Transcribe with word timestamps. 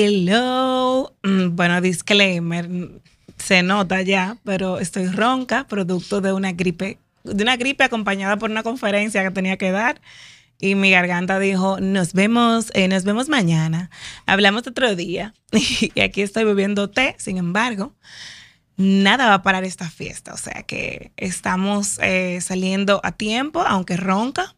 Hello. 0.00 1.12
Mm, 1.24 1.56
bueno, 1.56 1.80
disclaimer. 1.80 2.68
Se 3.36 3.64
nota 3.64 4.00
ya, 4.02 4.36
pero 4.44 4.78
estoy 4.78 5.08
ronca, 5.08 5.66
producto 5.66 6.20
de 6.20 6.32
una 6.32 6.52
gripe, 6.52 7.00
de 7.24 7.42
una 7.42 7.56
gripe 7.56 7.82
acompañada 7.82 8.36
por 8.36 8.48
una 8.48 8.62
conferencia 8.62 9.24
que 9.24 9.32
tenía 9.32 9.56
que 9.56 9.72
dar. 9.72 10.00
Y 10.60 10.76
mi 10.76 10.92
garganta 10.92 11.40
dijo, 11.40 11.80
nos 11.80 12.12
vemos, 12.12 12.70
eh, 12.74 12.86
nos 12.86 13.02
vemos 13.02 13.28
mañana. 13.28 13.90
Hablamos 14.24 14.68
otro 14.68 14.94
día. 14.94 15.34
y 15.50 16.00
aquí 16.00 16.22
estoy 16.22 16.44
bebiendo 16.44 16.88
té, 16.90 17.16
sin 17.18 17.36
embargo, 17.36 17.92
nada 18.76 19.26
va 19.26 19.34
a 19.34 19.42
parar 19.42 19.64
esta 19.64 19.90
fiesta. 19.90 20.32
O 20.32 20.36
sea 20.36 20.62
que 20.62 21.10
estamos 21.16 21.98
eh, 22.02 22.40
saliendo 22.40 23.00
a 23.02 23.10
tiempo, 23.10 23.62
aunque 23.66 23.96
ronca, 23.96 24.54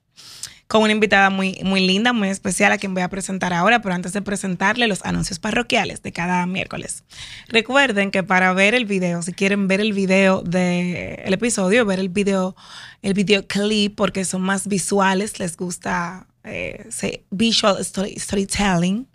con 0.71 0.83
una 0.83 0.93
invitada 0.93 1.31
muy, 1.31 1.59
muy 1.65 1.85
linda, 1.85 2.13
muy 2.13 2.29
especial 2.29 2.71
a 2.71 2.79
quien 2.79 2.95
voy 2.95 3.03
a 3.03 3.09
presentar 3.09 3.53
ahora, 3.53 3.83
pero 3.83 3.93
antes 3.93 4.13
de 4.13 4.23
presentarle 4.23 4.87
los 4.87 5.05
anuncios 5.05 5.41
parroquiales 5.41 6.01
de 6.05 6.13
cada 6.13 6.47
miércoles. 6.47 7.03
Recuerden 7.49 8.13
que 8.13 8.23
para 8.23 8.53
ver 8.53 8.77
el 8.77 8.85
video, 8.85 9.21
si 9.21 9.33
quieren 9.33 9.67
ver 9.67 9.81
el 9.81 9.93
video 9.93 10.43
del 10.43 11.35
episodio, 11.35 11.85
ver 11.85 11.99
el 11.99 12.09
video, 12.09 12.55
el 13.03 13.15
video 13.15 13.45
clip, 13.49 13.97
porque 13.97 14.25
son 14.25 14.43
más 14.43 14.69
visuales, 14.69 15.41
les 15.41 15.57
gusta 15.57 16.29
eh, 16.45 16.89
visual 17.31 17.85
storytelling. 17.85 19.09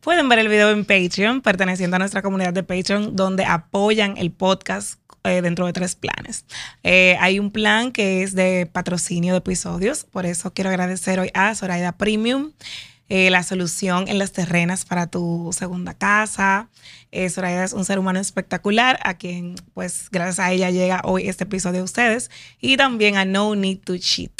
Pueden 0.00 0.26
ver 0.30 0.38
el 0.38 0.48
video 0.48 0.70
en 0.70 0.86
Patreon, 0.86 1.42
perteneciendo 1.42 1.96
a 1.96 1.98
nuestra 1.98 2.22
comunidad 2.22 2.54
de 2.54 2.62
Patreon, 2.62 3.14
donde 3.14 3.44
apoyan 3.44 4.16
el 4.16 4.32
podcast 4.32 5.01
eh, 5.24 5.42
dentro 5.42 5.66
de 5.66 5.72
tres 5.72 5.94
planes. 5.94 6.44
Eh, 6.82 7.16
hay 7.20 7.38
un 7.38 7.50
plan 7.50 7.92
que 7.92 8.22
es 8.22 8.34
de 8.34 8.66
patrocinio 8.66 9.34
de 9.34 9.38
episodios, 9.38 10.04
por 10.04 10.26
eso 10.26 10.52
quiero 10.52 10.70
agradecer 10.70 11.20
hoy 11.20 11.30
a 11.34 11.54
Zoraida 11.54 11.92
Premium. 11.92 12.52
Eh, 13.08 13.30
la 13.30 13.42
solución 13.42 14.08
en 14.08 14.18
las 14.18 14.32
terrenas 14.32 14.86
para 14.86 15.06
tu 15.06 15.50
segunda 15.52 15.92
casa. 15.92 16.70
Zoraida 17.28 17.62
es 17.62 17.74
un 17.74 17.84
ser 17.84 17.98
humano 17.98 18.18
espectacular 18.18 18.98
a 19.02 19.18
quien, 19.18 19.56
pues, 19.74 20.08
gracias 20.10 20.38
a 20.38 20.50
ella 20.50 20.70
llega 20.70 21.02
hoy 21.04 21.28
este 21.28 21.44
episodio 21.44 21.80
de 21.80 21.84
ustedes. 21.84 22.30
Y 22.58 22.78
también 22.78 23.18
a 23.18 23.26
No 23.26 23.54
Need 23.54 23.80
to 23.80 23.98
Cheat 23.98 24.32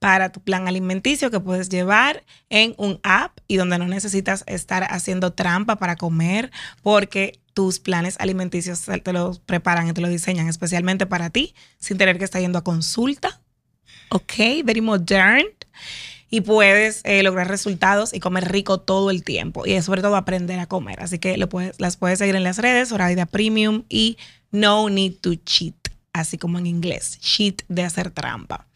para 0.00 0.32
tu 0.32 0.40
plan 0.40 0.66
alimenticio 0.66 1.30
que 1.30 1.38
puedes 1.38 1.68
llevar 1.68 2.24
en 2.48 2.74
un 2.78 2.98
app 3.04 3.38
y 3.46 3.56
donde 3.56 3.78
no 3.78 3.86
necesitas 3.86 4.42
estar 4.46 4.82
haciendo 4.90 5.34
trampa 5.34 5.76
para 5.76 5.96
comer 5.96 6.50
porque 6.82 7.38
tus 7.52 7.78
planes 7.78 8.16
alimenticios 8.18 8.80
te 8.80 9.12
los 9.12 9.38
preparan 9.40 9.88
y 9.88 9.92
te 9.92 10.00
lo 10.00 10.08
diseñan 10.08 10.48
especialmente 10.48 11.04
para 11.04 11.28
ti, 11.28 11.54
sin 11.78 11.98
tener 11.98 12.18
que 12.18 12.24
estar 12.24 12.40
yendo 12.40 12.58
a 12.58 12.64
consulta. 12.64 13.40
Ok, 14.08 14.64
very 14.64 14.80
modern. 14.80 15.46
Y 16.30 16.40
puedes 16.42 17.02
eh, 17.04 17.22
lograr 17.22 17.48
resultados 17.48 18.14
y 18.14 18.20
comer 18.20 18.50
rico 18.50 18.78
todo 18.80 19.10
el 19.10 19.22
tiempo. 19.22 19.66
Y 19.66 19.80
sobre 19.82 20.00
todo 20.00 20.16
aprender 20.16 20.60
a 20.60 20.66
comer. 20.66 21.00
Así 21.00 21.18
que 21.18 21.36
las 21.36 21.96
puedes 21.96 22.18
seguir 22.18 22.36
en 22.36 22.44
las 22.44 22.58
redes, 22.58 22.92
Horaida 22.92 23.26
Premium 23.26 23.84
y 23.88 24.16
No 24.50 24.88
Need 24.88 25.16
to 25.20 25.34
Cheat 25.34 25.79
así 26.12 26.38
como 26.38 26.58
en 26.58 26.66
inglés, 26.66 27.18
sheet 27.20 27.62
de 27.68 27.82
hacer 27.82 28.10
trampa. 28.10 28.66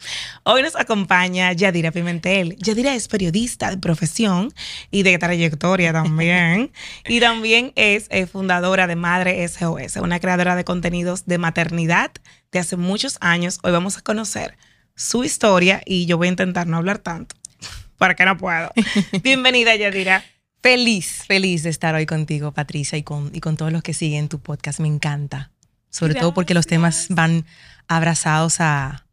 Hoy 0.45 0.63
nos 0.63 0.77
acompaña 0.77 1.53
Yadira 1.53 1.91
Pimentel. 1.91 2.57
Yadira 2.59 2.95
es 2.95 3.09
periodista 3.09 3.71
de 3.71 3.79
profesión 3.79 4.53
y 4.91 5.03
de 5.03 5.19
trayectoria 5.19 5.93
también. 5.93 6.73
y 7.09 7.21
también 7.21 7.73
es 7.77 8.07
eh, 8.11 8.27
fundadora 8.27 8.87
de 8.87 8.97
Madre 8.97 9.47
SOS, 9.47 9.97
una 9.97 10.21
creadora 10.21 10.57
de 10.57 10.65
contenidos 10.65 11.27
de 11.27 11.39
maternidad 11.39 12.13
de 12.53 12.59
hace 12.59 12.77
muchos 12.77 13.19
años. 13.21 13.59
Hoy 13.63 13.73
vamos 13.73 13.99
a 13.99 14.03
conocer 14.03 14.57
su 14.95 15.25
historia 15.25 15.83
y 15.85 16.07
yo 16.07 16.17
voy 16.17 16.29
a 16.29 16.31
intentar 16.31 16.67
no 16.67 16.77
hablar 16.77 16.99
tanto, 16.99 17.35
para 17.99 18.15
que 18.15 18.25
no 18.25 18.37
puedo. 18.37 18.71
Bienvenida, 19.23 19.75
Yadira. 19.75 20.25
Feliz, 20.63 21.25
feliz 21.27 21.63
de 21.63 21.69
estar 21.69 21.95
hoy 21.95 22.07
contigo, 22.07 22.53
Patricia, 22.53 22.97
y 22.97 23.03
con, 23.03 23.31
y 23.35 23.41
con 23.41 23.57
todos 23.59 23.71
los 23.71 23.83
que 23.83 23.93
siguen 23.93 24.29
tu 24.29 24.41
podcast. 24.41 24.81
Me 24.81 24.89
encanta 24.89 25.51
sobre 25.95 26.17
todo 26.17 26.35
porque 26.35 26.55
los 26.55 26.67
temas 26.67 27.07
van 27.09 27.47
abrazados 27.87 28.57
a, 28.59 29.07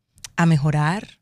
mejorar, 0.48 1.20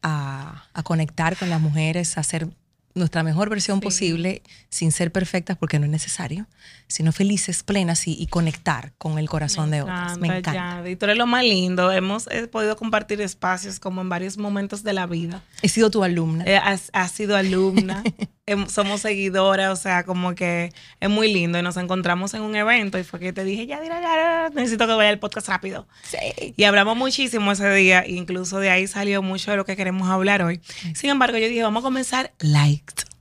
a, 0.00 0.66
a, 0.72 0.82
conectar 0.84 1.36
con 1.36 1.50
las 1.50 1.60
mujeres, 1.60 2.16
a 2.16 2.20
hacer 2.20 2.46
nuestra 2.94 3.22
mejor 3.22 3.48
versión 3.48 3.80
posible 3.80 4.42
sin 4.68 4.92
ser 4.92 5.12
perfectas 5.12 5.56
porque 5.56 5.78
no 5.78 5.84
es 5.84 5.90
necesario, 5.90 6.46
sino 6.88 7.12
felices, 7.12 7.62
plenas 7.62 8.06
y, 8.06 8.26
conectar 8.26 8.92
con 8.98 9.18
el 9.18 9.28
corazón 9.28 9.70
de 9.70 9.82
otras. 9.82 10.18
Me 10.18 10.38
encanta. 10.38 10.88
y 10.88 10.96
tú 10.96 11.06
eres 11.06 11.16
lo 11.16 11.26
más 11.26 11.44
lindo. 11.44 11.90
Hemos 11.92 12.28
podido 12.50 12.76
compartir 12.76 13.20
espacios 13.20 13.80
como 13.80 14.00
en 14.00 14.08
varios 14.08 14.38
momentos 14.38 14.82
de 14.82 14.92
la 14.92 15.06
vida. 15.06 15.42
He 15.62 15.68
sido 15.68 15.90
tu 15.90 16.04
alumna. 16.04 16.44
Eh, 16.46 16.56
has, 16.56 17.12
sido 17.12 17.36
alumna. 17.36 18.02
somos 18.68 19.00
seguidoras, 19.00 19.78
o 19.78 19.80
sea, 19.80 20.04
como 20.04 20.34
que 20.34 20.72
es 20.98 21.10
muy 21.10 21.32
lindo. 21.32 21.58
Y 21.58 21.62
nos 21.62 21.76
encontramos 21.76 22.34
en 22.34 22.42
un 22.42 22.54
evento 22.56 22.98
y 22.98 23.04
fue 23.04 23.20
que 23.20 23.32
te 23.32 23.44
dije, 23.44 23.66
ya, 23.66 23.82
ya, 23.82 24.00
ya 24.00 24.50
necesito 24.54 24.86
que 24.86 24.94
vaya 24.94 25.10
el 25.10 25.18
podcast 25.18 25.48
rápido. 25.48 25.86
Sí. 26.02 26.54
Y 26.56 26.64
hablamos 26.64 26.96
muchísimo 26.96 27.52
ese 27.52 27.72
día, 27.74 28.04
incluso 28.06 28.58
de 28.58 28.70
ahí 28.70 28.86
salió 28.86 29.22
mucho 29.22 29.50
de 29.50 29.56
lo 29.56 29.64
que 29.64 29.76
queremos 29.76 30.08
hablar 30.08 30.42
hoy. 30.42 30.60
Sin 30.94 31.10
embargo, 31.10 31.38
yo 31.38 31.48
dije, 31.48 31.62
vamos 31.62 31.82
a 31.82 31.84
comenzar 31.84 32.32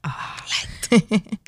Ah. 0.04 0.36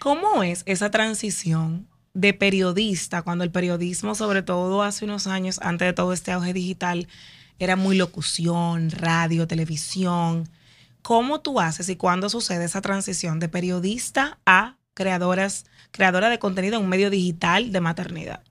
¿Cómo 0.00 0.42
es 0.42 0.62
esa 0.66 0.90
transición 0.90 1.88
de 2.14 2.34
periodista 2.34 3.22
cuando 3.22 3.44
el 3.44 3.50
periodismo, 3.50 4.14
sobre 4.14 4.42
todo 4.42 4.82
hace 4.82 5.04
unos 5.04 5.26
años, 5.26 5.60
antes 5.62 5.86
de 5.86 5.92
todo 5.92 6.12
este 6.12 6.32
auge 6.32 6.52
digital, 6.52 7.08
era 7.58 7.76
muy 7.76 7.96
locución, 7.96 8.90
radio, 8.90 9.46
televisión? 9.46 10.48
¿Cómo 11.02 11.40
tú 11.40 11.60
haces 11.60 11.88
y 11.88 11.96
cuándo 11.96 12.28
sucede 12.28 12.64
esa 12.64 12.80
transición 12.80 13.40
de 13.40 13.48
periodista 13.48 14.38
a 14.46 14.76
creadoras, 14.94 15.64
creadora 15.90 16.28
de 16.28 16.38
contenido 16.38 16.76
en 16.76 16.84
un 16.84 16.88
medio 16.88 17.10
digital 17.10 17.72
de 17.72 17.80
maternidad? 17.80 18.42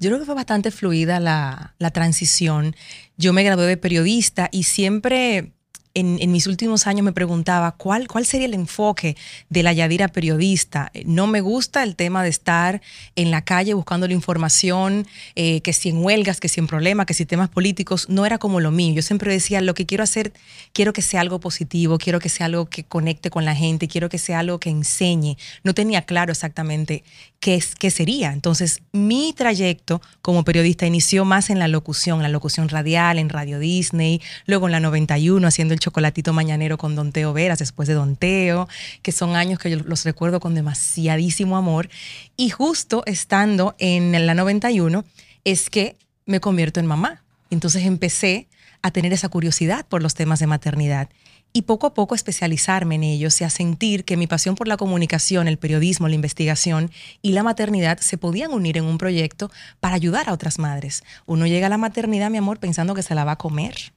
Yo 0.00 0.08
creo 0.08 0.18
que 0.18 0.26
fue 0.26 0.34
bastante 0.34 0.70
fluida 0.70 1.20
la, 1.20 1.74
la 1.78 1.90
transición. 1.90 2.74
Yo 3.16 3.32
me 3.32 3.44
gradué 3.44 3.66
de 3.66 3.76
periodista 3.76 4.48
y 4.50 4.64
siempre 4.64 5.52
en, 5.94 6.30
mis 6.30 6.46
últimos 6.46 6.86
años 6.86 7.04
me 7.04 7.12
preguntaba 7.12 7.72
cuál, 7.72 8.06
cuál 8.06 8.24
sería 8.24 8.46
el 8.46 8.54
enfoque 8.54 9.16
de 9.48 9.62
la 9.62 9.72
Yadira 9.72 10.08
periodista. 10.08 10.92
No 11.04 11.26
me 11.26 11.40
gusta 11.40 11.82
el 11.82 11.96
tema 11.96 12.22
de 12.22 12.28
estar 12.28 12.80
en 13.16 13.30
la 13.30 13.42
calle 13.42 13.74
buscando 13.74 14.06
la 14.06 14.14
información, 14.14 15.06
eh, 15.34 15.60
que 15.62 15.72
si 15.72 15.88
en 15.88 16.04
huelgas, 16.04 16.38
que 16.38 16.48
si 16.48 16.60
en 16.60 16.66
problemas, 16.66 17.06
que 17.06 17.14
si 17.14 17.26
temas 17.26 17.48
políticos, 17.48 18.08
no 18.08 18.24
era 18.24 18.38
como 18.38 18.60
lo 18.60 18.70
mío. 18.70 18.94
Yo 18.94 19.02
siempre 19.02 19.32
decía, 19.32 19.60
lo 19.60 19.74
que 19.74 19.86
quiero 19.86 20.04
hacer, 20.04 20.32
quiero 20.72 20.92
que 20.92 21.02
sea 21.02 21.20
algo 21.20 21.40
positivo, 21.40 21.98
quiero 21.98 22.20
que 22.20 22.28
sea 22.28 22.46
algo 22.46 22.66
que 22.66 22.84
conecte 22.84 23.30
con 23.30 23.44
la 23.44 23.54
gente, 23.54 23.88
quiero 23.88 24.08
que 24.08 24.18
sea 24.18 24.38
algo 24.38 24.60
que 24.60 24.70
enseñe. 24.70 25.36
No 25.64 25.74
tenía 25.74 26.02
claro 26.02 26.30
exactamente 26.30 27.02
qué, 27.40 27.56
es, 27.56 27.74
qué 27.74 27.90
sería. 27.90 28.32
Entonces, 28.32 28.82
mi 28.92 29.32
trayecto 29.32 30.00
como 30.22 30.44
periodista 30.44 30.86
inició 30.86 31.24
más 31.24 31.50
en 31.50 31.58
la 31.58 31.66
locución, 31.66 32.22
la 32.22 32.28
locución 32.28 32.68
radial, 32.68 33.18
en 33.18 33.28
Radio 33.28 33.58
Disney, 33.58 34.20
luego 34.46 34.66
en 34.66 34.72
la 34.72 34.80
91 34.80 35.46
haciendo 35.46 35.74
el 35.74 35.79
chocolatito 35.80 36.32
mañanero 36.32 36.78
con 36.78 36.94
Don 36.94 37.10
Teo 37.10 37.32
Veras, 37.32 37.58
después 37.58 37.88
de 37.88 37.94
Don 37.94 38.14
Teo, 38.14 38.68
que 39.02 39.10
son 39.10 39.34
años 39.34 39.58
que 39.58 39.70
yo 39.70 39.78
los 39.78 40.04
recuerdo 40.04 40.38
con 40.38 40.54
demasiadísimo 40.54 41.56
amor. 41.56 41.90
Y 42.36 42.50
justo 42.50 43.02
estando 43.06 43.74
en 43.78 44.24
la 44.24 44.34
91 44.34 45.04
es 45.44 45.68
que 45.68 45.96
me 46.26 46.38
convierto 46.40 46.78
en 46.78 46.86
mamá. 46.86 47.24
Entonces 47.50 47.84
empecé 47.84 48.46
a 48.82 48.92
tener 48.92 49.12
esa 49.12 49.28
curiosidad 49.28 49.84
por 49.86 50.02
los 50.02 50.14
temas 50.14 50.38
de 50.38 50.46
maternidad 50.46 51.08
y 51.52 51.62
poco 51.62 51.88
a 51.88 51.94
poco 51.94 52.14
especializarme 52.14 52.94
en 52.94 53.02
ellos 53.02 53.40
y 53.40 53.44
a 53.44 53.50
sentir 53.50 54.04
que 54.04 54.16
mi 54.16 54.26
pasión 54.26 54.54
por 54.54 54.68
la 54.68 54.76
comunicación, 54.76 55.48
el 55.48 55.58
periodismo, 55.58 56.08
la 56.08 56.14
investigación 56.14 56.90
y 57.22 57.32
la 57.32 57.42
maternidad 57.42 57.98
se 57.98 58.18
podían 58.18 58.52
unir 58.52 58.76
en 58.76 58.84
un 58.84 58.98
proyecto 58.98 59.50
para 59.80 59.96
ayudar 59.96 60.28
a 60.28 60.32
otras 60.32 60.58
madres. 60.58 61.02
Uno 61.26 61.46
llega 61.46 61.66
a 61.66 61.70
la 61.70 61.78
maternidad, 61.78 62.30
mi 62.30 62.38
amor, 62.38 62.58
pensando 62.58 62.94
que 62.94 63.02
se 63.02 63.14
la 63.14 63.24
va 63.24 63.32
a 63.32 63.38
comer, 63.38 63.92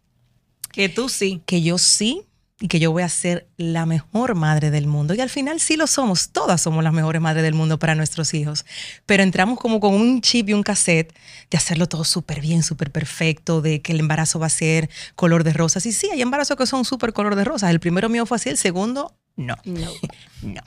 que 0.74 0.90
tú 0.90 1.08
sí. 1.08 1.42
Que 1.46 1.62
yo 1.62 1.78
sí 1.78 2.24
y 2.60 2.70
que 2.70 2.80
yo 2.80 2.94
voy 2.94 3.04
a 3.04 3.10
ser 3.10 3.50
la 3.58 3.86
mejor 3.86 4.36
madre 4.36 4.72
del 4.72 4.88
mundo. 4.88 5.14
Y 5.14 5.20
al 5.20 5.30
final 5.30 5.60
sí 5.60 5.75
lo 5.75 5.86
somos, 5.86 6.30
todas 6.30 6.62
somos 6.62 6.81
las 6.81 6.94
mejores 6.94 7.22
madres 7.22 7.44
del 7.44 7.54
mundo 7.54 7.78
para 7.78 7.94
nuestros 7.94 8.34
hijos. 8.34 8.66
Pero 9.06 9.22
entramos 9.22 9.60
como 9.60 9.81
con 9.81 9.94
un 9.94 10.22
chip 10.22 10.48
y 10.48 10.54
un 10.54 10.64
cassette 10.64 11.14
de 11.52 11.58
hacerlo 11.58 11.88
todo 11.88 12.06
súper 12.06 12.40
bien, 12.40 12.64
súper 12.64 12.90
perfecto, 12.90 13.62
de 13.62 13.81
que 13.81 13.92
el 13.92 14.00
embarazo 14.00 14.40
va 14.40 14.46
a 14.46 14.50
ser 14.50 14.90
color 15.16 15.44
de 15.44 15.52
rosas. 15.52 15.86
Y 15.86 15.92
sí, 15.92 16.10
hay 16.10 16.22
embarazos 16.22 16.56
que 16.56 16.66
son 16.66 16.86
súper 16.86 17.12
color 17.12 17.36
de 17.36 17.44
rosas. 17.44 17.69
El 17.69 17.81
primero 17.81 18.08
mío 18.08 18.26
fue 18.26 18.38
así, 18.38 18.50
el 18.50 18.58
segundo, 18.58 19.14
no. 19.36 19.58
No. 19.66 19.92
no. 20.42 20.62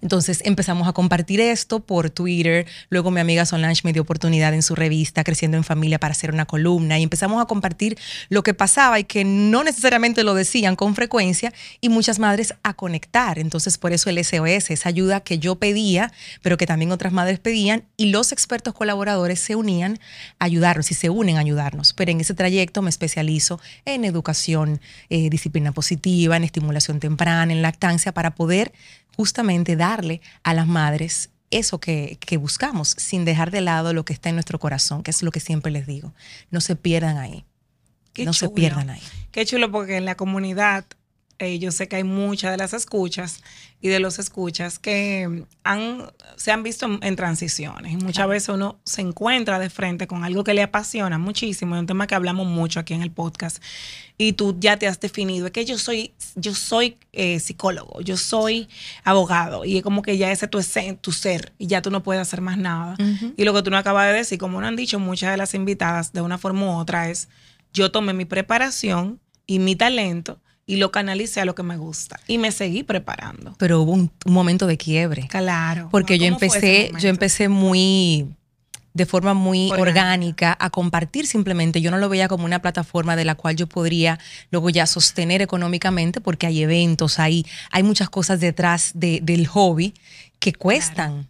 Entonces 0.00 0.40
empezamos 0.44 0.88
a 0.88 0.92
compartir 0.92 1.40
esto 1.40 1.80
por 1.80 2.10
Twitter. 2.10 2.66
Luego 2.88 3.10
mi 3.10 3.20
amiga 3.20 3.46
Solange 3.46 3.82
me 3.84 3.92
dio 3.92 4.02
oportunidad 4.02 4.54
en 4.54 4.62
su 4.62 4.74
revista 4.74 5.24
Creciendo 5.24 5.56
en 5.56 5.64
Familia 5.64 5.98
para 5.98 6.12
hacer 6.12 6.32
una 6.32 6.46
columna 6.46 6.98
y 6.98 7.02
empezamos 7.02 7.42
a 7.42 7.46
compartir 7.46 7.98
lo 8.28 8.42
que 8.42 8.54
pasaba 8.54 8.98
y 8.98 9.04
que 9.04 9.24
no 9.24 9.64
necesariamente 9.64 10.24
lo 10.24 10.34
decían 10.34 10.76
con 10.76 10.94
frecuencia 10.94 11.52
y 11.80 11.88
muchas 11.88 12.18
madres 12.18 12.54
a 12.62 12.74
conectar. 12.74 13.38
Entonces 13.38 13.78
por 13.78 13.92
eso 13.92 14.10
el 14.10 14.22
SOS, 14.24 14.70
esa 14.70 14.88
ayuda 14.88 15.20
que 15.20 15.38
yo 15.38 15.56
pedía, 15.56 16.12
pero 16.42 16.56
que 16.56 16.66
también 16.66 16.92
otras 16.92 17.12
madres 17.12 17.38
pedían 17.38 17.84
y 17.96 18.06
los 18.06 18.32
expertos 18.32 18.74
colaboradores 18.74 19.40
se 19.40 19.56
unían 19.56 19.98
a 20.38 20.46
ayudarnos 20.46 20.90
y 20.90 20.94
se 20.94 21.10
unen 21.10 21.36
a 21.36 21.40
ayudarnos. 21.40 21.92
Pero 21.92 22.10
en 22.10 22.20
ese 22.20 22.34
trayecto 22.34 22.82
me 22.82 22.90
especializo 22.90 23.60
en 23.84 24.04
educación, 24.04 24.80
eh, 25.10 25.30
disciplina 25.30 25.72
positiva, 25.72 26.36
en 26.36 26.44
estimulación 26.44 27.00
temprana, 27.00 27.52
en 27.52 27.62
lactancia 27.62 28.12
para 28.12 28.34
poder 28.34 28.72
justamente 29.16 29.76
darle 29.76 30.20
a 30.42 30.54
las 30.54 30.66
madres 30.66 31.30
eso 31.50 31.78
que, 31.78 32.18
que, 32.20 32.36
buscamos, 32.36 32.94
sin 32.98 33.24
dejar 33.24 33.50
de 33.50 33.60
lado 33.60 33.92
lo 33.92 34.04
que 34.04 34.12
está 34.12 34.28
en 34.28 34.36
nuestro 34.36 34.58
corazón, 34.58 35.02
que 35.02 35.10
es 35.10 35.22
lo 35.22 35.30
que 35.30 35.40
siempre 35.40 35.72
les 35.72 35.86
digo. 35.86 36.12
No 36.50 36.60
se 36.60 36.76
pierdan 36.76 37.16
ahí. 37.16 37.44
no 38.18 38.32
se 38.32 38.48
pierdan 38.48 38.90
ahí. 38.90 39.02
Qué 39.30 39.46
chulo, 39.46 39.70
porque 39.70 39.96
en 39.96 40.04
la 40.04 40.16
comunidad 40.16 40.84
eh, 41.38 41.58
yo 41.58 41.70
sé 41.70 41.86
que 41.86 41.96
hay 41.96 42.04
muchas 42.04 42.50
de 42.50 42.56
las 42.56 42.72
escuchas 42.72 43.42
y 43.82 43.88
de 43.88 44.00
los 44.00 44.18
escuchas 44.18 44.78
que 44.78 45.44
han, 45.64 46.10
se 46.36 46.50
han 46.50 46.62
visto 46.62 46.86
en, 47.02 47.16
transiciones. 47.16 47.92
Y 47.92 47.96
muchas 47.96 48.26
veces 48.26 48.48
uno 48.48 48.78
se 48.84 49.02
encuentra 49.02 49.58
de 49.58 49.68
frente 49.68 50.06
con 50.06 50.24
algo 50.24 50.44
que 50.44 50.54
le 50.54 50.62
apasiona 50.62 51.18
muchísimo, 51.18 51.74
es 51.74 51.80
un 51.80 51.86
tema 51.86 52.06
que 52.06 52.14
hablamos 52.14 52.46
mucho 52.46 52.80
aquí 52.80 52.94
en 52.94 53.02
el 53.02 53.10
podcast. 53.10 53.62
Y 54.16 54.32
tú 54.32 54.56
ya 54.58 54.78
te 54.78 54.86
has 54.86 54.98
definido, 54.98 55.44
es 55.44 55.52
que 55.52 55.66
yo 55.66 55.76
soy, 55.76 56.14
yo 56.36 56.54
soy 56.54 56.96
eh, 57.12 57.38
psicólogo, 57.38 58.00
yo 58.00 58.16
soy 58.16 58.66
abogado, 59.04 59.66
y 59.66 59.76
es 59.76 59.82
como 59.82 60.00
que 60.00 60.16
ya 60.16 60.32
ese 60.32 60.48
tu, 60.48 60.58
tu 61.02 61.12
ser, 61.12 61.52
y 61.58 61.66
ya 61.66 61.82
tú 61.82 61.90
no 61.90 62.02
puedes 62.02 62.22
hacer 62.22 62.40
más 62.40 62.56
nada. 62.56 62.96
Y 63.36 63.44
lo 63.44 63.52
que 63.52 63.62
tú 63.62 63.70
no 63.70 63.76
acabas 63.76 64.06
de 64.06 64.14
decir, 64.14 64.38
como 64.38 64.58
nos 64.58 64.68
han 64.68 64.76
dicho 64.76 64.98
muchas 64.98 65.32
de 65.32 65.36
las 65.36 65.52
invitadas 65.52 66.14
de 66.14 66.22
una 66.22 66.38
forma 66.38 66.64
u 66.64 66.78
otra, 66.78 67.10
es 67.10 67.28
yo 67.74 67.92
tomé 67.92 68.14
mi 68.14 68.24
preparación 68.24 69.20
y 69.46 69.58
mi 69.58 69.76
talento 69.76 70.40
y 70.66 70.76
lo 70.76 70.90
canalicé 70.90 71.40
a 71.40 71.44
lo 71.44 71.54
que 71.54 71.62
me 71.62 71.76
gusta 71.76 72.18
y 72.26 72.38
me 72.38 72.50
seguí 72.50 72.82
preparando. 72.82 73.54
Pero 73.58 73.82
hubo 73.82 73.92
un, 73.92 74.10
momento 74.26 74.66
de 74.66 74.76
quiebre. 74.76 75.28
Claro. 75.28 75.88
Porque 75.90 76.18
yo 76.18 76.26
empecé, 76.26 76.90
yo 76.98 77.08
empecé 77.08 77.48
muy 77.48 78.26
de 78.92 79.06
forma 79.06 79.34
muy 79.34 79.70
orgánica. 79.72 80.56
a 80.58 80.70
compartir 80.70 81.26
simplemente. 81.26 81.80
Yo 81.80 81.90
no 81.90 81.98
lo 81.98 82.08
veía 82.08 82.28
como 82.28 82.44
una 82.44 82.62
plataforma 82.62 83.14
de 83.14 83.24
la 83.24 83.36
cual 83.36 83.54
yo 83.54 83.68
podría 83.68 84.18
luego 84.50 84.70
ya 84.70 84.86
sostener 84.86 85.42
económicamente 85.42 86.20
porque 86.20 86.46
hay 86.46 86.62
eventos, 86.62 87.18
hay, 87.18 87.46
hay 87.70 87.82
muchas 87.82 88.10
cosas 88.10 88.40
detrás 88.40 88.92
del 88.94 89.46
hobby 89.46 89.94
que 90.40 90.52
cuestan. 90.52 91.28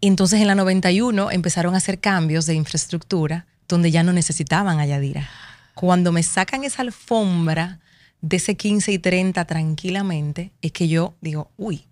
Entonces 0.00 0.40
en 0.40 0.48
la 0.48 0.54
91 0.54 1.30
empezaron 1.30 1.74
a 1.74 1.78
hacer 1.78 2.00
cambios 2.00 2.46
de 2.46 2.54
infraestructura 2.54 3.46
donde 3.68 3.90
ya 3.90 4.02
no 4.02 4.12
necesitaban 4.12 4.80
a 4.80 4.86
Yadira. 4.86 5.28
Cuando 5.74 6.10
me 6.10 6.22
sacan 6.22 6.64
esa 6.64 6.82
alfombra 6.82 7.80
de 8.24 8.38
ese 8.38 8.56
15 8.56 8.90
y 8.90 8.98
30 8.98 9.44
tranquilamente, 9.44 10.50
es 10.62 10.72
que 10.72 10.88
yo 10.88 11.14
digo, 11.20 11.50
uy, 11.58 11.84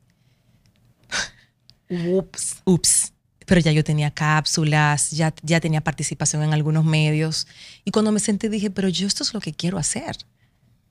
ups, 1.91 2.63
ups. 2.65 3.13
Pero 3.45 3.61
ya 3.61 3.71
yo 3.71 3.85
tenía 3.85 4.11
cápsulas, 4.11 5.11
ya, 5.11 5.35
ya 5.43 5.61
tenía 5.61 5.83
participación 5.83 6.43
en 6.43 6.55
algunos 6.55 6.87
medios. 6.87 7.47
Y 7.85 7.91
cuando 7.91 8.13
me 8.13 8.21
senté 8.21 8.49
dije, 8.49 8.71
pero 8.71 8.89
yo 8.89 9.07
esto 9.07 9.25
es 9.25 9.35
lo 9.35 9.41
que 9.41 9.53
quiero 9.53 9.77
hacer 9.77 10.17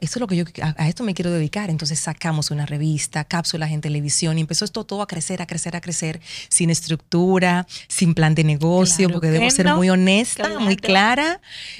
esto 0.01 0.17
es 0.17 0.21
lo 0.21 0.27
que 0.27 0.35
yo, 0.35 0.45
a, 0.61 0.89
esto 0.89 1.03
me 1.03 1.13
quiero 1.13 1.31
dedicar. 1.31 1.69
Entonces 1.69 1.99
sacamos 1.99 2.49
una 2.51 2.65
revista, 2.65 3.23
cápsulas 3.23 3.71
en 3.71 3.81
televisión 3.81 4.37
y 4.37 4.41
empezó 4.41 4.65
esto 4.65 4.83
todo 4.83 5.03
a 5.03 5.07
crecer, 5.07 5.41
a 5.41 5.45
crecer, 5.45 5.75
a 5.75 5.81
crecer, 5.81 6.19
sin 6.49 6.71
estructura, 6.71 7.67
sin 7.87 8.15
plan 8.15 8.33
de 8.33 8.43
negocio, 8.43 9.09
porque 9.09 9.29
debo 9.29 9.49
ser 9.51 9.73
muy 9.75 9.89
honesta, 9.91 10.59
muy 10.59 10.75
clara. 10.75 11.39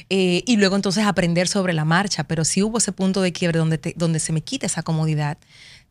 Eh, 0.10 0.44
y 0.46 0.58
luego 0.58 0.76
entonces 0.76 1.04
aprender 1.04 1.48
sobre 1.48 1.74
la 1.74 1.84
marcha. 1.84 2.24
Pero 2.24 2.46
sí 2.46 2.62
hubo 2.62 2.78
ese 2.78 2.92
punto 2.92 3.22
de 3.22 3.34
quiebre 3.34 3.58
donde, 3.58 3.94
donde 3.98 4.20
se 4.20 4.32
me 4.32 4.42
quita 4.42 4.68
esa 4.68 4.84
comodidad. 4.84 5.38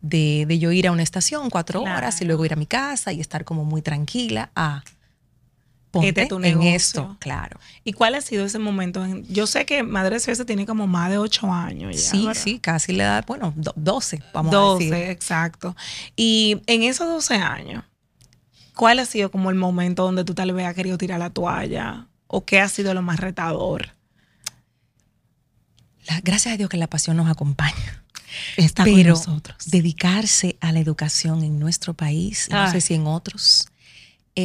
De, 0.02 0.46
de 0.48 0.58
yo 0.58 0.72
ir 0.72 0.86
a 0.86 0.92
una 0.92 1.02
estación 1.02 1.50
cuatro 1.50 1.82
horas 1.82 2.22
y 2.22 2.24
luego 2.24 2.46
ir 2.46 2.54
a 2.54 2.56
mi 2.56 2.64
casa 2.64 3.12
y 3.12 3.20
estar 3.20 3.44
como 3.44 3.66
muy 3.66 3.82
tranquila 3.82 4.50
a 4.56 4.82
ponte 5.90 6.28
en 6.30 6.62
esto, 6.62 7.16
claro. 7.18 7.58
¿Y 7.84 7.92
cuál 7.92 8.14
ha 8.14 8.20
sido 8.20 8.44
ese 8.44 8.58
momento? 8.58 9.04
Yo 9.28 9.46
sé 9.46 9.66
que 9.66 9.82
Madre 9.82 10.20
Suecia 10.20 10.44
tiene 10.44 10.66
como 10.66 10.86
más 10.86 11.10
de 11.10 11.18
ocho 11.18 11.52
años 11.52 11.96
ya. 11.96 12.10
Sí, 12.10 12.28
sí, 12.34 12.58
casi 12.58 12.92
le 12.92 13.04
da, 13.04 13.22
bueno, 13.22 13.52
doce, 13.56 14.22
vamos 14.32 14.54
a 14.54 14.74
decir. 14.74 14.90
Doce, 14.90 15.10
exacto. 15.10 15.76
Y 16.16 16.62
en 16.66 16.82
esos 16.82 17.08
doce 17.08 17.34
años, 17.34 17.84
¿cuál 18.74 18.98
ha 18.98 19.04
sido 19.04 19.30
como 19.30 19.50
el 19.50 19.56
momento 19.56 20.04
donde 20.04 20.24
tú 20.24 20.34
tal 20.34 20.52
vez 20.52 20.66
has 20.66 20.74
querido 20.74 20.98
tirar 20.98 21.18
la 21.18 21.30
toalla? 21.30 22.06
¿O 22.26 22.44
qué 22.44 22.60
ha 22.60 22.68
sido 22.68 22.94
lo 22.94 23.02
más 23.02 23.18
retador? 23.18 23.94
gracias 26.24 26.54
a 26.54 26.56
Dios 26.56 26.68
que 26.68 26.76
la 26.76 26.88
pasión 26.88 27.16
nos 27.16 27.30
acompaña. 27.30 28.02
Está 28.56 28.84
con 28.84 29.02
nosotros. 29.02 29.56
Dedicarse 29.66 30.56
a 30.60 30.72
la 30.72 30.80
educación 30.80 31.42
en 31.42 31.58
nuestro 31.58 31.94
país, 31.94 32.48
no 32.50 32.70
sé 32.70 32.80
si 32.80 32.94
en 32.94 33.06
otros, 33.06 33.68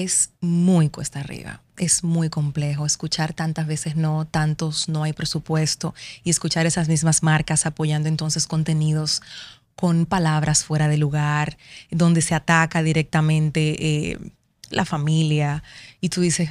es 0.03 0.31
muy 0.41 0.89
cuesta 0.89 1.19
arriba, 1.19 1.61
es 1.77 2.03
muy 2.03 2.29
complejo. 2.29 2.85
Escuchar 2.85 3.33
tantas 3.33 3.67
veces 3.67 3.95
no, 3.95 4.25
tantos 4.25 4.89
no 4.89 5.03
hay 5.03 5.13
presupuesto 5.13 5.93
y 6.23 6.29
escuchar 6.29 6.65
esas 6.65 6.87
mismas 6.87 7.23
marcas 7.23 7.65
apoyando 7.65 8.09
entonces 8.09 8.47
contenidos 8.47 9.21
con 9.75 10.05
palabras 10.05 10.63
fuera 10.63 10.87
de 10.87 10.97
lugar, 10.97 11.57
donde 11.91 12.21
se 12.21 12.33
ataca 12.33 12.81
directamente 12.81 14.11
eh, 14.11 14.19
la 14.69 14.85
familia 14.85 15.63
y 16.01 16.09
tú 16.09 16.21
dices, 16.21 16.49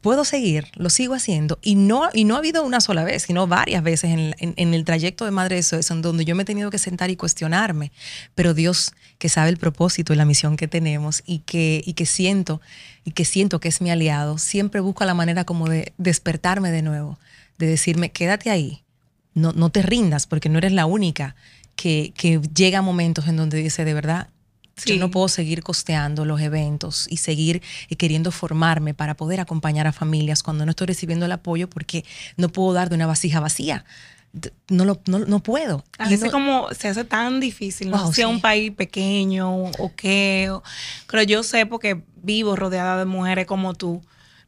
puedo 0.00 0.24
seguir, 0.24 0.68
lo 0.74 0.90
sigo 0.90 1.14
haciendo. 1.14 1.58
Y 1.62 1.74
no, 1.74 2.08
y 2.12 2.24
no 2.24 2.34
ha 2.34 2.38
habido 2.38 2.64
una 2.64 2.80
sola 2.80 3.04
vez, 3.04 3.24
sino 3.24 3.46
varias 3.46 3.82
veces 3.82 4.10
en, 4.10 4.74
el 4.74 4.84
trayecto 4.84 5.24
de 5.24 5.30
Madre 5.30 5.58
eso 5.58 5.76
es 5.76 5.90
en 5.90 6.02
donde 6.02 6.24
yo 6.24 6.34
me 6.34 6.42
he 6.42 6.46
tenido 6.46 6.70
que 6.70 6.78
sentar 6.78 7.10
y 7.10 7.16
cuestionarme. 7.16 7.92
Pero 8.34 8.54
Dios, 8.54 8.92
que 9.18 9.28
sabe 9.28 9.50
el 9.50 9.58
propósito 9.58 10.12
y 10.12 10.16
la 10.16 10.24
misión 10.24 10.56
que 10.56 10.68
tenemos 10.68 11.22
y 11.26 11.40
que, 11.40 11.82
y 11.84 11.92
que 11.94 12.06
siento, 12.06 12.60
y 13.04 13.12
que 13.12 13.24
siento 13.24 13.60
que 13.60 13.68
es 13.68 13.80
mi 13.80 13.90
aliado, 13.90 14.38
siempre 14.38 14.80
busca 14.80 15.04
la 15.04 15.14
manera 15.14 15.44
como 15.44 15.68
de 15.68 15.92
despertarme 15.98 16.70
de 16.70 16.82
nuevo, 16.82 17.18
de 17.58 17.66
decirme, 17.66 18.10
quédate 18.10 18.50
ahí, 18.50 18.82
no, 19.34 19.52
no 19.52 19.70
te 19.70 19.82
rindas, 19.82 20.26
porque 20.26 20.48
no 20.48 20.58
eres 20.58 20.72
la 20.72 20.86
única 20.86 21.36
que, 21.76 22.12
que 22.16 22.40
llega 22.54 22.78
a 22.78 22.82
momentos 22.82 23.28
en 23.28 23.36
donde 23.36 23.58
dice, 23.58 23.84
de 23.84 23.94
verdad, 23.94 24.28
yo 24.84 24.96
no 24.96 25.10
puedo 25.10 25.28
seguir 25.28 25.62
costeando 25.62 26.24
los 26.24 26.40
eventos 26.40 27.06
y 27.10 27.18
seguir 27.18 27.62
eh, 27.88 27.96
queriendo 27.96 28.30
formarme 28.30 28.94
para 28.94 29.16
poder 29.16 29.40
acompañar 29.40 29.86
a 29.86 29.92
familias 29.92 30.42
cuando 30.42 30.64
no 30.64 30.70
estoy 30.70 30.88
recibiendo 30.88 31.26
el 31.26 31.32
apoyo 31.32 31.68
porque 31.68 32.04
no 32.36 32.48
puedo 32.48 32.72
dar 32.72 32.88
de 32.88 32.96
una 32.96 33.06
vasija 33.06 33.40
vacía. 33.40 33.84
No, 34.68 34.84
lo, 34.84 35.00
no, 35.06 35.42
puedo. 35.42 35.84
A 35.98 36.08
veces 36.08 36.30
como 36.30 36.68
se 36.72 36.86
hace 36.86 37.02
tan 37.04 37.40
difícil, 37.40 37.90
no 37.90 38.12
sea 38.12 38.28
un 38.28 38.40
país 38.40 38.70
pequeño 38.70 39.64
o 39.64 39.92
qué, 39.96 40.56
pero 41.08 41.22
yo 41.24 41.42
sé 41.42 41.66
porque 41.66 42.00
vivo 42.22 42.54
rodeada 42.54 42.96
de 42.98 43.06
mujeres 43.06 43.46
como 43.46 43.74
tú, 43.74 44.00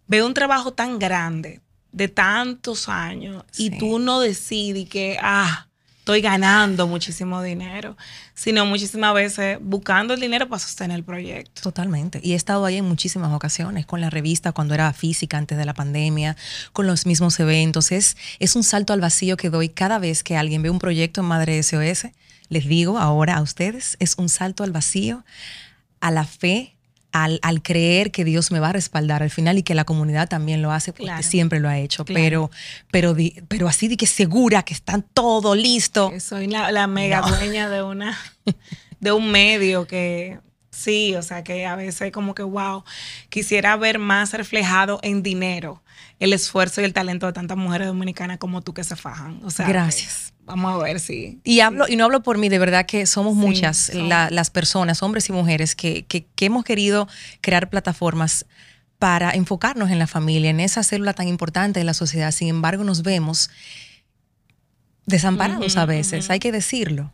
veo 0.06 0.24
un 0.24 0.34
trabajo 0.34 0.72
tan 0.72 1.00
grande 1.00 1.60
de 1.90 2.08
tantos 2.08 2.88
años 2.88 3.44
y 3.56 3.76
tú 3.78 3.98
no 3.98 4.20
decides 4.20 4.88
que, 4.88 5.18
ah, 5.20 5.68
estoy 6.02 6.20
ganando 6.20 6.88
muchísimo 6.88 7.40
dinero, 7.42 7.96
sino 8.34 8.66
muchísimas 8.66 9.14
veces 9.14 9.58
buscando 9.60 10.14
el 10.14 10.20
dinero 10.20 10.48
para 10.48 10.58
sostener 10.58 10.96
el 10.96 11.04
proyecto. 11.04 11.62
Totalmente. 11.62 12.18
Y 12.24 12.32
he 12.32 12.34
estado 12.34 12.64
ahí 12.64 12.78
en 12.78 12.84
muchísimas 12.84 13.32
ocasiones, 13.32 13.86
con 13.86 14.00
la 14.00 14.10
revista 14.10 14.50
cuando 14.50 14.74
era 14.74 14.92
física 14.94 15.38
antes 15.38 15.56
de 15.56 15.64
la 15.64 15.74
pandemia, 15.74 16.36
con 16.72 16.88
los 16.88 17.06
mismos 17.06 17.38
eventos. 17.38 17.92
Es, 17.92 18.16
es 18.40 18.56
un 18.56 18.64
salto 18.64 18.92
al 18.92 19.00
vacío 19.00 19.36
que 19.36 19.48
doy 19.48 19.68
cada 19.68 20.00
vez 20.00 20.24
que 20.24 20.36
alguien 20.36 20.60
ve 20.60 20.70
un 20.70 20.80
proyecto 20.80 21.20
en 21.20 21.28
Madre 21.28 21.62
SOS. 21.62 22.08
Les 22.48 22.66
digo 22.66 22.98
ahora 22.98 23.36
a 23.36 23.40
ustedes, 23.42 23.96
es 24.00 24.16
un 24.18 24.28
salto 24.28 24.64
al 24.64 24.72
vacío, 24.72 25.24
a 26.00 26.10
la 26.10 26.24
fe, 26.24 26.74
al, 27.12 27.40
creer 27.62 28.10
que 28.10 28.24
Dios 28.24 28.50
me 28.50 28.58
va 28.58 28.70
a 28.70 28.72
respaldar 28.72 29.22
al 29.22 29.30
final 29.30 29.58
y 29.58 29.62
que 29.62 29.74
la 29.74 29.84
comunidad 29.84 30.28
también 30.28 30.62
lo 30.62 30.72
hace, 30.72 30.92
porque 30.92 31.22
siempre 31.22 31.60
lo 31.60 31.68
ha 31.68 31.78
hecho, 31.78 32.04
pero, 32.04 32.50
pero, 32.90 33.14
pero 33.48 33.68
así 33.68 33.88
de 33.88 33.96
que 33.96 34.06
segura 34.06 34.62
que 34.62 34.74
están 34.74 35.02
todo 35.14 35.54
listo. 35.54 36.12
soy 36.20 36.46
la, 36.46 36.86
mega 36.86 37.20
dueña 37.20 37.68
de 37.68 37.82
una 37.82 38.18
de 39.00 39.12
un 39.12 39.30
medio 39.30 39.86
que 39.86 40.38
sí, 40.72 41.14
o 41.14 41.22
sea 41.22 41.44
que 41.44 41.66
a 41.66 41.76
veces 41.76 42.10
como 42.10 42.34
que 42.34 42.42
wow, 42.42 42.82
quisiera 43.28 43.76
ver 43.76 44.00
más 44.00 44.32
reflejado 44.32 44.98
en 45.02 45.22
dinero 45.22 45.82
el 46.18 46.32
esfuerzo 46.32 46.80
y 46.80 46.84
el 46.84 46.92
talento 46.92 47.26
de 47.26 47.32
tantas 47.32 47.56
mujeres 47.56 47.88
dominicanas 47.88 48.38
como 48.38 48.62
tú 48.62 48.74
que 48.74 48.84
se 48.84 48.96
fajan. 48.96 49.40
O 49.44 49.50
sea, 49.50 49.66
gracias. 49.66 50.32
Vamos 50.44 50.72
a 50.74 50.78
ver 50.78 51.00
si. 51.00 51.40
Y 51.44 51.60
hablo, 51.60 51.86
y 51.88 51.96
no 51.96 52.04
hablo 52.04 52.22
por 52.22 52.38
mí, 52.38 52.48
de 52.48 52.58
verdad 52.58 52.86
que 52.86 53.06
somos 53.06 53.34
muchas 53.34 53.92
las 53.94 54.50
personas, 54.50 55.02
hombres 55.02 55.28
y 55.28 55.32
mujeres, 55.32 55.74
que, 55.74 56.04
que, 56.04 56.26
hemos 56.44 56.64
querido 56.64 57.08
crear 57.40 57.70
plataformas 57.70 58.46
para 58.98 59.32
enfocarnos 59.32 59.90
en 59.90 59.98
la 59.98 60.06
familia, 60.06 60.50
en 60.50 60.60
esa 60.60 60.82
célula 60.82 61.12
tan 61.12 61.28
importante 61.28 61.80
de 61.80 61.84
la 61.84 61.94
sociedad. 61.94 62.30
Sin 62.32 62.48
embargo, 62.48 62.84
nos 62.84 63.02
vemos 63.02 63.50
desamparados 65.06 65.76
a 65.76 65.86
veces, 65.86 66.30
hay 66.30 66.38
que 66.38 66.52
decirlo. 66.52 67.12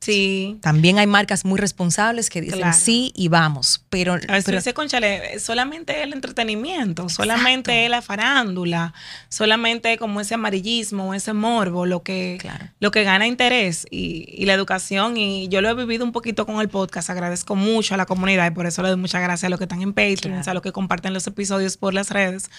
Sí. 0.00 0.58
También 0.62 0.98
hay 0.98 1.06
marcas 1.06 1.44
muy 1.44 1.58
responsables 1.58 2.30
que 2.30 2.40
dicen 2.40 2.72
sí 2.72 3.12
y 3.16 3.28
vamos, 3.28 3.84
pero... 3.90 4.14
A 4.14 4.16
veces 4.16 4.62
pero, 4.64 4.74
conchale, 4.74 5.38
solamente 5.40 6.02
el 6.02 6.12
entretenimiento, 6.12 7.08
solamente 7.08 7.88
la 7.88 8.00
farándula, 8.00 8.94
solamente 9.28 9.98
como 9.98 10.20
ese 10.20 10.34
amarillismo, 10.34 11.14
ese 11.14 11.32
morbo, 11.32 11.84
lo 11.84 12.02
que, 12.02 12.38
lo 12.78 12.90
que 12.90 13.02
gana 13.02 13.26
interés 13.26 13.86
y, 13.90 14.46
la 14.46 14.54
educación. 14.54 15.16
Y 15.16 15.48
yo 15.48 15.60
lo 15.60 15.68
he 15.68 15.74
vivido 15.74 16.04
un 16.04 16.12
poquito 16.12 16.46
con 16.46 16.60
el 16.60 16.68
podcast, 16.68 17.10
agradezco 17.10 17.56
mucho 17.56 17.94
a 17.94 17.96
la 17.96 18.06
comunidad 18.06 18.50
y 18.50 18.54
por 18.54 18.66
eso 18.66 18.82
le 18.82 18.88
doy 18.88 18.98
muchas 18.98 19.20
gracias 19.20 19.44
a 19.44 19.50
los 19.50 19.58
que 19.58 19.64
están 19.64 19.82
en 19.82 19.92
Patreon, 19.92 20.42
a 20.46 20.54
los 20.54 20.62
que 20.62 20.72
comparten 20.72 21.12
los 21.12 21.26
episodios 21.26 21.76
por 21.76 21.92
las 21.92 22.10
redes, 22.10 22.50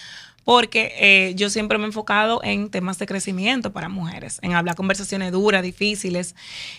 porque 0.50 0.92
eh, 0.98 1.32
yo 1.36 1.48
siempre 1.48 1.78
me 1.78 1.84
he 1.84 1.86
enfocado 1.86 2.40
en 2.42 2.70
temas 2.70 2.98
de 2.98 3.06
crecimiento 3.06 3.72
para 3.72 3.88
mujeres, 3.88 4.40
en 4.42 4.54
hablar 4.54 4.74
conversaciones 4.74 5.30
duras, 5.30 5.62
difíciles. 5.62 6.34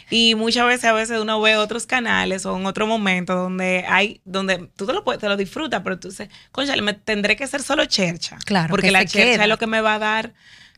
Y 0.10 0.36
muchas 0.36 0.68
veces, 0.68 0.84
a 0.84 0.92
veces 0.92 1.22
uno 1.22 1.40
ve 1.40 1.56
otros 1.56 1.86
canales 1.86 2.46
o 2.46 2.58
en 2.58 2.66
otro 2.66 2.86
momento 2.86 3.34
donde 3.34 3.86
hay, 3.88 4.20
donde 4.26 4.68
tú 4.76 4.86
te 4.86 4.92
lo, 4.92 5.04
te 5.04 5.26
lo 5.30 5.38
disfrutas, 5.38 5.84
pero 5.86 5.98
tú 5.98 6.10
dices, 6.10 6.28
concha, 6.52 6.76
me 6.82 6.96
tendré 6.96 7.38
que 7.38 7.48
ser 7.48 7.64
solo 7.64 7.86
chercha. 7.86 8.38
Claro. 8.44 8.72
Porque 8.72 8.92
la 8.92 9.06
chercha 9.06 9.44
es 9.44 9.50
lo 9.50 9.58
que 9.58 9.68
me 9.68 9.80
va 9.80 9.94
a 9.94 10.00
dar 10.00 10.34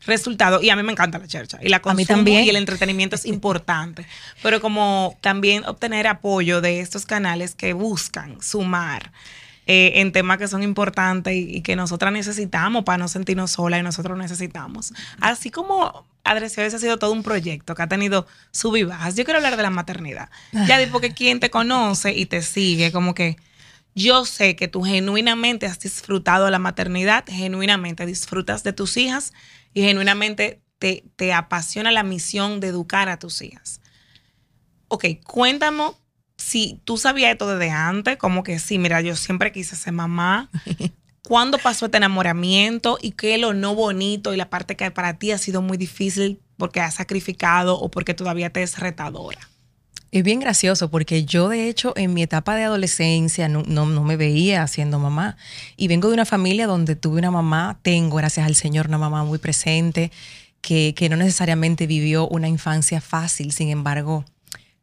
resultado. 0.06 0.62
Y 0.62 0.70
a 0.70 0.76
mí 0.76 0.84
me 0.84 0.92
encanta 0.92 1.18
la 1.18 1.26
chercha. 1.26 1.58
Y 1.60 1.70
la 1.70 1.82
a 1.84 1.94
mí 1.94 2.06
también. 2.06 2.44
Y 2.44 2.50
el 2.50 2.54
entretenimiento 2.54 3.16
es 3.16 3.26
importante. 3.26 4.06
Pero 4.40 4.60
como 4.60 5.18
también 5.20 5.64
obtener 5.64 6.06
apoyo 6.06 6.60
de 6.60 6.78
estos 6.78 7.06
canales 7.06 7.56
que 7.56 7.72
buscan 7.72 8.40
sumar. 8.40 9.10
Eh, 9.66 10.00
en 10.00 10.12
temas 10.12 10.36
que 10.36 10.46
son 10.46 10.62
importantes 10.62 11.34
y, 11.34 11.62
que 11.62 11.74
nosotras 11.74 12.12
necesitamos 12.12 12.84
para 12.84 12.98
no 12.98 13.08
sentirnos 13.08 13.52
solas 13.52 13.80
y 13.80 13.82
nosotros 13.82 14.18
necesitamos. 14.18 14.92
Así 15.20 15.50
como 15.50 16.06
Adresiones 16.22 16.74
ha 16.74 16.78
sido 16.78 16.98
todo 16.98 17.12
un 17.12 17.22
proyecto 17.22 17.74
que 17.74 17.82
ha 17.82 17.88
tenido 17.88 18.26
sub 18.50 18.76
y 18.76 18.84
bajas. 18.84 19.14
Yo 19.14 19.24
quiero 19.24 19.38
hablar 19.38 19.56
de 19.56 19.62
la 19.62 19.70
maternidad. 19.70 20.28
Ya 20.66 20.78
porque 20.92 21.14
quien 21.14 21.40
te 21.40 21.50
conoce 21.50 22.12
y 22.12 22.26
te 22.26 22.42
sigue, 22.42 22.92
como 22.92 23.14
que 23.14 23.36
yo 23.94 24.26
sé 24.26 24.56
que 24.56 24.68
tú 24.68 24.82
genuinamente 24.82 25.66
has 25.66 25.78
disfrutado 25.78 26.46
de 26.46 26.50
la 26.50 26.58
maternidad, 26.58 27.24
genuinamente 27.26 28.04
disfrutas 28.06 28.64
de 28.64 28.72
tus 28.72 28.96
hijas 28.96 29.32
y 29.72 29.82
genuinamente 29.82 30.60
te, 30.78 31.04
te 31.16 31.32
apasiona 31.32 31.90
la 31.90 32.02
misión 32.02 32.60
de 32.60 32.68
educar 32.68 33.08
a 33.08 33.18
tus 33.18 33.40
hijas. 33.40 33.80
Ok, 34.88 35.06
cuéntame 35.24 35.92
si 36.36 36.80
tú 36.84 36.96
sabías 36.96 37.32
esto 37.32 37.48
desde 37.48 37.70
antes, 37.70 38.16
como 38.16 38.42
que 38.42 38.58
sí, 38.58 38.78
mira, 38.78 39.00
yo 39.00 39.16
siempre 39.16 39.52
quise 39.52 39.76
ser 39.76 39.92
mamá. 39.92 40.50
¿Cuándo 41.26 41.56
pasó 41.58 41.86
este 41.86 41.96
enamoramiento 41.96 42.98
y 43.00 43.12
qué 43.12 43.34
es 43.34 43.40
lo 43.40 43.54
no 43.54 43.74
bonito 43.74 44.34
y 44.34 44.36
la 44.36 44.50
parte 44.50 44.76
que 44.76 44.90
para 44.90 45.14
ti 45.14 45.30
ha 45.30 45.38
sido 45.38 45.62
muy 45.62 45.78
difícil 45.78 46.40
porque 46.58 46.80
has 46.80 46.94
sacrificado 46.94 47.80
o 47.80 47.90
porque 47.90 48.12
todavía 48.12 48.50
te 48.50 48.62
es 48.62 48.78
retadora? 48.78 49.40
Es 50.10 50.22
bien 50.22 50.38
gracioso 50.38 50.90
porque 50.90 51.24
yo 51.24 51.48
de 51.48 51.68
hecho 51.68 51.94
en 51.96 52.12
mi 52.12 52.22
etapa 52.22 52.54
de 52.54 52.64
adolescencia 52.64 53.48
no, 53.48 53.62
no, 53.62 53.86
me 54.04 54.16
veía 54.16 54.66
siendo 54.66 54.98
mamá 54.98 55.38
y 55.76 55.88
vengo 55.88 56.08
de 56.08 56.14
una 56.14 56.26
familia 56.26 56.66
donde 56.66 56.94
tuve 56.94 57.18
una 57.18 57.30
mamá, 57.30 57.80
tengo 57.82 58.16
gracias 58.16 58.46
al 58.46 58.54
Señor 58.54 58.88
una 58.88 58.98
mamá 58.98 59.24
muy 59.24 59.38
presente 59.38 60.12
que, 60.60 60.94
que 60.94 61.08
no 61.08 61.16
necesariamente 61.16 61.86
vivió 61.86 62.28
una 62.28 62.48
infancia 62.48 63.00
fácil, 63.00 63.50
sin 63.50 63.70
embargo 63.70 64.24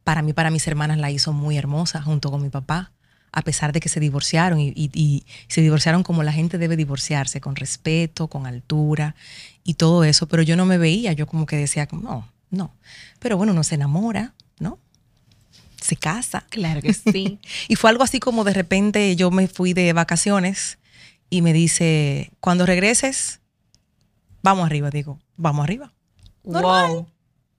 para 0.03 0.21
mí, 0.21 0.33
para 0.33 0.49
mis 0.49 0.67
hermanas 0.67 0.97
la 0.97 1.11
hizo 1.11 1.33
muy 1.33 1.57
hermosa 1.57 2.01
junto 2.01 2.31
con 2.31 2.41
mi 2.41 2.49
papá, 2.49 2.91
a 3.31 3.41
pesar 3.43 3.71
de 3.71 3.79
que 3.79 3.89
se 3.89 3.99
divorciaron 3.99 4.59
y, 4.59 5.23
se 5.47 5.61
divorciaron 5.61 6.03
como 6.03 6.23
la 6.23 6.33
gente 6.33 6.57
debe 6.57 6.75
divorciarse, 6.75 7.39
con 7.39 7.55
respeto, 7.55 8.27
con 8.27 8.45
altura 8.45 9.15
y 9.63 9.75
todo 9.75 10.03
eso, 10.03 10.27
pero 10.27 10.43
yo 10.43 10.55
no 10.55 10.65
me 10.65 10.77
veía, 10.77 11.13
yo 11.13 11.27
como 11.27 11.45
que 11.45 11.55
decía, 11.55 11.87
no, 11.91 12.27
no, 12.49 12.73
pero 13.19 13.37
bueno, 13.37 13.53
uno 13.53 13.63
se 13.63 13.75
enamora, 13.75 14.33
¿no? 14.59 14.79
Se 15.79 15.95
casa. 15.95 16.45
Claro 16.49 16.81
que 16.81 16.93
sí. 16.93 17.39
y 17.67 17.75
fue 17.75 17.89
algo 17.89 18.03
así 18.03 18.19
como 18.19 18.43
de 18.43 18.53
repente 18.53 19.15
yo 19.15 19.31
me 19.31 19.47
fui 19.47 19.73
de 19.73 19.93
vacaciones 19.93 20.77
y 21.29 21.41
me 21.41 21.53
dice, 21.53 22.31
cuando 22.41 22.65
regreses, 22.65 23.39
vamos 24.43 24.65
arriba, 24.65 24.89
digo, 24.89 25.19
vamos 25.37 25.63
arriba. 25.63 25.93
Wow. 26.43 27.07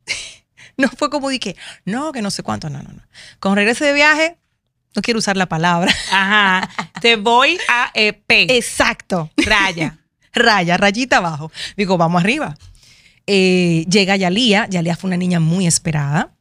No 0.83 0.89
fue 0.89 1.11
como 1.11 1.29
dije, 1.29 1.55
no, 1.85 2.11
que 2.11 2.23
no 2.23 2.33
sé 2.33 2.43
cuánto, 2.43 2.69
no, 2.69 2.83
no, 2.83 2.91
no. 2.91 3.03
Con 3.39 3.55
regreso 3.55 3.85
de 3.85 3.93
viaje, 3.93 4.37
no 4.97 5.03
quiero 5.03 5.19
usar 5.19 5.37
la 5.37 5.47
palabra. 5.47 5.95
Ajá. 6.11 6.69
Te 7.01 7.15
voy 7.15 7.57
a 7.69 7.93
EP. 7.95 8.25
Exacto. 8.29 9.31
Raya. 9.37 9.99
Raya, 10.35 10.77
rayita 10.77 11.19
abajo. 11.19 11.53
Digo, 11.77 11.97
vamos 11.99 12.21
arriba. 12.21 12.57
Eh, 13.29 13.87
llega 13.89 14.17
Yalía. 14.17 14.67
Yalía 14.69 14.97
fue 14.97 15.09
una 15.09 15.17
niña 15.17 15.39
muy 15.39 15.69
esperada. 15.69 16.33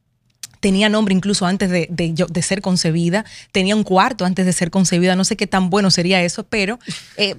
Tenía 0.59 0.89
nombre 0.89 1.13
incluso 1.13 1.45
antes 1.45 1.69
de, 1.69 1.87
de, 1.89 2.41
ser 2.41 2.61
concebida. 2.61 3.25
Tenía 3.51 3.75
un 3.75 3.83
cuarto 3.83 4.25
antes 4.25 4.45
de 4.45 4.53
ser 4.53 4.71
concebida. 4.71 5.15
No 5.15 5.23
sé 5.23 5.35
qué 5.35 5.45
tan 5.45 5.69
bueno 5.69 5.91
sería 5.91 6.23
eso, 6.23 6.45
pero 6.47 6.79
eh, 7.17 7.35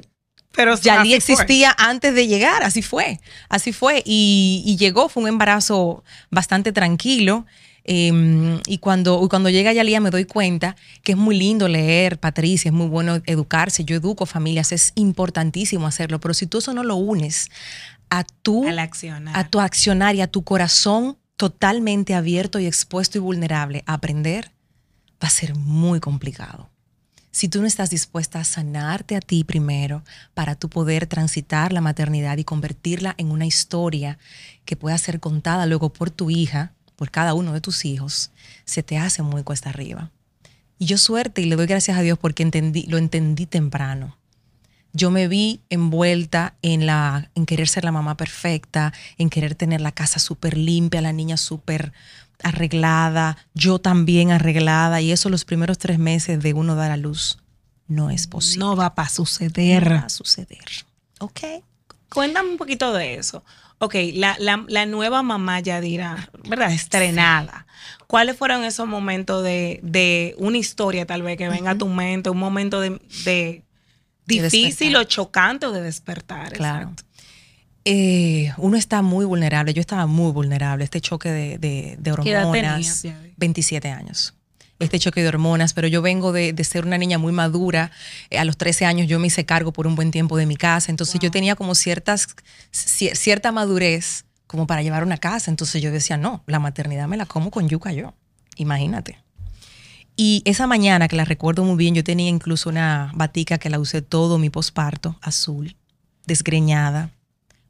pero 0.52 0.76
ya 0.76 1.02
existía 1.02 1.74
antes 1.78 2.14
de 2.14 2.26
llegar, 2.26 2.62
así 2.62 2.82
fue, 2.82 3.20
así 3.48 3.72
fue. 3.72 4.02
Y, 4.04 4.76
llegó, 4.78 5.08
fue 5.08 5.22
un 5.22 5.28
embarazo 5.28 6.04
bastante 6.30 6.72
tranquilo. 6.72 7.46
Em, 7.84 8.60
y 8.66 8.78
cuando, 8.78 9.26
cuando 9.28 9.50
llega 9.50 9.72
Yalía 9.72 9.98
me 9.98 10.10
doy 10.10 10.24
cuenta 10.24 10.76
que 11.02 11.12
es 11.12 11.18
muy 11.18 11.36
lindo 11.36 11.66
leer, 11.66 12.20
Patricia, 12.20 12.68
es 12.68 12.72
muy 12.72 12.86
bueno 12.86 13.20
educarse, 13.26 13.84
yo 13.84 13.96
educo 13.96 14.24
familias, 14.24 14.70
es 14.70 14.92
importantísimo 14.94 15.88
hacerlo, 15.88 16.20
pero 16.20 16.32
si 16.32 16.46
tú 16.46 16.58
eso 16.58 16.72
no 16.74 16.84
lo 16.84 16.94
unes 16.94 17.48
a 18.08 18.22
tu, 18.22 18.64
a 19.34 19.48
tu 19.48 19.58
accionar 19.58 20.14
y 20.14 20.20
a 20.20 20.28
tu 20.28 20.44
corazón 20.44 21.18
totalmente 21.36 22.14
abierto 22.14 22.60
y 22.60 22.66
expuesto 22.66 23.18
y 23.18 23.20
vulnerable 23.20 23.82
a 23.86 23.94
aprender, 23.94 24.52
va 25.20 25.26
a 25.26 25.30
ser 25.30 25.56
muy 25.56 25.98
complicado 25.98 26.71
si 27.32 27.48
tú 27.48 27.62
no 27.62 27.66
estás 27.66 27.88
dispuesta 27.90 28.38
a 28.38 28.44
sanarte 28.44 29.16
a 29.16 29.20
ti 29.20 29.42
primero 29.42 30.04
para 30.34 30.54
tú 30.54 30.68
poder 30.68 31.06
transitar 31.06 31.72
la 31.72 31.80
maternidad 31.80 32.36
y 32.36 32.44
convertirla 32.44 33.14
en 33.16 33.32
una 33.32 33.46
historia 33.46 34.18
que 34.66 34.76
pueda 34.76 34.96
ser 34.98 35.18
contada 35.18 35.66
luego 35.66 35.92
por 35.92 36.10
tu 36.10 36.30
hija, 36.30 36.72
por 36.94 37.10
cada 37.10 37.32
uno 37.32 37.54
de 37.54 37.62
tus 37.62 37.86
hijos, 37.86 38.30
se 38.66 38.82
te 38.82 38.98
hace 38.98 39.22
muy 39.22 39.42
cuesta 39.42 39.70
arriba. 39.70 40.10
Y 40.78 40.84
yo 40.84 40.98
suerte 40.98 41.40
y 41.40 41.46
le 41.46 41.56
doy 41.56 41.66
gracias 41.66 41.96
a 41.96 42.02
Dios 42.02 42.18
porque 42.18 42.44
lo 42.88 42.98
entendí 42.98 43.46
temprano. 43.46 44.18
Yo 44.92 45.10
me 45.10 45.26
vi 45.26 45.62
envuelta 45.70 46.54
en, 46.60 46.84
la, 46.84 47.30
en 47.34 47.46
querer 47.46 47.66
ser 47.66 47.84
la 47.84 47.92
mamá 47.92 48.18
perfecta, 48.18 48.92
en 49.16 49.30
querer 49.30 49.54
tener 49.54 49.80
la 49.80 49.92
casa 49.92 50.18
súper 50.18 50.58
limpia, 50.58 51.00
la 51.00 51.14
niña 51.14 51.38
súper 51.38 51.94
arreglada, 52.42 53.36
yo 53.54 53.78
también 53.78 54.30
arreglada, 54.30 55.00
y 55.00 55.12
eso 55.12 55.28
los 55.28 55.44
primeros 55.44 55.78
tres 55.78 55.98
meses 55.98 56.42
de 56.42 56.54
uno 56.54 56.74
dar 56.74 56.90
a 56.90 56.96
luz 56.96 57.38
no 57.88 58.10
es 58.10 58.26
posible. 58.26 58.64
No 58.64 58.76
va 58.76 58.92
a 58.96 59.08
suceder. 59.08 59.90
No 59.90 60.00
va 60.00 60.06
a 60.06 60.08
suceder. 60.08 60.64
Ok. 61.20 61.40
Cuéntame 62.08 62.50
un 62.50 62.58
poquito 62.58 62.92
de 62.92 63.14
eso. 63.14 63.44
Ok, 63.78 63.96
la, 64.14 64.36
la, 64.38 64.86
nueva 64.86 65.22
mamá 65.22 65.58
Yadira, 65.58 66.30
¿verdad? 66.48 66.70
Estrenada. 66.70 67.66
¿Cuáles 68.06 68.36
fueron 68.36 68.62
esos 68.62 68.86
momentos 68.86 69.42
de, 69.42 70.36
una 70.38 70.56
historia 70.56 71.04
tal 71.04 71.22
vez 71.22 71.36
que 71.36 71.48
venga 71.48 71.72
a 71.72 71.78
tu 71.78 71.88
mente, 71.88 72.30
un 72.30 72.38
momento 72.38 72.80
de, 72.80 73.64
difícil 74.24 74.94
o 74.94 75.02
chocante 75.02 75.66
o 75.66 75.72
de 75.72 75.80
despertar? 75.80 76.52
Claro. 76.52 76.94
Eh, 77.84 78.52
uno 78.58 78.76
está 78.76 79.02
muy 79.02 79.24
vulnerable. 79.24 79.74
Yo 79.74 79.80
estaba 79.80 80.06
muy 80.06 80.32
vulnerable. 80.32 80.84
Este 80.84 81.00
choque 81.00 81.30
de, 81.30 81.96
de, 81.98 82.12
hormonas. 82.12 83.04
27 83.36 83.90
años. 83.90 84.34
Este 84.78 84.98
choque 84.98 85.22
de 85.22 85.28
hormonas, 85.28 85.74
pero 85.74 85.86
yo 85.86 86.02
vengo 86.02 86.32
de, 86.32 86.54
ser 86.64 86.84
una 86.84 86.98
niña 86.98 87.18
muy 87.18 87.32
madura. 87.32 87.90
Eh, 88.30 88.38
a 88.38 88.44
los 88.44 88.56
13 88.56 88.84
años 88.84 89.08
yo 89.08 89.18
me 89.18 89.28
hice 89.28 89.44
cargo 89.44 89.72
por 89.72 89.86
un 89.86 89.94
buen 89.94 90.10
tiempo 90.10 90.36
de 90.36 90.46
mi 90.46 90.56
casa. 90.56 90.90
Entonces 90.90 91.20
yo 91.20 91.30
tenía 91.30 91.56
como 91.56 91.74
ciertas, 91.74 92.28
cierta 92.70 93.52
madurez 93.52 94.24
como 94.46 94.66
para 94.66 94.82
llevar 94.82 95.04
una 95.04 95.18
casa. 95.18 95.50
Entonces 95.50 95.82
yo 95.82 95.90
decía, 95.90 96.16
no, 96.16 96.42
la 96.46 96.58
maternidad 96.58 97.08
me 97.08 97.16
la 97.16 97.26
como 97.26 97.50
con 97.50 97.68
yuca 97.68 97.92
yo. 97.92 98.14
Imagínate. 98.56 99.18
Y 100.14 100.42
esa 100.44 100.66
mañana, 100.66 101.08
que 101.08 101.16
la 101.16 101.24
recuerdo 101.24 101.64
muy 101.64 101.76
bien, 101.76 101.94
yo 101.94 102.04
tenía 102.04 102.28
incluso 102.28 102.68
una 102.68 103.10
batica 103.14 103.56
que 103.56 103.70
la 103.70 103.78
usé 103.78 104.02
todo 104.02 104.36
mi 104.38 104.50
posparto, 104.50 105.16
azul, 105.22 105.74
desgreñada 106.26 107.10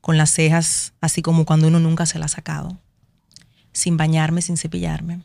con 0.02 0.18
las 0.18 0.30
cejas 0.30 0.92
así 1.00 1.23
como 1.23 1.47
cuando 1.47 1.68
uno 1.68 1.78
nunca 1.78 2.04
se 2.04 2.18
la 2.18 2.26
ha 2.26 2.28
sacado, 2.28 2.76
sin 3.73 3.97
bañarme, 3.97 4.42
sin 4.42 4.59
cepillarme. 4.59 5.23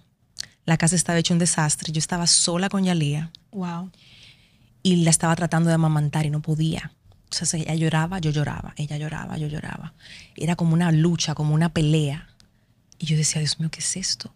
La 0.66 0.78
casa 0.78 0.96
estaba 0.96 1.18
hecha 1.18 1.34
un 1.34 1.40
desastre. 1.40 1.92
Yo 1.92 2.00
estaba 2.00 2.28
sola 2.28 2.70
con 2.70 2.84
Yalía. 2.84 3.32
Wow. 3.52 3.90
Y 4.84 4.98
la 4.98 5.10
estaba 5.10 5.36
tratando 5.36 5.70
de 5.70 5.76
amamantar 5.76 6.26
y 6.26 6.30
no 6.30 6.42
podía. 6.42 6.92
O 7.32 7.34
sea, 7.34 7.60
ella 7.60 7.74
lloraba, 7.74 8.20
yo 8.20 8.30
lloraba, 8.30 8.74
ella 8.78 8.98
lloraba, 8.98 9.38
yo 9.38 9.48
lloraba. 9.48 9.94
Era 10.36 10.56
como 10.56 10.74
una 10.74 10.92
lucha, 10.92 11.34
como 11.34 11.56
una 11.56 11.70
pelea. 11.70 12.28
Y 13.00 13.08
yo 13.08 13.18
decía, 13.18 13.40
Dios 13.40 13.60
mío, 13.60 13.70
¿qué 13.72 13.80
es 13.80 13.98
esto? 13.98 14.34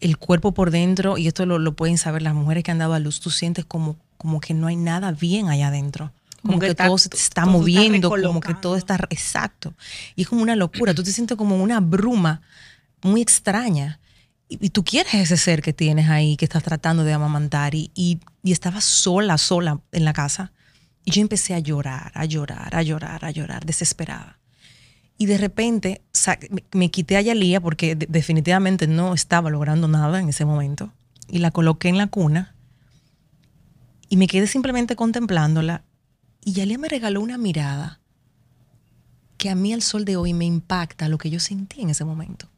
El 0.00 0.18
cuerpo 0.18 0.52
por 0.52 0.70
dentro, 0.70 1.18
y 1.18 1.26
esto 1.26 1.46
lo, 1.46 1.74
pueden 1.74 1.98
saber 1.98 2.22
las 2.22 2.34
mujeres 2.34 2.62
que 2.62 2.70
han 2.70 2.78
dado 2.78 2.94
a 2.94 2.98
luz, 3.00 3.20
tú 3.20 3.30
sientes 3.30 3.64
como, 3.64 3.96
como 4.18 4.40
que 4.40 4.54
no 4.54 4.68
hay 4.68 4.76
nada 4.76 5.12
bien 5.12 5.48
allá 5.48 5.68
adentro 5.68 6.12
como, 6.42 6.58
que, 6.58 6.74
todo 6.74 6.98
se 6.98 7.08
está 7.12 7.46
moviendo, 7.46 8.10
como 8.10 8.40
que 8.40 8.54
todo 8.54 8.76
está 8.76 8.96
exacto. 9.10 9.74
Y 10.16 10.22
es 10.22 10.28
como 10.28 10.42
una 10.42 10.56
locura, 10.56 10.94
tú 10.94 11.02
te 11.02 11.12
sientes 11.12 11.36
como 11.36 11.62
una 11.62 11.80
bruma 11.80 12.42
muy 13.02 13.20
extraña. 13.20 14.00
Y, 14.48 14.70
tú 14.70 14.84
quieres 14.84 15.14
ese 15.14 15.36
ser 15.36 15.62
que 15.62 15.72
tienes 15.72 16.08
ahí, 16.08 16.36
que 16.36 16.44
estás 16.44 16.62
tratando 16.62 17.04
de 17.04 17.12
amamantar, 17.12 17.74
y, 17.74 17.90
y, 17.94 18.20
estaba 18.44 18.80
sola, 18.80 19.38
sola 19.38 19.80
en 19.92 20.04
la 20.04 20.12
casa. 20.12 20.52
Y 21.04 21.12
yo 21.12 21.22
empecé 21.22 21.54
a 21.54 21.58
llorar, 21.58 22.12
a 22.14 22.24
llorar, 22.24 22.74
a 22.76 22.82
llorar, 22.82 23.24
a 23.24 23.30
llorar, 23.30 23.64
desesperada. 23.64 24.38
Y 25.18 25.26
de 25.26 25.38
repente 25.38 26.02
me, 26.72 26.90
quité 26.90 27.16
a 27.16 27.20
Yalía 27.20 27.60
porque 27.60 27.94
definitivamente 27.94 28.86
no 28.86 29.14
estaba 29.14 29.50
logrando 29.50 29.86
nada 29.88 30.20
en 30.20 30.28
ese 30.28 30.44
momento. 30.44 30.92
Y 31.28 31.38
la 31.38 31.50
coloqué 31.50 31.88
en 31.88 31.98
la 31.98 32.08
cuna 32.08 32.54
y 34.08 34.16
me 34.16 34.26
quedé 34.26 34.46
simplemente 34.46 34.96
contemplándola 34.96 35.84
Y 36.44 36.52
Yalia 36.52 36.78
me 36.78 36.88
regaló 36.88 37.20
una 37.20 37.38
mirada 37.38 38.00
que 39.38 39.50
a 39.50 39.54
mí 39.54 39.72
al 39.72 39.82
sol 39.82 40.04
de 40.04 40.16
hoy 40.16 40.34
me 40.34 40.44
impacta 40.44 41.08
lo 41.08 41.18
que 41.18 41.30
yo 41.30 41.40
sentí 41.40 41.82
en 41.82 41.90
ese 41.90 42.04
momento. 42.04 42.48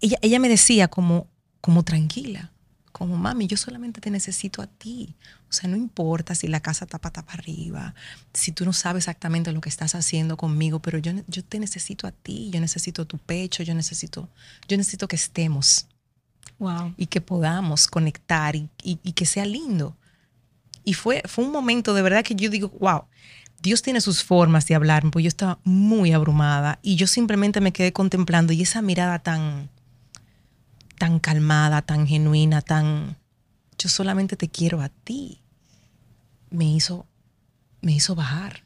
Ella, 0.00 0.18
ella 0.22 0.38
me 0.38 0.48
decía 0.48 0.88
como, 0.88 1.28
como 1.60 1.84
tranquila, 1.84 2.52
como 2.92 3.16
mami, 3.16 3.46
yo 3.46 3.56
solamente 3.56 4.00
te 4.00 4.10
necesito 4.10 4.60
a 4.60 4.66
ti. 4.66 5.14
O 5.48 5.52
sea, 5.52 5.70
no 5.70 5.76
importa 5.76 6.34
si 6.34 6.48
la 6.48 6.60
casa 6.60 6.84
está 6.84 6.98
para 6.98 7.22
arriba, 7.32 7.94
si 8.32 8.50
tú 8.52 8.64
no 8.64 8.72
sabes 8.72 9.04
exactamente 9.04 9.52
lo 9.52 9.60
que 9.60 9.68
estás 9.68 9.94
haciendo 9.94 10.36
conmigo, 10.36 10.80
pero 10.80 10.98
yo, 10.98 11.12
yo 11.28 11.44
te 11.44 11.60
necesito 11.60 12.06
a 12.06 12.12
ti, 12.12 12.50
yo 12.52 12.60
necesito 12.60 13.06
tu 13.06 13.18
pecho, 13.18 13.62
yo 13.62 13.74
necesito, 13.74 14.28
yo 14.66 14.76
necesito 14.76 15.06
que 15.06 15.16
estemos. 15.16 15.86
Wow. 16.58 16.94
Y 16.96 17.06
que 17.06 17.20
podamos 17.20 17.86
conectar 17.86 18.56
y, 18.56 18.68
y, 18.82 18.98
y 19.04 19.12
que 19.12 19.26
sea 19.26 19.46
lindo. 19.46 19.96
Y 20.88 20.94
fue, 20.94 21.20
fue 21.26 21.44
un 21.44 21.52
momento 21.52 21.92
de 21.92 22.00
verdad 22.00 22.24
que 22.24 22.34
yo 22.34 22.48
digo, 22.48 22.72
wow, 22.80 23.02
Dios 23.60 23.82
tiene 23.82 24.00
sus 24.00 24.24
formas 24.24 24.66
de 24.66 24.74
hablarme, 24.74 25.10
porque 25.10 25.24
yo 25.24 25.28
estaba 25.28 25.58
muy 25.62 26.12
abrumada 26.12 26.78
y 26.80 26.96
yo 26.96 27.06
simplemente 27.06 27.60
me 27.60 27.74
quedé 27.74 27.92
contemplando 27.92 28.54
y 28.54 28.62
esa 28.62 28.80
mirada 28.80 29.18
tan, 29.18 29.68
tan 30.96 31.18
calmada, 31.18 31.82
tan 31.82 32.06
genuina, 32.06 32.62
tan, 32.62 33.18
yo 33.78 33.90
solamente 33.90 34.34
te 34.34 34.48
quiero 34.48 34.80
a 34.80 34.88
ti, 34.88 35.42
me 36.48 36.64
hizo, 36.64 37.04
me 37.82 37.92
hizo 37.92 38.14
bajar. 38.14 38.64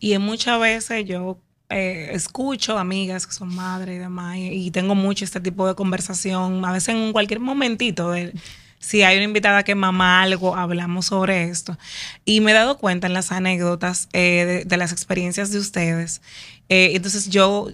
Y 0.00 0.18
muchas 0.18 0.60
veces 0.60 1.04
yo 1.06 1.38
eh, 1.68 2.10
escucho 2.14 2.78
amigas 2.78 3.28
que 3.28 3.32
son 3.32 3.54
madres 3.54 3.94
y 3.94 3.98
demás, 4.00 4.38
y, 4.38 4.72
tengo 4.72 4.96
mucho 4.96 5.24
este 5.24 5.40
tipo 5.40 5.68
de 5.68 5.76
conversación, 5.76 6.64
a 6.64 6.72
veces 6.72 6.96
en 6.96 7.12
cualquier 7.12 7.38
momentito 7.38 8.10
de 8.10 8.34
si 8.80 9.02
hay 9.02 9.18
una 9.18 9.24
invitada 9.24 9.62
que 9.62 9.74
mama 9.74 10.22
algo, 10.22 10.56
hablamos 10.56 11.06
sobre 11.06 11.44
esto. 11.44 11.78
Y 12.24 12.40
me 12.40 12.50
he 12.50 12.54
dado 12.54 12.78
cuenta 12.78 13.06
en 13.06 13.12
las 13.12 13.30
anécdotas 13.30 14.08
eh, 14.14 14.64
de, 14.66 14.76
las 14.78 14.90
experiencias 14.90 15.52
de 15.52 15.58
ustedes. 15.58 16.22
Eh, 16.70 16.92
entonces 16.94 17.28
yo 17.28 17.68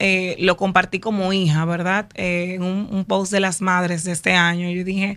eh, 0.00 0.34
lo 0.40 0.56
compartí 0.56 0.98
como 0.98 1.32
hija, 1.32 1.64
¿verdad? 1.64 2.08
en 2.14 2.64
un, 2.64 3.04
post 3.04 3.30
de 3.30 3.38
las 3.38 3.60
madres 3.60 4.02
de 4.02 4.10
este 4.10 4.32
año. 4.34 4.68
Yo 4.70 4.82
dije, 4.82 5.16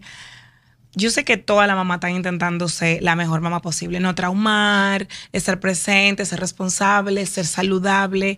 yo 0.93 1.09
sé 1.09 1.23
que 1.25 1.37
toda 1.37 1.65
la 1.65 1.75
mamá 1.75 1.95
está 1.95 2.11
intentando 2.11 2.67
ser 2.67 3.01
la 3.01 3.15
mejor 3.15 3.41
mamá 3.41 3.63
posible, 3.63 3.99
no 3.99 4.13
traumar, 4.13 5.07
estar 5.33 5.59
presente, 5.59 6.23
ser 6.27 6.39
responsable, 6.39 7.25
ser 7.25 7.47
saludable, 7.47 8.37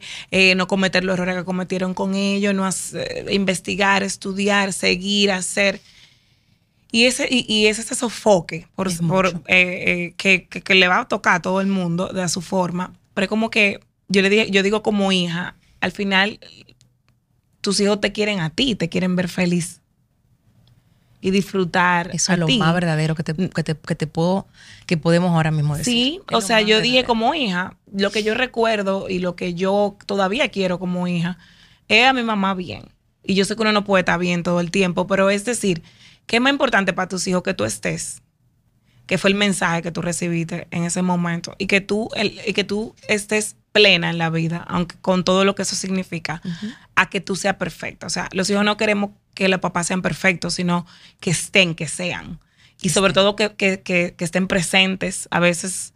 no 0.55 0.67
cometer 0.67 1.03
los 1.03 1.15
errores 1.15 1.35
que 1.35 1.43
cometieron 1.43 1.93
con 1.93 2.15
ellos, 2.15 2.55
no 2.55 2.67
investigar, 3.29 4.03
estudiar, 4.03 4.71
seguir, 4.71 5.33
hacer 5.33 5.81
y 6.97 7.05
ese, 7.05 7.27
y, 7.29 7.45
y 7.47 7.67
ese, 7.67 7.81
ese 7.81 7.93
sofoque 7.93 8.65
por, 8.75 8.89
por 9.07 9.27
eh, 9.27 9.33
eh, 9.47 10.13
que, 10.17 10.47
que, 10.47 10.61
que, 10.61 10.73
le 10.73 10.87
va 10.87 11.01
a 11.01 11.07
tocar 11.07 11.35
a 11.35 11.41
todo 11.43 11.61
el 11.61 11.67
mundo 11.67 12.07
de 12.07 12.23
a 12.23 12.27
su 12.27 12.41
forma. 12.41 12.91
Pero 13.13 13.25
es 13.25 13.29
como 13.29 13.51
que 13.51 13.79
yo 14.07 14.23
le 14.23 14.31
dije, 14.31 14.49
yo 14.49 14.63
digo 14.63 14.81
como 14.81 15.11
hija, 15.11 15.55
al 15.79 15.91
final 15.91 16.39
tus 17.61 17.79
hijos 17.81 18.01
te 18.01 18.11
quieren 18.13 18.39
a 18.39 18.49
ti, 18.49 18.73
te 18.73 18.89
quieren 18.89 19.15
ver 19.15 19.29
feliz 19.29 19.79
y 21.21 21.29
disfrutar. 21.29 22.09
Eso 22.15 22.33
es 22.33 22.39
lo 22.39 22.47
ti. 22.47 22.57
más 22.57 22.73
verdadero 22.73 23.13
que 23.13 23.21
te, 23.21 23.35
que 23.35 23.63
te, 23.63 23.75
que 23.75 23.93
te 23.93 24.07
puedo, 24.07 24.47
que 24.87 24.97
podemos 24.97 25.29
ahora 25.35 25.51
mismo 25.51 25.77
decir. 25.77 25.93
Sí, 25.93 26.19
es 26.27 26.35
o 26.35 26.41
sea, 26.41 26.61
yo 26.61 26.77
verdadero. 26.77 26.81
dije 26.81 27.03
como 27.03 27.35
hija, 27.35 27.77
lo 27.93 28.09
que 28.09 28.23
yo 28.23 28.33
recuerdo 28.33 29.07
y 29.07 29.19
lo 29.19 29.35
que 29.35 29.53
yo 29.53 29.97
todavía 30.07 30.49
quiero 30.49 30.79
como 30.79 31.07
hija 31.07 31.37
es 31.89 32.07
a 32.07 32.13
mi 32.13 32.23
mamá 32.23 32.55
bien. 32.55 32.85
Y 33.23 33.35
yo 33.35 33.45
sé 33.45 33.55
que 33.55 33.61
uno 33.61 33.71
no 33.71 33.83
puede 33.83 34.01
estar 34.01 34.17
bien 34.17 34.41
todo 34.41 34.61
el 34.61 34.71
tiempo, 34.71 35.05
pero 35.05 35.29
es 35.29 35.45
decir, 35.45 35.83
¿Qué 36.27 36.35
es 36.35 36.41
más 36.41 36.51
importante 36.51 36.93
para 36.93 37.07
tus 37.07 37.25
hijos 37.25 37.41
que 37.41 37.53
tú 37.53 37.63
estés? 37.63 38.21
Que 39.07 39.17
fue 39.17 39.29
el 39.29 39.35
mensaje 39.35 39.81
que 39.81 39.91
tú 39.91 40.01
recibiste 40.01 40.67
en 40.71 40.83
ese 40.83 41.01
momento 41.01 41.55
y 41.57 41.67
que 41.67 41.79
tú, 41.79 42.09
el, 42.15 42.39
y 42.45 42.51
que 42.51 42.65
tú 42.65 42.93
estés 43.07 43.55
plena 43.71 44.09
en 44.09 44.17
la 44.17 44.29
vida, 44.29 44.65
aunque 44.67 44.97
con 44.97 45.23
todo 45.23 45.45
lo 45.45 45.55
que 45.55 45.61
eso 45.61 45.77
significa, 45.77 46.41
uh 46.43 46.47
-huh. 46.49 46.75
a 46.95 47.09
que 47.09 47.21
tú 47.21 47.37
seas 47.37 47.55
perfecta. 47.55 48.07
O 48.07 48.09
sea, 48.09 48.27
los 48.33 48.49
hijos 48.49 48.65
no 48.65 48.75
queremos 48.75 49.11
que 49.33 49.47
los 49.47 49.61
papás 49.61 49.87
sean 49.87 50.01
perfectos, 50.01 50.55
sino 50.55 50.85
que 51.21 51.29
estén, 51.29 51.75
que 51.75 51.87
sean. 51.87 52.39
Y 52.81 52.89
sobre 52.89 53.13
todo 53.13 53.37
que, 53.37 53.55
que, 53.55 53.81
que, 53.81 54.13
que 54.17 54.25
estén 54.25 54.47
presentes. 54.47 55.29
A 55.31 55.39
veces 55.39 55.93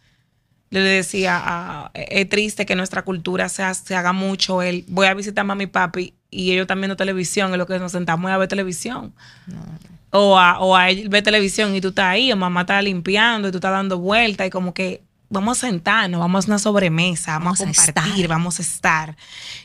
le 0.69 0.79
decía, 0.79 1.41
ah, 1.43 1.91
es 1.93 2.29
triste 2.29 2.65
que 2.65 2.77
nuestra 2.77 3.01
cultura 3.03 3.49
se, 3.49 3.63
se 3.73 3.95
haga 3.95 4.13
mucho 4.13 4.61
el 4.61 4.85
voy 4.87 5.07
a 5.07 5.13
visitar 5.13 5.41
a 5.41 5.43
mami 5.43 5.65
y 5.65 5.67
papi 5.67 6.13
y 6.29 6.53
ellos 6.53 6.67
también 6.67 6.83
viendo 6.83 6.95
televisión, 6.95 7.51
es 7.51 7.57
lo 7.57 7.67
que 7.67 7.77
nos 7.77 7.91
sentamos 7.91 8.31
a 8.31 8.37
ver 8.37 8.47
televisión. 8.47 9.13
No 9.47 10.00
o 10.11 10.37
a, 10.37 10.59
o 10.59 10.75
a 10.75 10.87
ver 11.09 11.23
televisión 11.23 11.75
y 11.75 11.81
tú 11.81 11.89
estás 11.89 12.05
ahí, 12.05 12.31
o 12.31 12.35
mamá 12.35 12.61
está 12.61 12.81
limpiando 12.81 13.47
y 13.47 13.51
tú 13.51 13.57
estás 13.57 13.71
dando 13.71 13.97
vueltas 13.97 14.47
y 14.47 14.49
como 14.49 14.73
que 14.73 15.03
vamos 15.29 15.57
a 15.57 15.67
sentarnos, 15.67 16.19
vamos 16.19 16.45
a 16.45 16.47
una 16.49 16.59
sobremesa, 16.59 17.39
vamos, 17.39 17.59
vamos 17.59 17.79
a 17.79 17.93
compartir, 17.93 18.25
a 18.25 18.27
vamos 18.27 18.59
a 18.59 18.61
estar. 18.61 19.15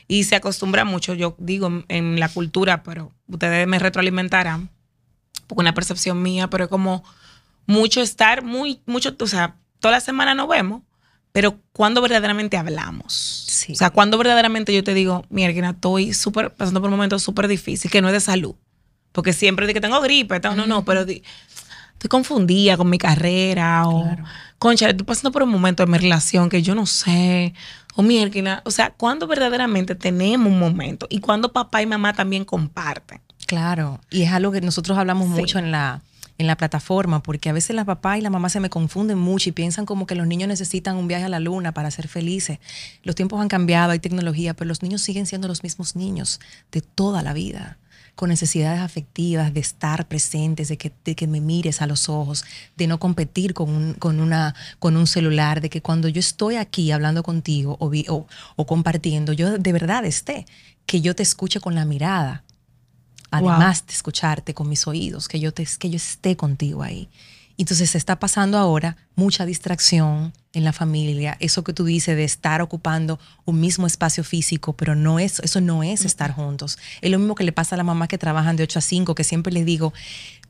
Y 0.07 0.23
se 0.23 0.35
acostumbra 0.35 0.85
mucho, 0.85 1.13
yo 1.13 1.35
digo, 1.37 1.83
en 1.89 2.19
la 2.19 2.29
cultura, 2.29 2.83
pero 2.83 3.11
ustedes 3.27 3.67
me 3.67 3.77
retroalimentarán, 3.77 4.69
porque 5.45 5.61
una 5.61 5.73
percepción 5.73 6.21
mía, 6.21 6.49
pero 6.49 6.63
es 6.63 6.69
como 6.69 7.03
mucho 7.65 8.01
estar, 8.01 8.43
muy, 8.43 8.81
mucho, 8.85 9.15
o 9.19 9.27
sea, 9.27 9.57
toda 9.79 9.91
la 9.91 9.99
semana 9.99 10.33
nos 10.33 10.47
vemos, 10.47 10.83
pero 11.33 11.59
cuando 11.73 12.01
verdaderamente 12.01 12.55
hablamos. 12.55 13.13
Sí. 13.13 13.73
O 13.73 13.75
sea, 13.75 13.89
cuando 13.89 14.17
verdaderamente 14.17 14.73
yo 14.73 14.83
te 14.85 14.93
digo, 14.93 15.25
mierda, 15.29 15.71
estoy 15.71 16.13
súper, 16.13 16.53
pasando 16.53 16.79
por 16.79 16.89
un 16.89 16.95
momento 16.95 17.19
súper 17.19 17.49
difícil, 17.49 17.91
que 17.91 18.01
no 18.01 18.07
es 18.07 18.13
de 18.13 18.21
salud 18.21 18.55
porque 19.17 19.33
siempre 19.33 19.65
de 19.65 19.73
que 19.73 19.81
tengo 19.81 19.99
gripe, 19.99 20.39
no, 20.41 20.55
no, 20.55 20.67
no, 20.67 20.85
pero 20.85 21.03
di, 21.03 21.23
estoy 21.93 22.07
confundida 22.07 22.77
con 22.77 22.87
mi 22.87 22.99
carrera 22.99 23.87
o, 23.87 24.03
claro. 24.03 24.23
concha, 24.59 24.89
estoy 24.91 25.07
pasando 25.07 25.31
por 25.31 25.41
un 25.41 25.49
momento 25.49 25.83
de 25.83 25.91
mi 25.91 25.97
relación 25.97 26.49
que 26.49 26.61
yo 26.61 26.75
no 26.75 26.85
sé, 26.85 27.55
o 27.95 28.03
mierda, 28.03 28.61
o 28.63 28.69
sea, 28.69 28.91
cuando 28.91 29.25
verdaderamente 29.25 29.95
tenemos 29.95 30.53
un 30.53 30.59
momento 30.59 31.07
y 31.09 31.19
cuando 31.19 31.51
papá 31.51 31.81
y 31.81 31.87
mamá 31.87 32.13
también 32.13 32.45
comparten. 32.45 33.19
Claro, 33.47 33.99
y 34.11 34.21
es 34.21 34.31
algo 34.31 34.51
que 34.51 34.61
nosotros 34.61 34.95
hablamos 34.99 35.29
sí. 35.29 35.41
mucho 35.41 35.57
en 35.57 35.71
la, 35.71 36.03
en 36.37 36.45
la 36.45 36.55
plataforma, 36.55 37.23
porque 37.23 37.49
a 37.49 37.53
veces 37.53 37.75
la 37.75 37.85
papá 37.85 38.19
y 38.19 38.21
la 38.21 38.29
mamá 38.29 38.49
se 38.49 38.59
me 38.59 38.69
confunden 38.69 39.17
mucho 39.17 39.49
y 39.49 39.51
piensan 39.51 39.87
como 39.87 40.05
que 40.05 40.13
los 40.13 40.27
niños 40.27 40.47
necesitan 40.47 40.95
un 40.95 41.07
viaje 41.07 41.25
a 41.25 41.29
la 41.29 41.39
luna 41.39 41.71
para 41.71 41.89
ser 41.89 42.07
felices. 42.07 42.59
Los 43.01 43.15
tiempos 43.15 43.41
han 43.41 43.47
cambiado, 43.47 43.93
hay 43.93 43.99
tecnología, 43.99 44.53
pero 44.53 44.67
los 44.67 44.83
niños 44.83 45.01
siguen 45.01 45.25
siendo 45.25 45.47
los 45.47 45.63
mismos 45.63 45.95
niños 45.95 46.39
de 46.71 46.81
toda 46.81 47.23
la 47.23 47.33
vida 47.33 47.79
con 48.17 48.29
necesidades 48.29 48.81
afectivas, 48.81 49.53
de 49.53 49.61
estar 49.61 50.07
presentes, 50.07 50.67
de 50.67 50.77
que, 50.77 50.91
de 51.05 51.15
que 51.15 51.27
me 51.27 51.39
mires 51.39 51.81
a 51.81 51.87
los 51.87 52.09
ojos, 52.09 52.43
de 52.75 52.87
no 52.87 52.99
competir 52.99 53.53
con 53.53 53.69
un, 53.69 53.93
con, 53.93 54.19
una, 54.19 54.55
con 54.79 54.97
un 54.97 55.05
celular, 55.07 55.61
de 55.61 55.69
que 55.69 55.81
cuando 55.81 56.09
yo 56.09 56.19
estoy 56.19 56.55
aquí 56.55 56.91
hablando 56.91 57.21
contigo 57.21 57.77
o, 57.79 57.91
o, 58.09 58.27
o 58.55 58.65
compartiendo, 58.65 59.33
yo 59.33 59.57
de 59.59 59.71
verdad 59.71 60.03
esté, 60.03 60.45
que 60.87 60.99
yo 60.99 61.15
te 61.15 61.21
escuche 61.21 61.59
con 61.59 61.75
la 61.75 61.85
mirada, 61.85 62.43
además 63.29 63.81
wow. 63.81 63.87
de 63.87 63.93
escucharte 63.93 64.53
con 64.55 64.67
mis 64.67 64.87
oídos, 64.87 65.27
que 65.27 65.39
yo, 65.39 65.53
te, 65.53 65.67
que 65.77 65.89
yo 65.91 65.97
esté 65.97 66.35
contigo 66.35 66.81
ahí. 66.81 67.09
Entonces 67.57 67.89
se 67.89 67.97
está 67.97 68.19
pasando 68.19 68.57
ahora 68.57 68.97
mucha 69.15 69.45
distracción 69.45 70.31
en 70.53 70.63
la 70.63 70.73
familia, 70.73 71.37
eso 71.39 71.63
que 71.63 71.73
tú 71.73 71.85
dices 71.85 72.15
de 72.15 72.23
estar 72.23 72.61
ocupando 72.61 73.19
un 73.45 73.59
mismo 73.59 73.87
espacio 73.87 74.23
físico, 74.23 74.73
pero 74.73 74.95
no 74.95 75.19
es, 75.19 75.39
eso 75.39 75.61
no 75.61 75.83
es 75.83 76.05
estar 76.05 76.31
juntos. 76.33 76.77
Es 77.01 77.11
lo 77.11 77.19
mismo 77.19 77.35
que 77.35 77.43
le 77.43 77.51
pasa 77.51 77.75
a 77.75 77.77
la 77.77 77.83
mamá 77.83 78.07
que 78.07 78.17
trabajan 78.17 78.55
de 78.55 78.63
8 78.63 78.79
a 78.79 78.81
5, 78.81 79.15
que 79.15 79.23
siempre 79.23 79.51
les 79.51 79.65
digo, 79.65 79.93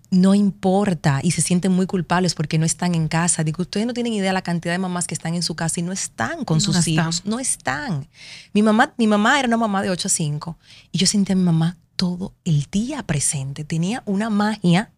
no 0.09 0.35
importa 0.35 1.19
y 1.21 1.31
se 1.31 1.41
sienten 1.41 1.71
muy 1.71 1.85
culpables 1.85 2.33
porque 2.35 2.57
no 2.57 2.65
están 2.65 2.95
en 2.95 3.07
casa. 3.07 3.43
Digo, 3.43 3.61
ustedes 3.61 3.85
no 3.85 3.93
tienen 3.93 4.13
idea 4.13 4.31
la 4.33 4.41
cantidad 4.41 4.73
de 4.73 4.79
mamás 4.79 5.07
que 5.07 5.13
están 5.13 5.33
en 5.33 5.43
su 5.43 5.55
casa 5.55 5.79
y 5.79 5.83
no 5.83 5.91
están 5.91 6.45
con 6.45 6.57
no 6.57 6.61
sus 6.61 6.77
están. 6.77 6.93
hijos, 6.93 7.23
no 7.25 7.39
están. 7.39 8.07
Mi 8.53 8.61
mamá, 8.61 8.93
mi 8.97 9.07
mamá 9.07 9.39
era 9.39 9.47
una 9.47 9.57
mamá 9.57 9.81
de 9.81 9.89
8 9.89 10.07
a 10.07 10.11
5 10.11 10.57
y 10.91 10.97
yo 10.97 11.07
sentía 11.07 11.33
a 11.33 11.37
mi 11.37 11.43
mamá 11.43 11.77
todo 11.95 12.33
el 12.45 12.67
día 12.71 13.03
presente, 13.03 13.63
tenía 13.63 14.03
una 14.05 14.29
magia 14.29 14.91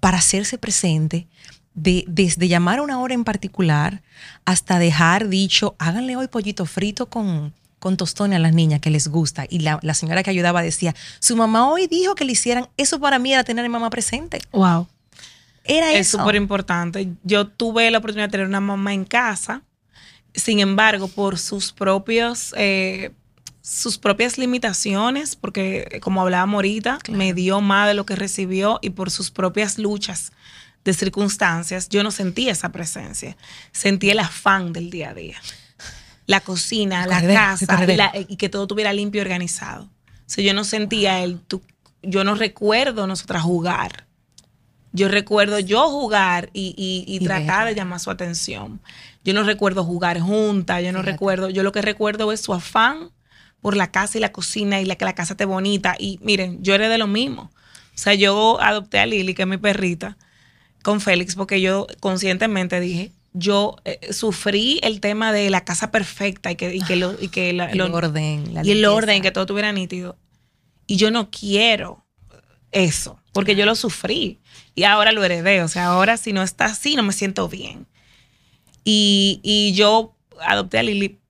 para 0.00 0.18
hacerse 0.18 0.58
presente, 0.58 1.28
de, 1.74 2.04
desde 2.08 2.48
llamar 2.48 2.80
a 2.80 2.82
una 2.82 3.00
hora 3.00 3.14
en 3.14 3.24
particular 3.24 4.02
hasta 4.44 4.78
dejar 4.78 5.28
dicho, 5.28 5.76
háganle 5.78 6.16
hoy 6.16 6.28
pollito 6.28 6.66
frito 6.66 7.06
con, 7.06 7.54
con 7.78 7.96
tostones 7.96 8.36
a 8.36 8.40
las 8.40 8.52
niñas 8.52 8.80
que 8.80 8.90
les 8.90 9.08
gusta. 9.08 9.46
Y 9.48 9.60
la, 9.60 9.78
la, 9.82 9.94
señora 9.94 10.22
que 10.22 10.30
ayudaba 10.30 10.62
decía, 10.62 10.94
su 11.20 11.36
mamá 11.36 11.68
hoy 11.68 11.86
dijo 11.86 12.14
que 12.14 12.24
le 12.24 12.32
hicieran, 12.32 12.68
eso 12.76 12.98
para 12.98 13.18
mí 13.18 13.32
era 13.32 13.44
tener 13.44 13.64
a 13.64 13.68
mi 13.68 13.72
mamá 13.72 13.90
presente. 13.90 14.40
Wow. 14.52 14.88
Era 15.64 15.92
es 15.92 16.08
eso. 16.08 16.18
súper 16.18 16.34
importante. 16.34 17.12
Yo 17.22 17.46
tuve 17.46 17.90
la 17.90 17.98
oportunidad 17.98 18.28
de 18.28 18.32
tener 18.32 18.46
una 18.46 18.60
mamá 18.60 18.92
en 18.92 19.04
casa, 19.04 19.62
sin 20.34 20.60
embargo, 20.60 21.08
por 21.08 21.38
sus 21.38 21.72
propios... 21.72 22.54
Eh, 22.56 23.12
sus 23.62 23.98
propias 23.98 24.38
limitaciones, 24.38 25.36
porque 25.36 26.00
como 26.02 26.22
hablábamos 26.22 26.56
ahorita, 26.56 26.98
claro. 27.02 27.18
me 27.18 27.34
dio 27.34 27.60
más 27.60 27.88
de 27.88 27.94
lo 27.94 28.06
que 28.06 28.16
recibió 28.16 28.78
y 28.82 28.90
por 28.90 29.10
sus 29.10 29.30
propias 29.30 29.78
luchas 29.78 30.32
de 30.84 30.94
circunstancias, 30.94 31.88
yo 31.88 32.02
no 32.02 32.10
sentía 32.10 32.52
esa 32.52 32.72
presencia. 32.72 33.36
Sentí 33.72 34.10
el 34.10 34.18
afán 34.18 34.72
del 34.72 34.90
día 34.90 35.10
a 35.10 35.14
día. 35.14 35.36
La 36.26 36.40
cocina, 36.40 37.06
la 37.06 37.20
casa, 37.20 37.84
y, 37.84 37.96
la, 37.96 38.12
y, 38.14 38.36
que 38.36 38.48
todo 38.48 38.62
estuviera 38.62 38.92
limpio 38.92 39.20
y 39.20 39.22
organizado. 39.22 39.84
O 39.84 39.88
sea, 40.26 40.44
yo 40.44 40.54
no 40.54 40.64
sentía 40.64 41.22
el, 41.22 41.40
tu, 41.40 41.60
yo 42.02 42.24
no 42.24 42.34
recuerdo 42.34 43.06
nosotras 43.06 43.42
jugar 43.42 44.06
Yo 44.92 45.08
recuerdo 45.08 45.58
yo 45.58 45.90
jugar 45.90 46.50
y, 46.52 46.74
y, 47.06 47.24
tratar 47.24 47.66
de 47.66 47.74
llamar 47.74 48.00
su 48.00 48.10
atención. 48.10 48.80
Yo 49.24 49.34
no 49.34 49.42
recuerdo 49.42 49.84
jugar 49.84 50.20
juntas, 50.20 50.82
yo 50.82 50.92
no 50.92 51.02
recuerdo, 51.02 51.50
yo 51.50 51.62
lo 51.62 51.72
que 51.72 51.82
recuerdo 51.82 52.32
es 52.32 52.40
su 52.40 52.54
afán 52.54 53.10
por 53.60 53.76
la 53.76 53.90
casa 53.90 54.18
y 54.18 54.20
la 54.20 54.32
cocina 54.32 54.80
y 54.80 54.84
la 54.84 54.96
que 54.96 55.04
la 55.04 55.14
casa 55.14 55.34
esté 55.34 55.44
bonita. 55.44 55.96
Y 55.98 56.18
miren, 56.22 56.62
yo 56.62 56.74
era 56.74 56.88
de 56.88 56.98
lo 56.98 57.06
mismo. 57.06 57.50
O 57.94 57.98
sea, 57.98 58.14
yo 58.14 58.60
adopté 58.60 58.98
a 58.98 59.06
Lili, 59.06 59.34
que 59.34 59.42
es 59.42 59.48
mi 59.48 59.58
perrita, 59.58 60.16
con 60.82 61.00
Félix, 61.00 61.34
porque 61.34 61.60
yo 61.60 61.86
conscientemente 62.00 62.80
dije, 62.80 63.12
yo 63.32 63.76
eh, 63.84 64.12
sufrí 64.12 64.80
el 64.82 65.00
tema 65.00 65.32
de 65.32 65.50
la 65.50 65.64
casa 65.64 65.90
perfecta 65.90 66.50
y 66.50 66.56
que, 66.56 66.74
y 66.74 66.80
que, 66.80 66.96
lo, 66.96 67.14
y 67.20 67.28
que 67.28 67.50
el 67.50 67.60
orden, 67.80 68.52
y 68.64 68.70
el 68.70 68.84
orden, 68.86 69.22
que 69.22 69.30
todo 69.30 69.44
estuviera 69.44 69.72
nítido. 69.72 70.16
Y 70.86 70.96
yo 70.96 71.10
no 71.10 71.30
quiero 71.30 72.04
eso, 72.72 73.20
porque 73.32 73.54
yo 73.54 73.66
lo 73.66 73.74
sufrí 73.74 74.40
y 74.74 74.84
ahora 74.84 75.12
lo 75.12 75.22
heredé. 75.22 75.62
O 75.62 75.68
sea, 75.68 75.86
ahora 75.86 76.16
si 76.16 76.32
no 76.32 76.42
está 76.42 76.66
así, 76.66 76.96
no 76.96 77.02
me 77.02 77.12
siento 77.12 77.48
bien. 77.48 77.86
Y, 78.82 79.40
y 79.42 79.72
yo 79.74 80.16
adopté 80.40 80.78
a 80.78 80.82
Lili 80.82 81.20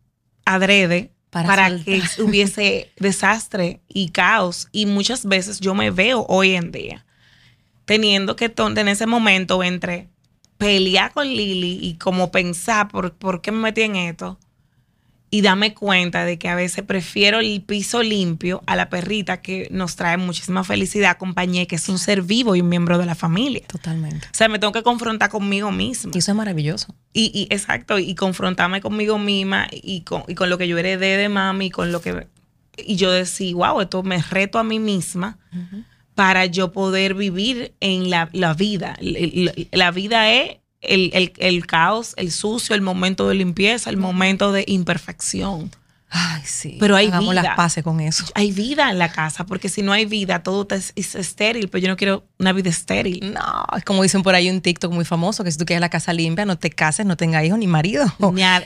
adrede 0.44 1.12
para, 1.30 1.78
que 1.84 2.02
hubiese 2.22 2.90
desastre 2.98 3.80
y 3.88 4.10
caos. 4.10 4.68
Y 4.72 4.86
muchas 4.86 5.24
veces 5.24 5.60
yo 5.60 5.74
me 5.74 5.90
veo 5.90 6.26
hoy 6.28 6.54
en 6.54 6.72
día 6.72 7.06
teniendo 7.84 8.36
que 8.36 8.52
en 8.56 8.88
ese 8.88 9.06
momento 9.06 9.64
entre 9.64 10.08
pelear 10.58 11.12
con 11.12 11.26
Lili 11.26 11.80
y 11.82 11.94
como 11.94 12.30
pensar 12.30 12.86
por, 12.88 13.14
por 13.14 13.40
qué 13.40 13.50
me 13.50 13.58
metí 13.58 13.82
en 13.82 13.96
esto 13.96 14.38
y 15.30 15.42
dame 15.42 15.74
cuenta 15.74 16.24
de 16.24 16.38
que 16.38 16.48
a 16.48 16.56
veces 16.56 16.84
prefiero 16.84 17.38
el 17.38 17.62
piso 17.62 18.02
limpio 18.02 18.62
a 18.66 18.74
la 18.74 18.88
perrita 18.88 19.40
que 19.40 19.68
nos 19.70 19.94
trae 19.94 20.16
muchísima 20.16 20.64
felicidad, 20.64 21.10
acompañé, 21.10 21.68
que 21.68 21.76
es 21.76 21.88
un 21.88 21.98
ser 21.98 22.22
vivo 22.22 22.56
y 22.56 22.60
un 22.60 22.68
miembro 22.68 22.98
de 22.98 23.06
la 23.06 23.14
familia. 23.14 23.62
Totalmente. 23.68 24.26
O 24.26 24.34
sea, 24.34 24.48
me 24.48 24.58
tengo 24.58 24.72
que 24.72 24.82
confrontar 24.82 25.30
conmigo 25.30 25.70
misma. 25.70 26.10
Y 26.12 26.18
eso 26.18 26.32
es 26.32 26.36
maravilloso. 26.36 26.94
Y, 27.12 27.30
y 27.32 27.54
exacto, 27.54 27.98
y 27.98 28.14
confrontarme 28.16 28.80
conmigo 28.80 29.18
misma 29.18 29.68
y 29.70 30.00
con, 30.00 30.24
y 30.26 30.34
con, 30.34 30.50
lo 30.50 30.58
que 30.58 30.66
yo 30.66 30.76
heredé 30.78 31.16
de 31.16 31.28
mami 31.28 31.66
y 31.66 31.70
con 31.70 31.92
lo 31.92 32.00
que... 32.00 32.26
Y 32.76 32.96
yo 32.96 33.12
decía, 33.12 33.54
wow, 33.54 33.80
esto 33.82 34.02
me 34.02 34.20
reto 34.20 34.58
a 34.58 34.64
mí 34.64 34.78
misma 34.78 35.38
para 36.14 36.46
yo 36.46 36.72
poder 36.72 37.14
vivir 37.14 37.74
en 37.80 38.10
la, 38.10 38.28
la 38.32 38.54
vida. 38.54 38.96
la 39.70 39.90
vida 39.90 40.32
es 40.32 40.59
el, 40.80 41.66
caos, 41.66 42.14
el 42.16 42.32
sucio, 42.32 42.74
el 42.74 42.82
momento 42.82 43.28
de 43.28 43.34
limpieza, 43.34 43.90
el 43.90 43.96
momento 43.96 44.52
de 44.52 44.64
imperfección. 44.66 45.70
Ay, 46.12 46.42
sí. 46.44 46.76
Pero 46.80 46.96
hay 46.96 47.06
Hagamos 47.06 47.30
vida. 47.30 47.42
las 47.42 47.56
paces 47.56 47.84
con 47.84 48.00
eso. 48.00 48.24
Hay 48.34 48.50
vida 48.50 48.90
en 48.90 48.98
la 48.98 49.12
casa, 49.12 49.46
porque 49.46 49.68
si 49.68 49.82
no 49.82 49.92
hay 49.92 50.06
vida, 50.06 50.42
todo 50.42 50.66
es, 50.74 50.92
estéril, 50.96 51.68
pero 51.68 51.82
yo 51.82 51.88
no 51.88 51.96
quiero 51.96 52.24
una 52.38 52.52
vida 52.52 52.68
estéril. 52.68 53.32
No, 53.32 53.64
es 53.76 53.84
como 53.84 54.02
dicen 54.02 54.24
por 54.24 54.34
ahí 54.34 54.50
un 54.50 54.60
TikTok 54.60 54.92
muy 54.92 55.04
famoso, 55.04 55.44
que 55.44 55.52
si 55.52 55.58
tú 55.58 55.64
quieres 55.64 55.80
la 55.80 55.88
casa 55.88 56.12
limpia, 56.12 56.44
no 56.44 56.58
te 56.58 56.70
cases, 56.70 57.06
no 57.06 57.16
tengas 57.16 57.44
hijos 57.44 57.58
ni 57.58 57.68
marido. 57.68 58.12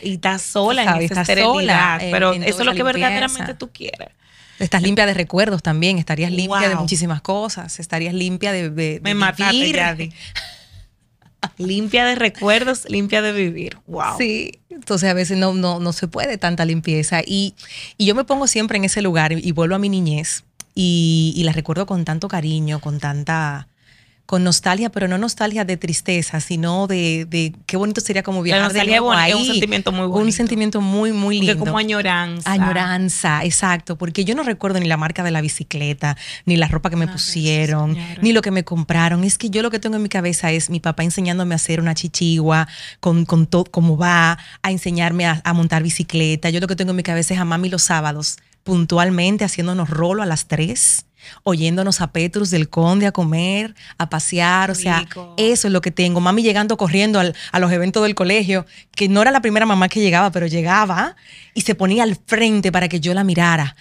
y 0.02 0.14
estás 0.14 0.40
sola 0.40 0.84
en 0.84 1.02
esa 1.02 1.20
esterilidad. 1.20 2.00
pero 2.10 2.32
eso 2.32 2.60
es 2.60 2.64
lo 2.64 2.72
que 2.74 2.82
verdaderamente 2.82 3.54
tú 3.54 3.70
quieres. 3.70 4.08
Estás 4.58 4.82
limpia 4.82 5.04
de 5.04 5.14
recuerdos 5.14 5.62
también, 5.62 5.98
estarías 5.98 6.30
limpia 6.30 6.68
de 6.68 6.76
muchísimas 6.76 7.20
cosas, 7.20 7.80
estarías 7.80 8.14
limpia 8.14 8.52
de, 8.52 8.70
de, 8.70 9.00
Me 9.02 9.14
mataste, 9.14 10.12
limpia 11.58 12.04
de 12.04 12.14
recuerdos, 12.14 12.88
limpia 12.88 13.22
de 13.22 13.32
vivir. 13.32 13.78
Wow. 13.86 14.16
Sí, 14.18 14.60
entonces 14.70 15.08
a 15.08 15.14
veces 15.14 15.38
no, 15.38 15.54
no, 15.54 15.80
no 15.80 15.92
se 15.92 16.08
puede 16.08 16.38
tanta 16.38 16.64
limpieza. 16.64 17.20
Y, 17.24 17.54
y, 17.96 18.06
yo 18.06 18.14
me 18.14 18.24
pongo 18.24 18.46
siempre 18.46 18.78
en 18.78 18.84
ese 18.84 19.02
lugar 19.02 19.32
y, 19.32 19.52
vuelvo 19.52 19.74
a 19.74 19.78
mi 19.78 19.88
niñez 19.88 20.44
y, 20.74 21.32
y 21.36 21.44
la 21.44 21.52
recuerdo 21.52 21.86
con 21.86 22.04
tanto 22.04 22.28
cariño, 22.28 22.80
con 22.80 22.98
tanta 22.98 23.68
con 24.26 24.42
nostalgia, 24.42 24.90
pero 24.90 25.06
no 25.06 25.18
nostalgia 25.18 25.64
de 25.64 25.76
tristeza, 25.76 26.40
sino 26.40 26.86
de, 26.86 27.26
de 27.28 27.54
qué 27.66 27.76
bonito 27.76 28.00
sería 28.00 28.22
como 28.22 28.42
viajar 28.42 28.72
de 28.72 28.84
nuevo 28.84 29.12
ahí. 29.12 29.32
Es 29.32 29.36
un 29.36 29.44
sentimiento 29.44 29.92
muy 29.92 30.06
bonito. 30.06 30.24
Un 30.24 30.32
sentimiento 30.32 30.80
muy, 30.80 31.12
muy 31.12 31.40
lindo. 31.40 31.58
como 31.58 31.76
añoranza. 31.76 32.50
Añoranza, 32.50 33.44
exacto, 33.44 33.96
porque 33.96 34.24
yo 34.24 34.34
no 34.34 34.42
recuerdo 34.42 34.80
ni 34.80 34.86
la 34.86 34.96
marca 34.96 35.22
de 35.22 35.30
la 35.30 35.42
bicicleta, 35.42 36.16
ni 36.46 36.56
la 36.56 36.68
ropa 36.68 36.88
que 36.88 36.96
me 36.96 37.06
pusieron, 37.06 37.96
ni 38.22 38.32
lo 38.32 38.40
que 38.40 38.50
me 38.50 38.64
compraron. 38.64 39.24
Es 39.24 39.36
que 39.36 39.50
yo 39.50 39.62
lo 39.62 39.70
que 39.70 39.78
tengo 39.78 39.96
en 39.96 40.02
mi 40.02 40.08
cabeza 40.08 40.50
es 40.52 40.70
mi 40.70 40.80
papá 40.80 41.04
enseñándome 41.04 41.54
a 41.54 41.56
hacer 41.56 41.80
una 41.80 41.94
chichigua, 41.94 42.66
con, 43.00 43.26
con 43.26 43.46
todo, 43.46 43.64
cómo 43.64 43.98
va, 43.98 44.38
a 44.62 44.70
enseñarme 44.70 45.26
a, 45.26 45.42
a 45.44 45.52
montar 45.52 45.82
bicicleta. 45.82 46.48
Yo 46.48 46.60
lo 46.60 46.66
que 46.66 46.76
tengo 46.76 46.90
en 46.90 46.96
mi 46.96 47.02
cabeza 47.02 47.34
es 47.34 47.40
a 47.40 47.44
mami 47.44 47.68
los 47.68 47.82
sábados, 47.82 48.38
puntualmente 48.62 49.44
haciéndonos 49.44 49.90
rolo 49.90 50.22
a 50.22 50.26
las 50.26 50.46
tres 50.46 51.04
oyéndonos 51.42 52.00
a 52.00 52.12
Petrus 52.12 52.50
del 52.50 52.68
Conde 52.68 53.06
a 53.06 53.12
comer, 53.12 53.74
a 53.98 54.08
pasear, 54.08 54.70
o 54.70 54.74
sea, 54.74 55.06
eso 55.36 55.68
es 55.68 55.72
lo 55.72 55.80
que 55.80 55.90
tengo. 55.90 56.20
Mami 56.20 56.42
llegando 56.42 56.76
corriendo 56.76 57.20
a 57.20 57.60
los 57.60 57.72
eventos 57.72 58.02
del 58.02 58.14
colegio, 58.14 58.66
que 58.92 59.08
no 59.08 59.22
era 59.22 59.30
la 59.30 59.40
primera 59.40 59.66
mamá 59.66 59.88
que 59.88 60.00
llegaba, 60.00 60.30
pero 60.30 60.46
llegaba 60.46 61.16
y 61.54 61.62
se 61.62 61.74
ponía 61.74 62.02
al 62.02 62.16
frente 62.26 62.72
para 62.72 62.88
que 62.88 63.00
yo 63.00 63.14
la 63.14 63.24
mirara 63.24 63.76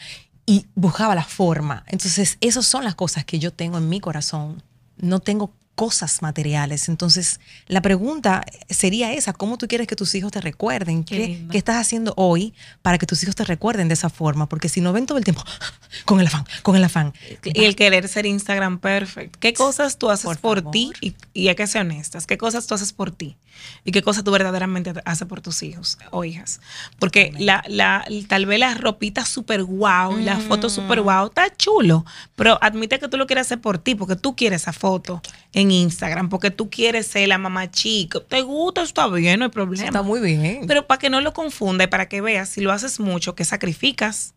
y 0.45 0.65
buscaba 0.75 1.15
la 1.15 1.23
forma. 1.23 1.83
Entonces, 1.87 2.37
esas 2.41 2.65
son 2.65 2.83
las 2.83 2.95
cosas 2.95 3.25
que 3.25 3.39
yo 3.39 3.51
tengo 3.51 3.77
en 3.77 3.89
mi 3.89 3.99
corazón. 3.99 4.61
No 4.97 5.19
tengo 5.19 5.53
cosas 5.75 6.21
materiales. 6.21 6.87
Entonces, 6.87 7.39
la 7.67 7.81
pregunta 7.81 8.45
sería 8.69 9.13
esa, 9.13 9.33
¿cómo 9.33 9.57
tú 9.57 9.67
quieres 9.67 9.87
que 9.87 9.95
tus 9.95 10.13
hijos 10.15 10.31
te 10.31 10.41
recuerden? 10.41 11.03
¿Qué, 11.03 11.45
estás 11.53 11.77
haciendo 11.77 12.13
hoy 12.15 12.53
para 12.81 12.97
que 12.97 13.05
tus 13.05 13.23
hijos 13.23 13.35
te 13.35 13.43
recuerden 13.43 13.87
de 13.87 13.95
esa 13.95 14.09
forma? 14.09 14.47
Porque 14.47 14.69
si 14.69 14.81
no 14.81 14.93
ven 14.93 15.05
todo 15.05 15.17
el 15.17 15.23
tiempo 15.23 15.43
con 16.05 16.19
el 16.19 16.27
afán, 16.27 16.45
con 16.61 16.75
el 16.75 16.83
afán. 16.83 17.13
Y 17.43 17.65
el 17.65 17.75
querer 17.75 18.07
ser 18.07 18.25
Instagram 18.25 18.79
perfect. 18.79 19.35
¿Qué 19.37 19.53
cosas 19.53 19.97
tú 19.97 20.09
haces 20.11 20.37
por, 20.37 20.71
ti? 20.71 20.91
Y, 21.01 21.15
y, 21.33 21.47
hay 21.47 21.55
que 21.55 21.65
ser 21.67 21.81
honestas. 21.81 22.27
¿Qué 22.27 22.37
cosas 22.37 22.67
tú 22.67 22.75
haces 22.75 22.93
por 22.93 23.11
ti? 23.11 23.37
¿Y 23.83 23.91
qué 23.91 24.01
cosas 24.01 24.23
tú 24.23 24.31
verdaderamente 24.31 24.93
haces 25.05 25.27
por 25.27 25.41
tus 25.41 25.63
hijos 25.63 25.97
o 26.11 26.23
hijas? 26.23 26.59
Porque 26.99 27.33
la, 27.37 27.63
la, 27.67 28.05
tal 28.27 28.45
vez 28.45 28.59
la 28.59 28.73
ropita 28.73 29.25
súper 29.25 29.63
guau, 29.63 30.17
la 30.17 30.37
foto 30.39 30.69
súper 30.69 31.01
guau, 31.01 31.27
está 31.27 31.55
chulo, 31.55 32.05
pero 32.35 32.57
admite 32.61 32.99
que 32.99 33.07
tú 33.07 33.17
lo 33.17 33.27
quieres 33.27 33.47
hacer 33.47 33.61
por 33.61 33.77
ti, 33.77 33.95
porque 33.95 34.15
tú 34.15 34.35
quieres 34.35 34.63
esa 34.63 34.73
foto 34.73 35.21
en 35.53 35.62
Instagram, 35.71 36.29
porque 36.29 36.51
tú 36.51 36.69
quieres 36.69 37.07
ser 37.07 37.27
la 37.27 37.37
mamá 37.37 37.69
chica. 37.71 38.19
¿Te 38.19 38.41
gusta? 38.41 38.81
Está 38.81 39.07
bien, 39.07 39.39
no 39.39 39.45
hay 39.45 39.51
problema. 39.51 39.85
Está 39.85 40.01
muy 40.01 40.19
bien. 40.19 40.65
Pero 40.67 40.87
para 40.87 40.99
que 40.99 41.09
no 41.09 41.21
lo 41.21 41.33
confunda 41.33 41.83
y 41.83 41.87
para 41.87 42.07
que 42.07 42.21
veas, 42.21 42.49
si 42.49 42.61
lo 42.61 42.71
haces 42.71 42.99
mucho, 42.99 43.35
que 43.35 43.45
sacrificas 43.45 44.35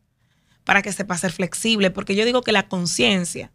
para 0.64 0.82
que 0.82 0.92
sepa 0.92 1.16
ser 1.16 1.32
flexible, 1.32 1.90
porque 1.90 2.16
yo 2.16 2.24
digo 2.24 2.42
que 2.42 2.52
la 2.52 2.68
conciencia 2.68 3.52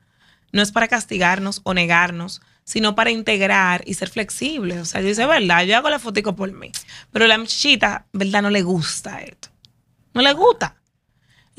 no 0.54 0.62
es 0.62 0.72
para 0.72 0.88
castigarnos 0.88 1.62
o 1.64 1.74
negarnos, 1.74 2.42
sino 2.64 2.96
para 2.96 3.12
integrar 3.12 3.84
y 3.86 3.96
ser 3.96 4.10
flexible. 4.10 4.80
O 4.80 4.86
sea, 4.86 5.02
yo 5.02 5.08
dice, 5.08 5.26
verdad, 5.26 5.64
yo 5.66 5.78
hago 5.78 5.90
la 5.90 6.00
fotico 6.00 6.36
por 6.36 6.52
mí, 6.52 6.72
pero 7.12 7.28
la 7.28 7.38
muchachita, 7.38 8.08
verdad, 8.14 8.42
no 8.42 8.50
le 8.50 8.62
gusta 8.62 9.22
esto. 9.22 9.50
No 10.14 10.22
le 10.22 10.34
gusta. 10.34 10.81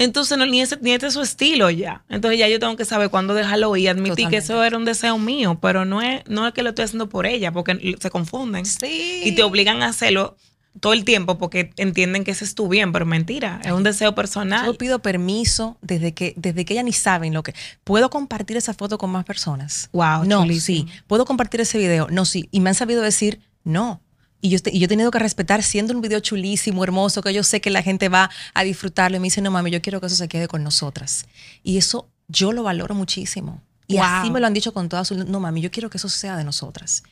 Entonces, 0.02 0.36
no, 0.36 0.46
ni, 0.46 0.60
ese, 0.60 0.76
ni 0.80 0.92
este 0.92 1.06
es 1.06 1.14
su 1.14 1.22
estilo 1.22 1.70
ya. 1.70 2.04
Entonces, 2.08 2.38
ya 2.38 2.48
yo 2.48 2.58
tengo 2.58 2.76
que 2.76 2.84
saber 2.84 3.08
cuándo 3.08 3.34
dejarlo 3.34 3.76
y 3.76 3.86
admitir 3.86 4.28
que 4.28 4.38
eso 4.38 4.62
era 4.64 4.76
un 4.76 4.84
deseo 4.84 5.16
mío, 5.18 5.58
pero 5.60 5.84
no 5.84 6.02
es, 6.02 6.22
no 6.28 6.46
es 6.46 6.52
que 6.52 6.62
lo 6.62 6.70
estoy 6.70 6.86
haciendo 6.86 7.08
por 7.08 7.26
ella, 7.26 7.52
porque 7.52 7.96
se 8.00 8.10
confunden. 8.10 8.66
Sí. 8.66 9.22
Y 9.24 9.32
te 9.32 9.42
obligan 9.42 9.82
a 9.82 9.86
hacerlo 9.86 10.36
todo 10.80 10.92
el 10.92 11.04
tiempo 11.04 11.38
porque 11.38 11.70
entienden 11.76 12.24
que 12.24 12.30
ese 12.30 12.44
es 12.44 12.54
tu 12.54 12.68
bien, 12.68 12.92
pero 12.92 13.06
mentira, 13.06 13.60
es 13.64 13.72
un 13.72 13.82
deseo 13.82 14.14
personal. 14.14 14.66
Yo 14.66 14.74
pido 14.74 15.00
permiso 15.00 15.76
desde 15.82 16.12
que 16.14 16.32
desde 16.36 16.64
que 16.64 16.74
ella 16.74 16.82
ni 16.82 16.92
saben 16.92 17.34
lo 17.34 17.42
que 17.42 17.54
puedo 17.84 18.10
compartir 18.10 18.56
esa 18.56 18.74
foto 18.74 18.98
con 18.98 19.10
más 19.10 19.24
personas. 19.24 19.90
Wow, 19.92 20.24
no, 20.24 20.46
sí, 20.54 20.86
puedo 21.06 21.24
compartir 21.24 21.60
ese 21.60 21.78
video. 21.78 22.08
No, 22.10 22.24
sí, 22.24 22.48
y 22.50 22.60
me 22.60 22.70
han 22.70 22.74
sabido 22.74 23.02
decir 23.02 23.40
no. 23.64 24.00
Y 24.44 24.48
yo, 24.48 24.58
y 24.66 24.80
yo 24.80 24.86
he 24.86 24.88
tenido 24.88 25.12
que 25.12 25.20
respetar, 25.20 25.62
siendo 25.62 25.94
un 25.94 26.00
video 26.00 26.18
chulísimo, 26.18 26.82
hermoso, 26.82 27.22
que 27.22 27.32
yo 27.32 27.44
sé 27.44 27.60
que 27.60 27.70
la 27.70 27.80
gente 27.80 28.08
va 28.08 28.28
a 28.54 28.64
disfrutarlo. 28.64 29.16
Y 29.16 29.20
me 29.20 29.26
dice, 29.26 29.40
no, 29.40 29.52
mami, 29.52 29.70
yo 29.70 29.80
quiero 29.80 30.00
que 30.00 30.08
eso 30.08 30.16
se 30.16 30.26
quede 30.26 30.48
con 30.48 30.64
nosotras. 30.64 31.26
Y 31.62 31.78
eso 31.78 32.08
yo 32.26 32.50
lo 32.50 32.64
valoro 32.64 32.96
muchísimo. 32.96 33.62
Y 33.86 33.98
así 33.98 34.32
me 34.32 34.40
lo 34.40 34.48
han 34.48 34.52
dicho 34.54 34.74
con 34.74 34.88
todas 34.88 35.06
sus... 35.06 35.26
No, 35.26 35.38
mami, 35.38 35.60
yo 35.60 35.70
quiero 35.70 35.90
que 35.90 35.98
eso 35.98 36.08
sea 36.08 36.36
de 36.36 36.42
nosotras. 36.42 37.04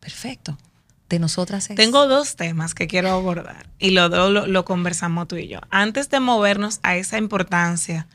Perfecto. 0.00 0.58
De 1.08 1.20
nosotras 1.20 1.70
es. 1.70 1.76
Tengo 1.76 2.08
dos 2.08 2.34
temas 2.34 2.74
que 2.74 2.88
quiero 2.88 3.10
abordar. 3.10 3.68
Y 3.78 3.90
los 3.90 4.10
dos 4.10 4.48
lo, 4.48 4.64
conversamos 4.64 5.28
tú 5.28 5.36
y 5.36 5.46
yo. 5.46 5.60
Antes 5.70 6.10
de 6.10 6.18
movernos 6.18 6.80
a 6.82 6.96
esa 6.96 7.16
importancia 7.16 8.08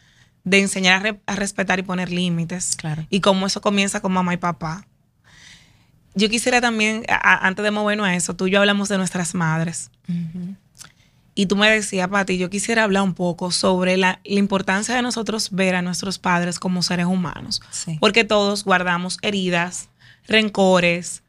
de 0.43 0.59
enseñar 0.59 1.21
a, 1.25 1.35
respetar 1.35 1.79
y 1.79 1.83
poner 1.83 2.11
límites. 2.11 2.75
Claro. 2.75 3.05
Y 3.09 3.21
cómo 3.21 3.47
eso 3.47 3.61
comienza 3.61 4.01
con 4.01 4.11
mamá 4.11 4.33
y 4.33 4.37
papá 4.37 4.85
yo 6.17 6.29
quisiera 6.29 6.61
también, 6.61 7.03
antes 7.07 7.63
de 7.63 7.71
movernos 7.71 8.07
a 8.07 8.15
eso, 8.15 8.35
tú 8.35 8.47
y 8.47 8.51
yo 8.51 8.59
hablamos 8.59 8.89
de 8.89 8.97
nuestras 8.97 9.35
madres. 9.35 9.91
Y 11.35 11.45
tú 11.45 11.55
me 11.55 11.69
decías, 11.69 12.07
Pati, 12.07 12.39
yo 12.39 12.49
quisiera 12.49 12.83
hablar 12.83 13.03
un 13.03 13.13
poco 13.13 13.51
sobre 13.51 13.95
la, 13.95 14.19
importancia 14.23 14.95
de 14.95 15.03
nosotros 15.03 15.51
ver 15.51 15.75
a 15.75 15.83
nuestros 15.83 16.17
padres 16.17 16.57
como 16.57 16.81
seres 16.81 17.05
humanos. 17.05 17.61
Porque 17.99 18.23
todos 18.23 18.63
guardamos 18.63 19.19
heridas, 19.21 19.89
rencores, 20.27 21.21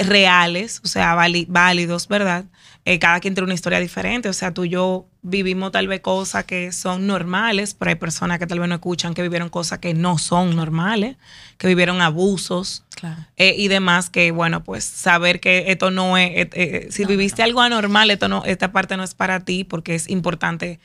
reales, 0.00 0.80
o 0.84 0.88
sea, 0.88 1.14
válidos, 1.14 2.08
¿verdad? 2.08 2.44
Eh, 2.84 2.98
cada 2.98 3.20
quien 3.20 3.34
tiene 3.34 3.44
una 3.44 3.54
historia 3.54 3.78
diferente, 3.78 4.28
o 4.28 4.32
sea, 4.32 4.52
tú 4.52 4.64
y 4.64 4.70
yo 4.70 5.06
vivimos 5.22 5.70
tal 5.70 5.86
vez 5.86 6.00
cosas 6.00 6.44
que 6.44 6.72
son 6.72 7.06
normales, 7.06 7.74
pero 7.74 7.90
hay 7.90 7.94
personas 7.94 8.40
que 8.40 8.46
tal 8.46 8.58
vez 8.58 8.68
no 8.68 8.74
escuchan 8.74 9.14
que 9.14 9.22
vivieron 9.22 9.50
cosas 9.50 9.78
que 9.78 9.94
no 9.94 10.18
son 10.18 10.56
normales, 10.56 11.16
que 11.58 11.68
vivieron 11.68 12.00
abusos 12.00 12.84
eh, 13.36 13.54
y 13.56 13.68
demás, 13.68 14.10
que 14.10 14.32
bueno, 14.32 14.64
pues 14.64 14.84
saber 14.84 15.38
que 15.38 15.66
esto 15.68 15.92
no 15.92 16.18
es, 16.18 16.48
eh, 16.52 16.88
si 16.90 17.04
viviste 17.04 17.42
algo 17.42 17.60
anormal, 17.60 18.10
esto 18.10 18.28
no, 18.28 18.44
esta 18.44 18.72
parte 18.72 18.96
no 18.96 19.04
es 19.04 19.14
para 19.14 19.44
ti, 19.44 19.62
porque 19.62 19.94
es 19.94 20.08
importante 20.08 20.80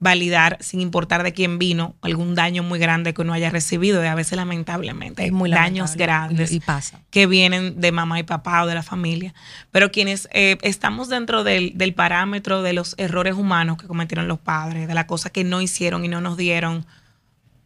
validar 0.00 0.56
sin 0.60 0.80
importar 0.80 1.22
de 1.22 1.34
quién 1.34 1.58
vino 1.58 1.94
algún 2.00 2.34
daño 2.34 2.62
muy 2.62 2.78
grande 2.78 3.12
que 3.12 3.20
uno 3.20 3.34
haya 3.34 3.50
recibido. 3.50 4.02
Y 4.02 4.06
a 4.06 4.14
veces 4.14 4.36
lamentablemente 4.36 5.22
hay 5.22 5.30
muy 5.30 5.50
daños 5.50 5.94
grandes 5.94 6.50
y 6.52 6.60
pasa. 6.60 7.00
que 7.10 7.26
vienen 7.26 7.80
de 7.80 7.92
mamá 7.92 8.18
y 8.18 8.22
papá 8.22 8.64
o 8.64 8.66
de 8.66 8.74
la 8.74 8.82
familia. 8.82 9.34
Pero 9.70 9.92
quienes 9.92 10.28
eh, 10.32 10.56
estamos 10.62 11.10
dentro 11.10 11.44
del, 11.44 11.94
parámetro 11.94 12.62
de 12.62 12.72
los 12.72 12.94
errores 12.96 13.34
humanos 13.34 13.76
que 13.76 13.86
cometieron 13.86 14.26
los 14.26 14.38
padres 14.38 14.88
de 14.88 14.94
las 14.94 15.04
cosas 15.04 15.32
que 15.32 15.44
no 15.44 15.60
hicieron 15.60 16.04
y 16.04 16.08
no 16.08 16.20
nos 16.20 16.36
dieron 16.36 16.86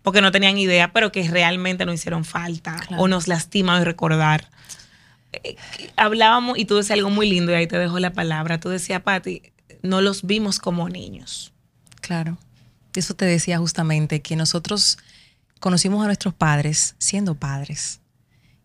porque 0.03 0.21
no 0.21 0.33
tenían 0.33 0.59
idea 0.59 0.93
pero 0.93 1.13
que 1.13 1.27
realmente 1.31 1.87
no 1.87 1.93
hicieron 1.93 2.25
falta 2.25 2.79
o 2.99 3.07
nos 3.07 3.29
lastima 3.29 3.79
hoy 3.79 3.85
recordar. 3.85 4.51
Eh, 5.33 5.57
hablábamos 5.97 6.59
y 6.59 6.65
tú 6.65 6.77
decías 6.77 6.99
algo 6.99 7.11
muy 7.11 7.31
lindo 7.31 7.53
y 7.53 7.55
ahí 7.55 7.67
te 7.69 7.79
dejo 7.79 8.01
la 8.01 8.13
palabra. 8.13 8.59
Tú 8.59 8.71
decías 8.71 9.03
Patti 9.03 9.43
no 9.83 10.01
los 10.01 10.27
vimos 10.27 10.59
como 10.59 10.89
niños 10.89 11.54
Claro. 12.05 12.37
Eso 12.95 13.15
te 13.15 13.25
decía 13.25 13.57
justamente, 13.59 14.21
que 14.21 14.37
nosotros 14.37 14.99
conocimos 15.59 16.03
a 16.03 16.07
nuestros 16.07 16.35
padres 16.35 16.97
siendo 16.99 17.35
padres. 17.35 18.01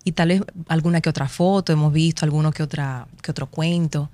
Y 0.04 0.12
tal 0.12 0.28
vez 0.28 0.42
alguna 0.68 1.00
que 1.00 1.08
otra 1.08 1.26
foto 1.26 1.72
hemos 1.72 1.90
visto, 1.90 2.26
alguno 2.26 2.52
que, 2.52 2.62
otra, 2.62 3.08
que 3.22 3.30
otro 3.30 3.46
cuento, 3.46 4.10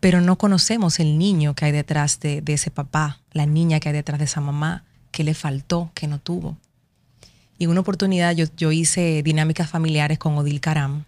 pero 0.00 0.22
no 0.22 0.38
conocemos 0.38 0.98
el 0.98 1.18
niño 1.18 1.54
que 1.54 1.66
hay 1.66 1.72
detrás 1.72 2.20
de, 2.20 2.42
ese 2.46 2.70
papá, 2.70 3.20
la 3.32 3.44
niña 3.44 3.80
que 3.80 3.90
hay 3.90 3.94
detrás 3.94 4.18
de 4.18 4.24
esa 4.24 4.40
mamá, 4.40 4.84
que 5.10 5.24
le 5.24 5.34
faltó, 5.34 5.90
que 5.92 6.06
no 6.06 6.18
tuvo. 6.18 6.56
Y 7.58 7.64
en 7.64 7.70
una 7.70 7.80
oportunidad 7.80 8.34
yo, 8.34 8.46
yo 8.56 8.72
hice 8.72 9.22
dinámicas 9.22 9.68
familiares 9.68 10.18
con 10.18 10.38
Odil 10.38 10.60
Karam. 10.62 11.04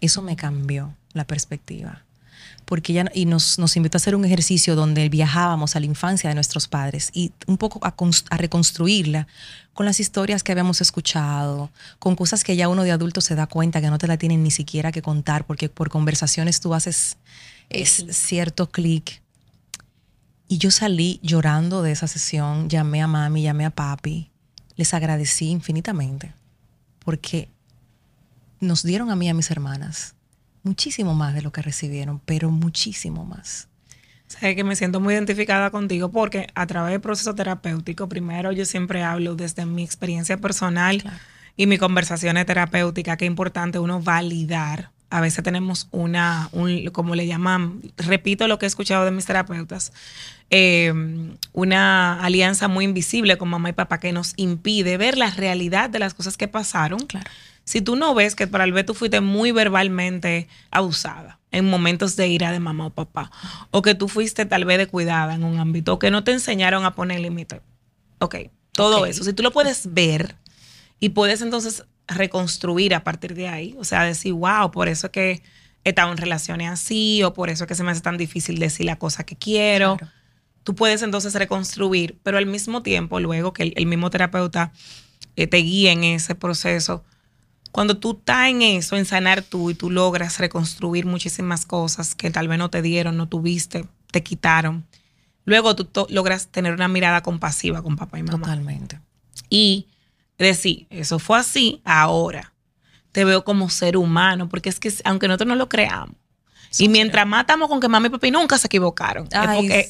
Eso 0.00 0.20
me 0.20 0.34
cambió 0.34 0.96
la 1.12 1.28
perspectiva 1.28 2.05
porque 2.66 2.92
ella 2.92 3.04
y 3.14 3.24
nos, 3.24 3.58
nos, 3.58 3.76
invitó 3.76 3.96
a 3.96 4.00
hacer 4.00 4.16
un 4.16 4.24
ejercicio 4.24 4.74
donde 4.74 5.08
viajábamos 5.08 5.76
a 5.76 5.80
la 5.80 5.86
infancia 5.86 6.28
de 6.28 6.34
nuestros 6.34 6.66
padres 6.66 7.10
y 7.14 7.32
un 7.46 7.56
poco 7.56 7.80
a, 7.82 7.94
a, 8.30 8.36
reconstruirla 8.36 9.28
con 9.72 9.86
las 9.86 10.00
historias 10.00 10.42
que 10.42 10.50
habíamos 10.50 10.80
escuchado, 10.80 11.70
con 12.00 12.16
cosas 12.16 12.42
que 12.42 12.56
ya 12.56 12.68
uno 12.68 12.82
de 12.82 12.90
adulto 12.90 13.20
se 13.20 13.36
da 13.36 13.46
cuenta 13.46 13.80
que 13.80 13.88
no 13.88 13.98
te 13.98 14.08
la 14.08 14.18
tienen 14.18 14.42
ni 14.42 14.50
siquiera 14.50 14.90
que 14.90 15.00
contar, 15.00 15.46
porque 15.46 15.68
por 15.68 15.90
conversaciones 15.90 16.60
tú 16.60 16.74
haces 16.74 17.16
es 17.70 18.04
cierto 18.10 18.68
clic. 18.68 19.22
Y 20.48 20.58
yo 20.58 20.72
salí 20.72 21.20
llorando 21.22 21.82
de 21.82 21.92
esa 21.92 22.08
sesión, 22.08 22.68
llamé 22.68 23.00
a 23.00 23.06
mami, 23.06 23.42
llamé 23.42 23.64
a 23.64 23.70
papi, 23.70 24.30
les 24.76 24.92
agradecí 24.92 25.50
infinitamente, 25.50 26.34
porque 27.04 27.48
nos 28.58 28.82
dieron 28.82 29.10
a 29.10 29.16
mí 29.16 29.26
y 29.26 29.28
a 29.28 29.34
mis 29.34 29.50
hermanas 29.52 30.15
muchísimo 30.66 31.14
más 31.14 31.32
de 31.32 31.42
lo 31.42 31.52
que 31.52 31.62
recibieron, 31.62 32.20
pero 32.24 32.50
muchísimo 32.50 33.24
más. 33.24 33.68
Sé 34.26 34.56
que 34.56 34.64
me 34.64 34.74
siento 34.74 34.98
muy 35.00 35.14
identificada 35.14 35.70
contigo 35.70 36.10
porque 36.10 36.48
a 36.54 36.66
través 36.66 36.90
del 36.90 37.00
proceso 37.00 37.34
terapéutico, 37.34 38.08
primero 38.08 38.50
yo 38.50 38.64
siempre 38.64 39.04
hablo 39.04 39.36
desde 39.36 39.64
mi 39.64 39.84
experiencia 39.84 40.36
personal 40.38 41.02
y 41.56 41.66
mi 41.68 41.78
conversación 41.78 42.36
terapéutica, 42.44 43.16
que 43.16 43.24
es 43.24 43.30
importante 43.30 43.78
uno 43.78 44.02
validar. 44.02 44.90
A 45.08 45.20
veces 45.20 45.44
tenemos 45.44 45.86
una, 45.92 46.48
un, 46.50 46.86
como 46.86 47.14
le 47.14 47.28
llaman, 47.28 47.80
repito 47.96 48.48
lo 48.48 48.58
que 48.58 48.66
he 48.66 48.68
escuchado 48.68 49.04
de 49.04 49.12
mis 49.12 49.24
terapeutas, 49.24 49.92
eh, 50.50 50.92
una 51.52 52.20
alianza 52.20 52.66
muy 52.66 52.84
invisible 52.84 53.38
con 53.38 53.48
mamá 53.48 53.68
y 53.68 53.72
papá 53.72 54.00
que 54.00 54.12
nos 54.12 54.34
impide 54.36 54.96
ver 54.96 55.16
la 55.16 55.30
realidad 55.30 55.88
de 55.88 56.00
las 56.00 56.14
cosas 56.14 56.36
que 56.36 56.48
pasaron. 56.48 56.98
Claro 57.06 57.30
si 57.66 57.82
tú 57.82 57.96
no 57.96 58.14
ves 58.14 58.36
que 58.36 58.46
tal 58.46 58.72
vez 58.72 58.86
tú 58.86 58.94
fuiste 58.94 59.20
muy 59.20 59.50
verbalmente 59.50 60.48
abusada 60.70 61.40
en 61.50 61.68
momentos 61.68 62.14
de 62.14 62.28
ira 62.28 62.52
de 62.52 62.60
mamá 62.60 62.86
o 62.86 62.90
papá, 62.90 63.30
o 63.72 63.82
que 63.82 63.94
tú 63.94 64.08
fuiste 64.08 64.46
tal 64.46 64.64
vez 64.64 64.78
de 64.78 64.86
cuidada 64.86 65.34
en 65.34 65.42
un 65.42 65.58
ámbito, 65.58 65.94
o 65.94 65.98
que 65.98 66.10
no 66.10 66.22
te 66.22 66.32
enseñaron 66.32 66.84
a 66.84 66.94
poner 66.94 67.20
límites. 67.20 67.60
Ok, 68.20 68.36
todo 68.72 69.04
eso. 69.04 69.24
Si 69.24 69.32
tú 69.32 69.42
lo 69.42 69.50
puedes 69.50 69.92
ver 69.92 70.36
y 71.00 71.10
puedes 71.10 71.42
entonces 71.42 71.84
reconstruir 72.06 72.94
a 72.94 73.02
partir 73.02 73.34
de 73.34 73.48
ahí, 73.48 73.74
o 73.78 73.84
sea, 73.84 74.04
decir, 74.04 74.32
wow, 74.32 74.70
por 74.70 74.88
eso 74.88 75.08
es 75.08 75.12
que 75.12 75.42
he 75.82 75.88
estado 75.88 76.12
en 76.12 76.18
relaciones 76.18 76.70
así, 76.70 77.24
o 77.24 77.34
por 77.34 77.50
eso 77.50 77.64
es 77.64 77.68
que 77.68 77.74
se 77.74 77.82
me 77.82 77.90
hace 77.90 78.00
tan 78.00 78.16
difícil 78.16 78.60
decir 78.60 78.86
la 78.86 78.96
cosa 78.96 79.24
que 79.24 79.34
quiero. 79.34 79.96
Tú 80.62 80.76
puedes 80.76 81.02
entonces 81.02 81.34
reconstruir, 81.34 82.18
pero 82.22 82.38
al 82.38 82.46
mismo 82.46 82.82
tiempo, 82.82 83.18
luego 83.18 83.52
que 83.52 83.72
el, 83.74 83.86
mismo 83.86 84.10
terapeuta 84.10 84.72
eh, 85.34 85.48
te 85.48 85.56
guíe 85.58 85.90
en 85.90 86.04
ese 86.04 86.34
proceso, 86.34 87.04
cuando 87.76 87.98
tú 87.98 88.12
estás 88.12 88.48
en 88.48 88.62
eso, 88.62 88.96
en 88.96 89.04
sanar 89.04 89.42
tú 89.42 89.68
y 89.68 89.74
tú 89.74 89.90
logras 89.90 90.38
reconstruir 90.38 91.04
muchísimas 91.04 91.66
cosas 91.66 92.14
que 92.14 92.30
tal 92.30 92.48
vez 92.48 92.58
no 92.58 92.70
te 92.70 92.80
dieron, 92.80 93.18
no 93.18 93.28
tuviste, 93.28 93.84
te 94.10 94.22
quitaron, 94.22 94.86
luego 95.44 95.76
tú 95.76 96.06
logras 96.08 96.48
tener 96.48 96.72
una 96.72 96.88
mirada 96.88 97.22
compasiva 97.22 97.82
con 97.82 97.96
papá 97.96 98.18
y 98.18 98.22
mamá. 98.22 98.38
Totalmente. 98.38 98.98
Y 99.50 99.88
decir, 100.38 100.86
eso 100.88 101.18
fue 101.18 101.38
así, 101.38 101.82
ahora 101.84 102.54
te 103.12 103.26
veo 103.26 103.44
como 103.44 103.68
ser 103.68 103.98
humano, 103.98 104.48
porque 104.48 104.70
es 104.70 104.80
que 104.80 104.90
aunque 105.04 105.28
nosotros 105.28 105.48
no 105.48 105.56
lo 105.56 105.68
creamos, 105.68 106.16
y 106.78 106.88
mientras 106.88 107.26
más 107.26 107.42
estamos 107.42 107.68
con 107.68 107.80
que 107.80 107.88
mamá 107.88 108.06
y 108.06 108.10
papi 108.10 108.30
nunca 108.30 108.58
se 108.58 108.66
equivocaron. 108.66 109.28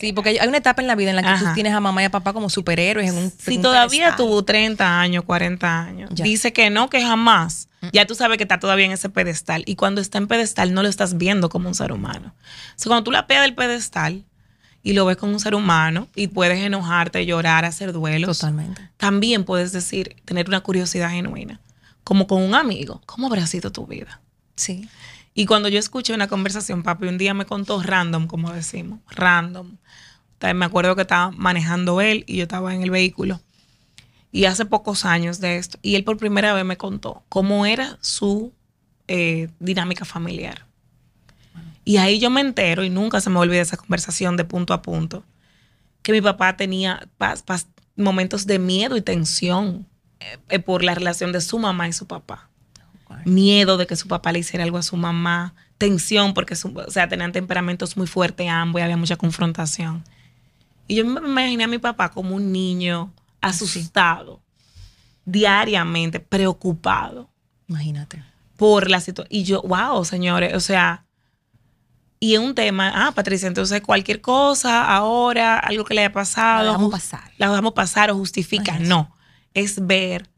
sí, 0.00 0.12
porque 0.12 0.38
hay 0.40 0.48
una 0.48 0.58
etapa 0.58 0.82
en 0.82 0.88
la 0.88 0.94
vida 0.94 1.10
en 1.10 1.16
la 1.16 1.22
que 1.22 1.44
tú 1.44 1.52
tienes 1.54 1.72
a 1.72 1.80
mamá 1.80 2.02
y 2.02 2.06
a 2.06 2.10
papá 2.10 2.32
como 2.32 2.50
superhéroes 2.50 3.10
en 3.10 3.16
un 3.16 3.32
Si 3.38 3.58
todavía 3.58 4.16
tuvo 4.16 4.44
30 4.44 5.00
años, 5.00 5.24
40 5.24 5.80
años, 5.80 6.10
dice 6.14 6.52
que 6.52 6.70
no, 6.70 6.88
que 6.90 7.02
jamás. 7.02 7.68
Mm. 7.80 7.86
Ya 7.92 8.06
tú 8.06 8.14
sabes 8.14 8.38
que 8.38 8.44
está 8.44 8.58
todavía 8.58 8.86
en 8.86 8.92
ese 8.92 9.08
pedestal. 9.08 9.62
Y 9.66 9.76
cuando 9.76 10.00
está 10.00 10.18
en 10.18 10.26
pedestal, 10.26 10.72
no 10.72 10.82
lo 10.82 10.88
estás 10.88 11.18
viendo 11.18 11.48
como 11.48 11.68
un 11.68 11.74
ser 11.74 11.92
humano. 11.92 12.34
O 12.36 12.74
sea, 12.76 12.90
cuando 12.90 13.04
tú 13.04 13.10
la 13.10 13.26
pegas 13.26 13.44
del 13.44 13.54
pedestal 13.54 14.24
y 14.82 14.92
lo 14.92 15.04
ves 15.04 15.16
como 15.16 15.32
un 15.32 15.40
ser 15.40 15.54
humano 15.54 16.08
y 16.14 16.28
puedes 16.28 16.58
enojarte, 16.60 17.26
llorar, 17.26 17.64
hacer 17.64 17.92
duelos. 17.92 18.38
Totalmente. 18.38 18.88
También 18.96 19.44
puedes 19.44 19.72
decir, 19.72 20.16
tener 20.24 20.48
una 20.48 20.60
curiosidad 20.60 21.10
genuina. 21.10 21.60
Como 22.04 22.26
con 22.28 22.40
un 22.42 22.54
amigo. 22.54 23.02
¿Cómo 23.04 23.26
habrá 23.26 23.46
sido 23.46 23.72
tu 23.72 23.86
vida? 23.86 24.20
Sí. 24.54 24.88
Y 25.38 25.44
cuando 25.44 25.68
yo 25.68 25.78
escuché 25.78 26.14
una 26.14 26.28
conversación, 26.28 26.82
papi, 26.82 27.08
un 27.08 27.18
día 27.18 27.34
me 27.34 27.44
contó 27.44 27.82
random, 27.82 28.26
como 28.26 28.54
decimos, 28.54 29.00
random. 29.10 29.76
me 30.54 30.64
acuerdo 30.64 30.96
que 30.96 31.02
estaba 31.02 31.30
manejando 31.30 32.00
él 32.00 32.24
y 32.26 32.38
yo 32.38 32.44
estaba 32.44 32.74
en 32.74 32.82
el 32.82 32.90
vehículo. 32.90 33.42
Y 34.32 34.46
hace 34.46 34.64
pocos 34.64 35.04
años 35.04 35.38
de 35.38 35.58
esto. 35.58 35.78
Y 35.82 35.94
él 35.96 36.04
por 36.04 36.16
primera 36.16 36.54
vez 36.54 36.64
me 36.64 36.78
contó 36.78 37.22
cómo 37.28 37.66
era 37.66 37.98
su 38.00 38.54
eh, 39.08 39.50
dinámica 39.60 40.06
familiar. 40.06 40.64
Y 41.84 41.98
ahí 41.98 42.18
yo 42.18 42.30
me 42.30 42.40
entero, 42.40 42.82
y 42.82 42.88
nunca 42.88 43.20
se 43.20 43.28
me 43.28 43.38
olvida 43.38 43.60
esa 43.60 43.76
conversación 43.76 44.38
de 44.38 44.44
punto 44.44 44.72
a 44.72 44.80
punto, 44.80 45.22
que 46.00 46.12
mi 46.12 46.22
papá 46.22 46.56
tenía 46.56 47.10
momentos 47.94 48.46
de 48.46 48.58
miedo 48.58 48.96
y 48.96 49.02
tensión 49.02 49.86
eh, 50.48 50.60
por 50.60 50.82
la 50.82 50.94
relación 50.94 51.30
de 51.30 51.42
su 51.42 51.58
mamá 51.58 51.88
y 51.88 51.92
su 51.92 52.06
papá 52.06 52.48
miedo 53.24 53.76
de 53.76 53.86
que 53.86 53.96
su 53.96 54.08
papá 54.08 54.32
le 54.32 54.40
hiciera 54.40 54.64
algo 54.64 54.78
a 54.78 54.82
su 54.82 54.96
mamá, 54.96 55.54
tensión 55.78 56.34
porque 56.34 56.54
o 56.54 56.90
sea, 56.90 57.08
tenían 57.08 57.32
temperamentos 57.32 57.96
muy 57.96 58.06
fuertes 58.06 58.48
ambos 58.48 58.80
y 58.80 58.82
había 58.82 58.96
mucha 58.96 59.16
confrontación. 59.16 60.04
Y 60.88 60.96
yo 60.96 61.04
me 61.04 61.20
imaginé 61.20 61.64
a 61.64 61.68
mi 61.68 61.78
papá 61.78 62.10
como 62.10 62.34
un 62.34 62.52
niño 62.52 63.12
asustado, 63.40 64.40
diariamente, 65.24 66.20
preocupado. 66.20 67.28
Imagínate. 67.68 68.22
Por 68.56 68.88
la 68.88 69.00
situación. 69.00 69.28
Y 69.30 69.44
yo, 69.44 69.62
wow, 69.62 70.04
señores, 70.04 70.54
o 70.54 70.60
sea, 70.60 71.04
y 72.18 72.34
es 72.34 72.40
un 72.40 72.54
tema, 72.54 72.92
ah, 72.94 73.12
Patricia, 73.12 73.46
entonces 73.46 73.82
cualquier 73.82 74.20
cosa, 74.20 74.84
ahora, 74.84 75.58
algo 75.58 75.84
que 75.84 75.94
le 75.94 76.00
haya 76.00 76.12
pasado. 76.12 76.64
La 76.64 76.72
dejamos 76.72 76.90
pasar. 76.90 77.32
La 77.36 77.48
dejamos 77.50 77.72
pasar 77.74 78.10
o 78.10 78.14
justifica. 78.14 78.78
No, 78.78 79.14
es 79.52 79.86
ver 79.86 80.30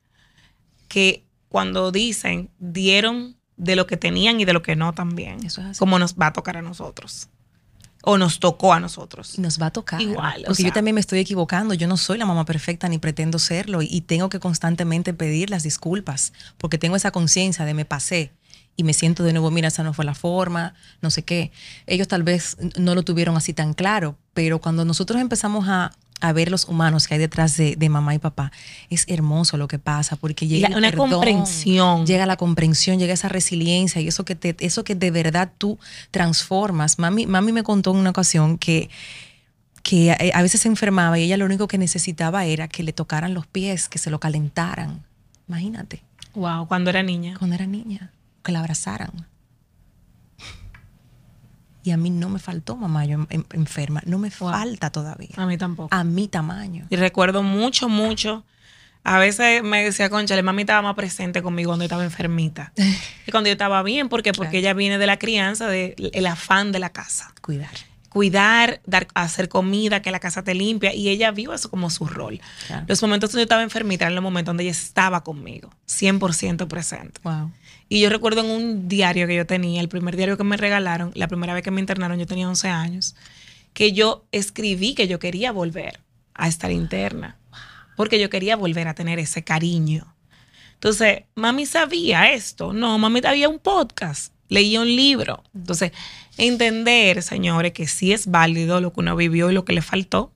que 0.88 1.28
cuando 1.48 1.92
dicen 1.92 2.50
dieron 2.58 3.37
de 3.56 3.76
lo 3.76 3.87
que 3.87 3.96
tenían 3.96 4.40
y 4.40 4.44
de 4.44 4.52
lo 4.52 4.62
que 4.62 4.76
no 4.76 4.92
también. 4.94 5.44
Eso 5.44 5.61
es 5.61 5.68
así. 5.68 5.78
Como 5.78 5.98
nos 5.98 6.14
va 6.14 6.28
a 6.28 6.32
tocar 6.32 6.56
a 6.56 6.62
nosotros. 6.62 7.28
O 8.02 8.16
nos 8.16 8.38
tocó 8.38 8.72
a 8.72 8.80
nosotros. 8.80 9.38
Nos 9.38 9.61
va 9.61 9.66
a 9.66 9.70
tocar. 9.70 10.00
Igual. 10.00 10.44
Porque 10.46 10.62
yo 10.62 10.72
también 10.72 10.94
me 10.94 11.00
estoy 11.00 11.18
equivocando. 11.18 11.74
Yo 11.74 11.88
no 11.88 11.96
soy 11.96 12.16
la 12.16 12.26
mamá 12.26 12.44
perfecta 12.44 12.88
ni 12.88 12.98
pretendo 12.98 13.38
serlo. 13.38 13.82
Y 13.82 14.00
tengo 14.02 14.28
que 14.28 14.38
constantemente 14.38 15.12
pedir 15.12 15.50
las 15.50 15.64
disculpas. 15.64 16.32
Porque 16.58 16.78
tengo 16.78 16.94
esa 16.94 17.11
conciencia 17.11 17.64
de 17.64 17.74
me 17.74 17.84
pasé. 17.84 18.32
Y 18.81 18.85
me 18.85 18.93
siento 18.95 19.25
de 19.25 19.33
nuevo, 19.33 19.51
mira, 19.51 19.67
esa 19.69 19.83
no 19.83 19.93
fue 19.93 20.05
la 20.05 20.14
forma, 20.14 20.73
no 21.03 21.11
sé 21.11 21.25
qué. 21.25 21.51
Ellos 21.88 22.07
tal 22.07 22.23
vez 22.23 22.57
no 22.79 22.95
lo 22.95 23.03
tuvieron 23.03 23.37
así 23.37 23.53
tan 23.53 23.75
claro. 23.75 24.17
Pero 24.35 24.61
cuando 24.61 24.85
nosotros 24.85 25.21
empezamos 25.21 25.67
a, 25.69 25.91
a 26.21 26.33
ver 26.33 26.49
los 26.49 26.64
humanos 26.69 27.09
que 27.09 27.14
hay 27.14 27.19
detrás 27.21 27.57
de, 27.57 27.75
de 27.75 27.88
mamá 27.88 28.14
y 28.14 28.21
papá, 28.21 28.53
es 28.88 29.05
hermoso 29.09 29.57
lo 29.57 29.67
que 29.67 29.81
pasa 29.81 30.14
porque 30.14 30.47
llega 30.47 30.69
La- 30.69 30.77
el 30.77 30.79
una 30.79 30.91
perdón, 30.91 31.11
comprensión. 31.11 32.07
llega 32.07 32.25
la 32.25 32.37
comprensión, 32.37 33.01
llega 33.01 33.12
esa 33.14 33.29
resiliencia 33.29 34.01
y 34.01 34.07
eso 34.07 34.25
que 34.25 34.37
te, 34.37 34.55
eso 34.61 34.85
que 34.85 34.95
de 34.95 35.11
verdad 35.11 35.51
tú 35.59 35.77
transformas. 36.12 37.01
Mami, 37.01 37.27
mami 37.27 37.51
me 37.51 37.64
contó 37.64 37.91
en 37.91 37.97
una 37.97 38.11
ocasión 38.11 38.59
que 38.59 38.88
que 39.83 40.12
a, 40.12 40.19
a 40.38 40.43
veces 40.43 40.61
se 40.61 40.69
enfermaba 40.69 41.19
y 41.19 41.23
ella 41.25 41.37
lo 41.37 41.47
único 41.47 41.67
que 41.67 41.79
necesitaba 41.79 42.45
era 42.45 42.69
que 42.69 42.83
le 42.85 42.93
tocaran 42.93 43.33
los 43.35 43.47
pies, 43.47 43.88
que 43.88 43.99
se 43.99 44.11
lo 44.11 44.21
calentaran. 44.21 45.03
Imagínate, 45.49 46.03
Wow, 46.35 46.69
cuando 46.69 46.91
era 46.91 47.03
niña. 47.03 47.35
cuando 47.38 47.55
era 47.57 47.67
niña, 47.67 48.12
que 48.48 48.52
la 48.52 48.61
abrazaran. 48.61 49.26
Y 51.82 51.90
a 51.90 51.98
mí 51.98 52.08
no 52.08 52.30
me 52.30 52.38
faltó, 52.38 52.76
mamá, 52.76 53.04
yo 53.04 53.14
en- 53.16 53.26
en- 53.28 53.46
enferma, 53.52 54.00
no 54.06 54.18
me 54.18 54.30
Wow. 54.40 54.50
falta 54.50 54.88
todavía. 54.90 55.28
A 55.37 55.44
mí 55.44 55.58
tampoco. 55.58 55.94
A 55.94 56.02
mi 56.02 56.28
tamaño. 56.28 56.87
Y 56.88 56.96
recuerdo 56.96 57.42
mucho, 57.42 57.90
mucho. 57.90 58.46
A 59.04 59.18
veces 59.18 59.62
me 59.62 59.84
decía, 59.84 60.08
concha, 60.08 60.40
mami 60.42 60.62
estaba 60.62 60.80
más 60.80 60.94
presente 60.94 61.42
conmigo 61.42 61.68
cuando 61.70 61.82
yo 61.84 61.87
estaba 61.88 62.04
enfermita. 62.04 62.72
y 63.26 63.30
cuando 63.30 63.48
yo 63.48 63.52
estaba 63.52 63.82
bien, 63.82 64.08
¿por 64.08 64.22
qué? 64.22 64.32
Porque 64.32 64.52
Claro. 64.52 64.58
ella 64.61 64.72
viene 64.74 64.96
de 64.96 65.06
la 65.06 65.18
crianza, 65.18 65.66
del 65.68 66.26
afán 66.26 66.72
de 66.72 66.78
la 66.78 66.88
casa. 66.88 67.34
Cuidar. 67.42 67.68
Cuidar, 68.08 68.80
dar, 68.87 69.06
hacer 69.14 69.50
comida, 69.50 70.00
que 70.00 70.11
la 70.11 70.20
casa 70.20 70.42
te 70.42 70.54
limpia. 70.54 70.94
Y 70.94 71.08
ella 71.11 71.30
vio 71.32 71.52
eso 71.52 71.68
como 71.70 71.90
su 71.90 72.06
rol. 72.06 72.40
Claro. 72.66 72.87
Los 72.88 73.02
momentos 73.02 73.30
donde 73.30 73.42
yo 73.42 73.44
estaba 73.44 73.62
enfermita 73.62 74.06
eran 74.06 74.14
los 74.14 74.22
momentos 74.22 74.48
donde 74.50 74.62
ella 74.64 74.72
estaba 74.72 75.22
conmigo, 75.22 75.70
100% 75.87 76.66
presente. 76.68 77.20
Wow. 77.22 77.52
Y 77.88 78.01
yo 78.01 78.11
recuerdo 78.11 78.42
en 78.42 78.51
un 78.51 78.88
diario 78.88 79.27
que 79.27 79.35
yo 79.35 79.46
tenía, 79.46 79.81
el 79.81 79.88
primer 79.88 80.16
diario 80.16 80.37
que 80.37 80.44
me 80.44 80.57
regalaron, 80.57 81.11
la 81.14 81.29
primera 81.29 81.55
vez 81.55 81.62
que 81.62 81.70
me 81.70 81.81
internaron, 81.81 82.18
yo 82.18 82.27
tenía 82.27 82.48
11 82.48 82.68
años, 82.68 83.16
que 83.72 83.92
yo 83.92 84.27
escribí 84.31 84.94
que 84.94 85.09
yo 85.09 85.18
quería 85.18 85.53
volver 85.53 86.01
a 86.35 86.48
estar 86.48 86.70
interna, 86.70 87.38
porque 87.96 88.20
yo 88.20 88.29
quería 88.31 88.57
volver 88.57 88.88
a 88.88 88.94
tener 88.94 89.18
ese 89.18 89.42
cariño. 89.42 90.14
Entonces, 90.74 91.24
mami 91.35 91.66
sabía 91.66 92.33
esto. 92.33 92.72
No, 92.72 92.98
mami 92.98 93.20
había 93.24 93.48
un 93.48 93.59
podcast, 93.59 94.33
leía 94.48 94.81
un 94.81 94.94
libro. 94.94 95.42
Entonces, 95.55 95.92
entender, 96.37 97.22
señores, 97.22 97.72
que 97.72 97.88
sí 97.88 98.12
es 98.12 98.31
válido 98.31 98.81
lo 98.81 98.92
que 98.92 99.01
uno 99.01 99.16
vivió 99.16 99.51
y 99.51 99.55
lo 99.55 99.64
que 99.64 99.72
le 99.72 99.83
faltó, 99.83 100.33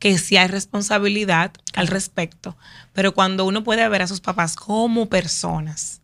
que 0.00 0.18
sí 0.18 0.36
hay 0.36 0.48
responsabilidad 0.48 1.52
al 1.74 1.86
respecto, 1.86 2.56
pero 2.94 3.14
cuando 3.14 3.44
uno 3.44 3.62
puede 3.62 3.86
ver 3.88 4.02
a 4.02 4.06
sus 4.06 4.20
papás 4.20 4.56
como 4.56 5.08
personas, 5.08 5.99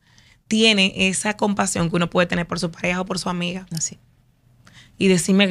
tiene 0.49 1.09
esa 1.09 1.37
compasión 1.37 1.91
que 1.91 1.97
uno 1.97 2.11
puede 2.11 2.27
tener 2.27 2.47
por 2.47 2.59
su 2.59 2.71
pareja 2.71 3.01
o 3.01 3.05
por 3.05 3.19
su 3.19 3.29
amiga 3.29 3.67
Así. 3.77 3.99
y 4.99 5.09
decirme, 5.09 5.49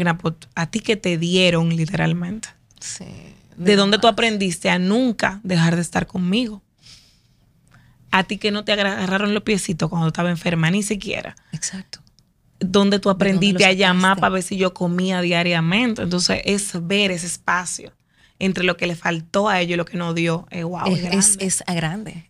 a 0.55 0.65
ti 0.67 0.79
que 0.79 0.95
te 0.95 1.17
dieron 1.17 1.75
literalmente. 1.75 2.49
Sí. 2.79 3.05
¿De 3.57 3.75
dónde 3.75 3.99
tú 3.99 4.07
aprendiste 4.07 4.69
a 4.69 4.79
nunca 4.79 5.39
dejar 5.43 5.75
de 5.75 5.81
estar 5.81 6.07
conmigo? 6.07 6.61
A 8.11 8.23
ti 8.23 8.37
que 8.37 8.51
no 8.51 8.63
te 8.63 8.71
agarraron 8.71 9.33
los 9.33 9.43
piecitos 9.43 9.89
cuando 9.89 10.07
estaba 10.07 10.29
enferma, 10.29 10.71
ni 10.71 10.83
siquiera. 10.83 11.35
Exacto. 11.51 11.99
¿Dónde 12.59 12.99
tú 12.99 13.09
aprendiste 13.09 13.65
a 13.65 13.73
llamar 13.73 14.19
para 14.19 14.33
ver 14.33 14.43
si 14.43 14.55
yo 14.55 14.73
comía 14.73 15.21
diariamente? 15.21 16.01
Entonces, 16.01 16.41
es 16.45 16.71
ver 16.87 17.11
ese 17.11 17.27
espacio 17.27 17.91
entre 18.39 18.63
lo 18.63 18.77
que 18.77 18.87
le 18.87 18.95
faltó 18.95 19.49
a 19.49 19.59
ellos 19.59 19.73
y 19.73 19.77
lo 19.77 19.85
que 19.85 19.97
nos 19.97 20.15
dio. 20.15 20.47
Eh, 20.51 20.63
wow, 20.63 20.87
es, 20.87 20.97
es, 20.99 21.03
grande. 21.03 21.45
es 21.45 21.63
a 21.67 21.73
grande. 21.73 22.25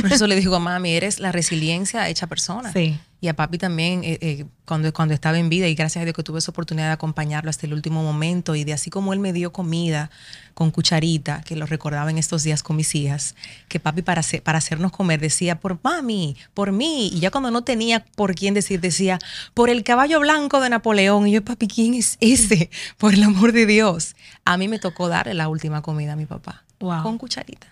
Por 0.00 0.12
eso 0.12 0.26
le 0.26 0.36
digo 0.36 0.56
a 0.56 0.60
mami, 0.60 0.90
eres 0.92 1.18
la 1.20 1.32
resiliencia 1.32 2.08
hecha 2.08 2.26
persona. 2.26 2.72
Sí. 2.72 2.98
Y 3.20 3.26
a 3.26 3.34
papi 3.34 3.58
también, 3.58 4.04
eh, 4.04 4.16
eh, 4.20 4.44
cuando, 4.64 4.92
cuando 4.92 5.12
estaba 5.12 5.38
en 5.40 5.48
vida, 5.48 5.66
y 5.66 5.74
gracias 5.74 6.02
a 6.02 6.04
Dios 6.04 6.14
que 6.14 6.22
tuve 6.22 6.38
esa 6.38 6.52
oportunidad 6.52 6.86
de 6.86 6.92
acompañarlo 6.92 7.50
hasta 7.50 7.66
el 7.66 7.72
último 7.74 8.00
momento, 8.04 8.54
y 8.54 8.62
de 8.62 8.72
así 8.72 8.90
como 8.90 9.12
él 9.12 9.18
me 9.18 9.32
dio 9.32 9.52
comida 9.52 10.08
con 10.54 10.70
cucharita, 10.70 11.40
que 11.42 11.56
lo 11.56 11.66
recordaba 11.66 12.10
en 12.10 12.18
estos 12.18 12.44
días 12.44 12.62
con 12.62 12.76
mis 12.76 12.94
hijas, 12.94 13.34
que 13.66 13.80
papi 13.80 14.02
para, 14.02 14.20
hacer- 14.20 14.40
para 14.42 14.58
hacernos 14.58 14.92
comer 14.92 15.18
decía, 15.20 15.58
por 15.58 15.80
mami, 15.82 16.36
por 16.54 16.70
mí, 16.70 17.10
y 17.12 17.18
ya 17.18 17.32
cuando 17.32 17.50
no 17.50 17.62
tenía 17.62 18.04
por 18.04 18.36
quién 18.36 18.54
decir, 18.54 18.80
decía, 18.80 19.18
por 19.52 19.68
el 19.68 19.82
caballo 19.82 20.20
blanco 20.20 20.60
de 20.60 20.70
Napoleón, 20.70 21.26
y 21.26 21.32
yo, 21.32 21.44
papi, 21.44 21.66
¿quién 21.66 21.94
es 21.94 22.18
ese? 22.20 22.70
Por 22.98 23.14
el 23.14 23.22
amor 23.24 23.50
de 23.52 23.66
Dios. 23.66 24.14
A 24.44 24.56
mí 24.58 24.68
me 24.68 24.78
tocó 24.78 25.08
darle 25.08 25.34
la 25.34 25.48
última 25.48 25.82
comida 25.82 26.12
a 26.12 26.16
mi 26.16 26.26
papá, 26.26 26.62
Wow. 26.78 27.02
con 27.02 27.18
cucharita. 27.18 27.66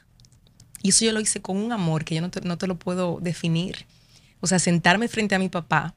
Y 0.87 0.91
eso 0.91 1.05
yo 1.05 1.11
lo 1.11 1.19
hice 1.21 1.43
con 1.43 1.57
un 1.57 1.73
amor 1.73 2.05
que 2.05 2.15
yo 2.15 2.21
no 2.21 2.31
te, 2.31 2.41
no 2.43 2.59
te 2.59 2.69
lo 2.69 2.79
puedo 2.79 3.19
definir. 3.21 3.87
O 4.39 4.47
sea, 4.47 4.61
sentarme 4.61 5.09
frente 5.09 5.35
a 5.35 5.41
mi 5.41 5.49
papá 5.49 5.97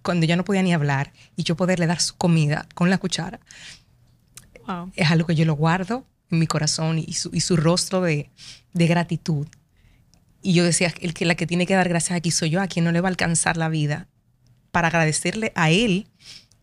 cuando 0.00 0.24
ya 0.24 0.34
no 0.34 0.44
podía 0.46 0.62
ni 0.62 0.72
hablar 0.72 1.12
y 1.36 1.42
yo 1.42 1.56
poderle 1.56 1.86
dar 1.86 2.00
su 2.00 2.16
comida 2.16 2.66
con 2.74 2.88
la 2.88 2.96
cuchara 2.96 3.38
Wow. 4.66 4.92
es 4.96 5.10
algo 5.10 5.26
que 5.26 5.34
yo 5.34 5.44
lo 5.44 5.54
guardo 5.56 6.06
en 6.30 6.38
mi 6.38 6.46
corazón 6.46 6.98
y 6.98 7.12
su, 7.12 7.28
y 7.34 7.40
su 7.40 7.56
rostro 7.56 8.00
de, 8.00 8.30
de 8.72 8.86
gratitud. 8.86 9.46
Y 10.40 10.54
yo 10.54 10.64
decía, 10.64 10.94
el 11.02 11.12
que 11.12 11.26
la 11.26 11.34
que 11.34 11.46
tiene 11.46 11.66
que 11.66 11.74
dar 11.74 11.90
gracias 11.90 12.16
aquí 12.16 12.30
soy 12.30 12.48
yo, 12.48 12.62
a 12.62 12.66
quien 12.66 12.86
no 12.86 12.92
le 12.92 13.02
va 13.02 13.08
a 13.08 13.10
alcanzar 13.10 13.58
la 13.58 13.68
vida, 13.68 14.06
para 14.70 14.88
agradecerle 14.88 15.52
a 15.54 15.70
él 15.70 16.06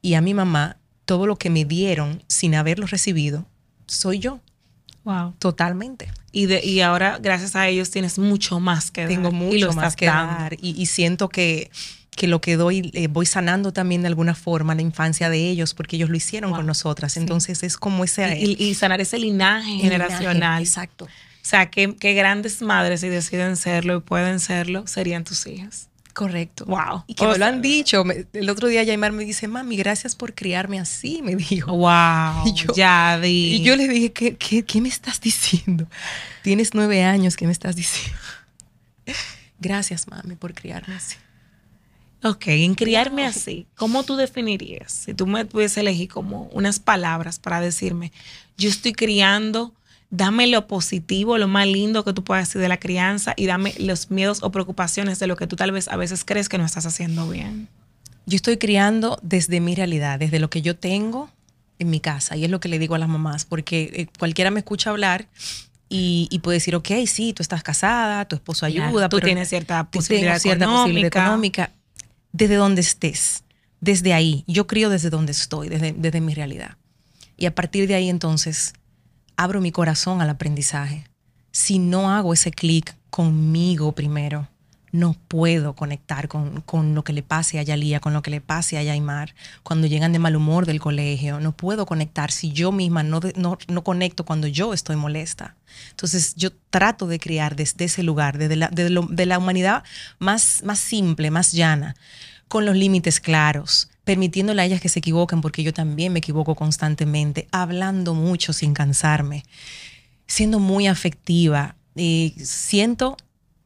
y 0.01 0.15
a 0.15 0.21
mi 0.21 0.33
mamá 0.33 0.77
todo 1.05 1.27
lo 1.27 1.35
que 1.35 1.51
me 1.51 1.63
dieron 1.63 2.23
sin 2.27 2.55
haberlo 2.55 2.87
recibido, 2.87 3.45
soy 3.85 4.17
yo, 4.17 4.39
Wow. 5.03 5.35
totalmente. 5.39 6.09
Y, 6.37 6.45
de, 6.45 6.63
y 6.63 6.81
ahora, 6.81 7.17
gracias 7.21 7.55
a 7.55 7.67
ellos, 7.67 7.89
tienes 7.89 8.19
mucho 8.19 8.59
más 8.59 8.91
que 8.91 9.01
dar. 9.01 9.09
tengo 9.09 9.29
y 9.29 9.59
lo 9.59 9.67
mucho 9.67 9.73
más 9.73 9.95
que 9.95 10.05
dando. 10.05 10.33
dar 10.33 10.53
y, 10.61 10.79
y 10.81 10.85
siento 10.85 11.29
que, 11.29 11.71
que 12.15 12.27
lo 12.27 12.41
que 12.41 12.57
doy 12.57 12.91
eh, 12.93 13.07
voy 13.07 13.25
sanando 13.25 13.71
también 13.73 14.01
de 14.01 14.07
alguna 14.09 14.35
forma 14.35 14.75
la 14.75 14.81
infancia 14.81 15.29
de 15.29 15.49
ellos 15.49 15.73
porque 15.73 15.95
ellos 15.95 16.09
lo 16.09 16.15
hicieron 16.17 16.49
Wow. 16.51 16.59
con 16.59 16.65
nosotras. 16.67 17.17
Entonces 17.17 17.63
es 17.63 17.77
como 17.77 18.03
ese 18.03 18.37
Y, 18.39 18.55
y- 18.59 18.63
y 18.69 18.73
sanar 18.75 19.01
ese 19.01 19.17
linaje 19.17 19.73
el 19.75 19.81
generacional. 19.81 20.33
linaje, 20.35 20.63
Exacto. 20.63 21.05
O 21.05 21.49
sea, 21.49 21.69
qué, 21.71 21.95
qué 21.99 22.13
grandes 22.13 22.61
madres, 22.61 23.01
si 23.01 23.07
deciden 23.09 23.55
serlo 23.55 23.95
y 23.97 23.99
pueden 24.01 24.39
serlo, 24.39 24.85
serían 24.85 25.23
tus 25.23 25.47
hijas. 25.47 25.87
Correcto. 26.17 26.65
Wow. 26.65 27.03
Y 27.05 27.13
que 27.13 27.23
O 27.27 27.31
me 27.31 27.37
lo 27.37 27.45
han 27.45 27.61
dicho. 27.61 28.03
Me- 28.03 28.25
el 28.33 28.49
otro 28.49 28.67
día 28.67 28.81
Yaimar 28.81 29.11
me 29.11 29.23
dice, 29.23 29.47
mami, 29.47 29.77
gracias 29.77 30.15
por 30.15 30.33
criarme 30.33 30.79
así, 30.79 31.21
me 31.21 31.35
dijo. 31.35 31.77
Wow. 31.77 32.43
Y 32.47 32.53
yo- 32.53 32.73
Yadi. 32.73 33.53
Y 33.57 33.61
yo 33.61 33.75
le 33.75 33.87
dije, 33.87 34.11
¿qué, 34.11 34.35
qué, 34.35 34.63
qué 34.65 34.81
me 34.81 34.89
estás 34.89 35.21
diciendo? 35.21 35.85
Tienes 36.41 36.73
nueve 36.73 37.03
años, 37.03 37.37
¿qué 37.37 37.45
me 37.45 37.51
estás 37.51 37.75
diciendo? 37.75 38.17
Gracias, 39.59 40.07
mami, 40.07 40.33
por 40.33 40.55
criarme 40.55 40.95
así. 40.95 41.17
Ok, 42.23 42.47
en 42.47 42.73
criarme 42.73 43.27
así, 43.27 43.67
¿cómo 43.75 44.01
tú 44.01 44.15
definirías? 44.15 44.91
Si 44.91 45.13
tú 45.13 45.27
me 45.27 45.45
pudiese 45.45 45.81
elegir 45.81 46.09
como 46.09 46.45
unas 46.51 46.79
palabras 46.79 47.37
para 47.37 47.61
decirme, 47.61 48.11
yo 48.57 48.69
estoy 48.69 48.93
criando, 48.93 49.71
dame 50.09 50.47
lo 50.47 50.67
positivo, 50.67 51.37
lo 51.37 51.47
más 51.47 51.67
lindo 51.67 52.03
que 52.03 52.13
tú 52.13 52.23
puedas 52.23 52.47
decir 52.47 52.61
de 52.61 52.69
la 52.69 52.77
crianza 52.77 53.33
y 53.35 53.45
dame 53.45 53.73
los 53.77 54.09
miedos 54.09 54.41
o 54.41 54.51
preocupaciones 54.51 55.19
de 55.19 55.27
lo 55.27 55.35
que 55.35 55.47
tú 55.47 55.55
tal 55.55 55.71
vez 55.71 55.87
a 55.89 55.97
veces 55.97 56.23
crees 56.25 56.47
que 56.49 56.57
no 56.57 56.65
estás 56.65 56.85
haciendo 56.85 57.29
bien. 57.29 57.67
Yo 58.25 58.35
estoy 58.35 58.57
criando 58.57 59.19
desde 59.21 59.59
mi 59.59 59.75
realidad, 59.75 60.19
desde 60.19 60.39
lo 60.39 60.49
que 60.49 60.61
yo 60.61 60.75
tengo 60.75 61.29
en 61.79 61.89
mi 61.89 61.99
casa. 61.99 62.35
Y 62.35 62.43
es 62.45 62.49
lo 62.51 62.59
que 62.59 62.67
le 62.69 62.79
digo 62.79 62.95
a 62.95 62.99
las 62.99 63.09
mamás, 63.09 63.45
porque 63.45 63.91
eh, 63.93 64.07
cualquiera 64.17 64.51
me 64.51 64.59
escucha 64.59 64.89
hablar 64.89 65.27
y, 65.89 66.27
y 66.31 66.39
puede 66.39 66.57
decir, 66.57 66.75
ok, 66.75 66.89
sí, 67.05 67.33
tú 67.33 67.41
estás 67.43 67.63
casada, 67.63 68.25
tu 68.25 68.35
esposo 68.35 68.65
ayuda, 68.65 68.91
Claro, 68.91 69.09
tú 69.09 69.17
pero 69.17 69.27
tienes 69.27 69.49
cierta 69.49 69.89
posibilidad 69.89 70.39
cierta 70.39 70.65
posibilidad 70.65 71.07
económica. 71.07 71.63
económica. 71.63 71.71
Desde 72.33 72.55
donde 72.55 72.81
estés, 72.81 73.43
desde 73.79 74.13
ahí. 74.13 74.43
Yo 74.47 74.67
crío 74.67 74.89
desde 74.89 75.09
donde 75.09 75.31
estoy, 75.31 75.69
desde, 75.69 75.93
desde 75.93 76.19
mi 76.19 76.33
realidad. 76.33 76.77
Y 77.37 77.45
a 77.45 77.55
partir 77.55 77.87
de 77.87 77.95
ahí 77.95 78.09
entonces 78.09 78.73
abro 79.37 79.61
mi 79.61 79.71
corazón 79.71 80.21
al 80.21 80.29
aprendizaje. 80.29 81.07
Si 81.51 81.79
no 81.79 82.11
hago 82.11 82.33
ese 82.33 82.51
clic 82.51 82.95
conmigo 83.09 83.93
primero, 83.93 84.47
no 84.91 85.15
puedo 85.27 85.73
conectar 85.73 86.27
con, 86.27 86.61
con 86.61 86.95
lo 86.95 87.03
que 87.03 87.13
le 87.13 87.21
pase 87.21 87.59
a 87.59 87.63
Yalía, 87.63 87.99
con 87.99 88.13
lo 88.13 88.21
que 88.21 88.31
le 88.31 88.41
pase 88.41 88.77
a 88.77 88.83
Yaimar, 88.83 89.35
cuando 89.63 89.87
llegan 89.87 90.13
de 90.13 90.19
mal 90.19 90.35
humor 90.35 90.65
del 90.65 90.79
colegio. 90.79 91.39
No 91.39 91.51
puedo 91.51 91.85
conectar 91.85 92.31
si 92.31 92.51
yo 92.51 92.71
misma 92.71 93.03
no, 93.03 93.19
no, 93.35 93.57
no 93.67 93.83
conecto 93.83 94.25
cuando 94.25 94.47
yo 94.47 94.73
estoy 94.73 94.95
molesta. 94.95 95.55
Entonces 95.91 96.35
yo 96.35 96.51
trato 96.69 97.07
de 97.07 97.19
criar 97.19 97.55
desde 97.55 97.85
ese 97.85 98.03
lugar, 98.03 98.37
desde 98.37 98.55
la, 98.55 98.69
de 98.69 99.25
la 99.25 99.37
humanidad 99.37 99.83
más, 100.19 100.63
más 100.63 100.79
simple, 100.79 101.31
más 101.31 101.51
llana, 101.51 101.95
con 102.47 102.65
los 102.65 102.75
límites 102.75 103.19
claros, 103.19 103.89
permitiéndole 104.07 104.61
a 104.61 104.65
ellas 104.65 104.81
que 104.81 104.89
se 104.89 104.99
equivoquen, 104.99 105.41
porque 105.41 105.63
yo 105.63 105.73
también 105.73 106.13
me 106.13 106.19
equivoco 106.19 106.55
constantemente, 106.55 107.47
hablando 107.51 108.13
mucho 108.15 108.53
sin 108.53 108.73
cansarme, 108.73 109.43
siendo 110.25 110.59
muy 110.59 110.87
afectiva. 110.87 111.75
Eh, 111.95 112.33
siento 112.41 113.17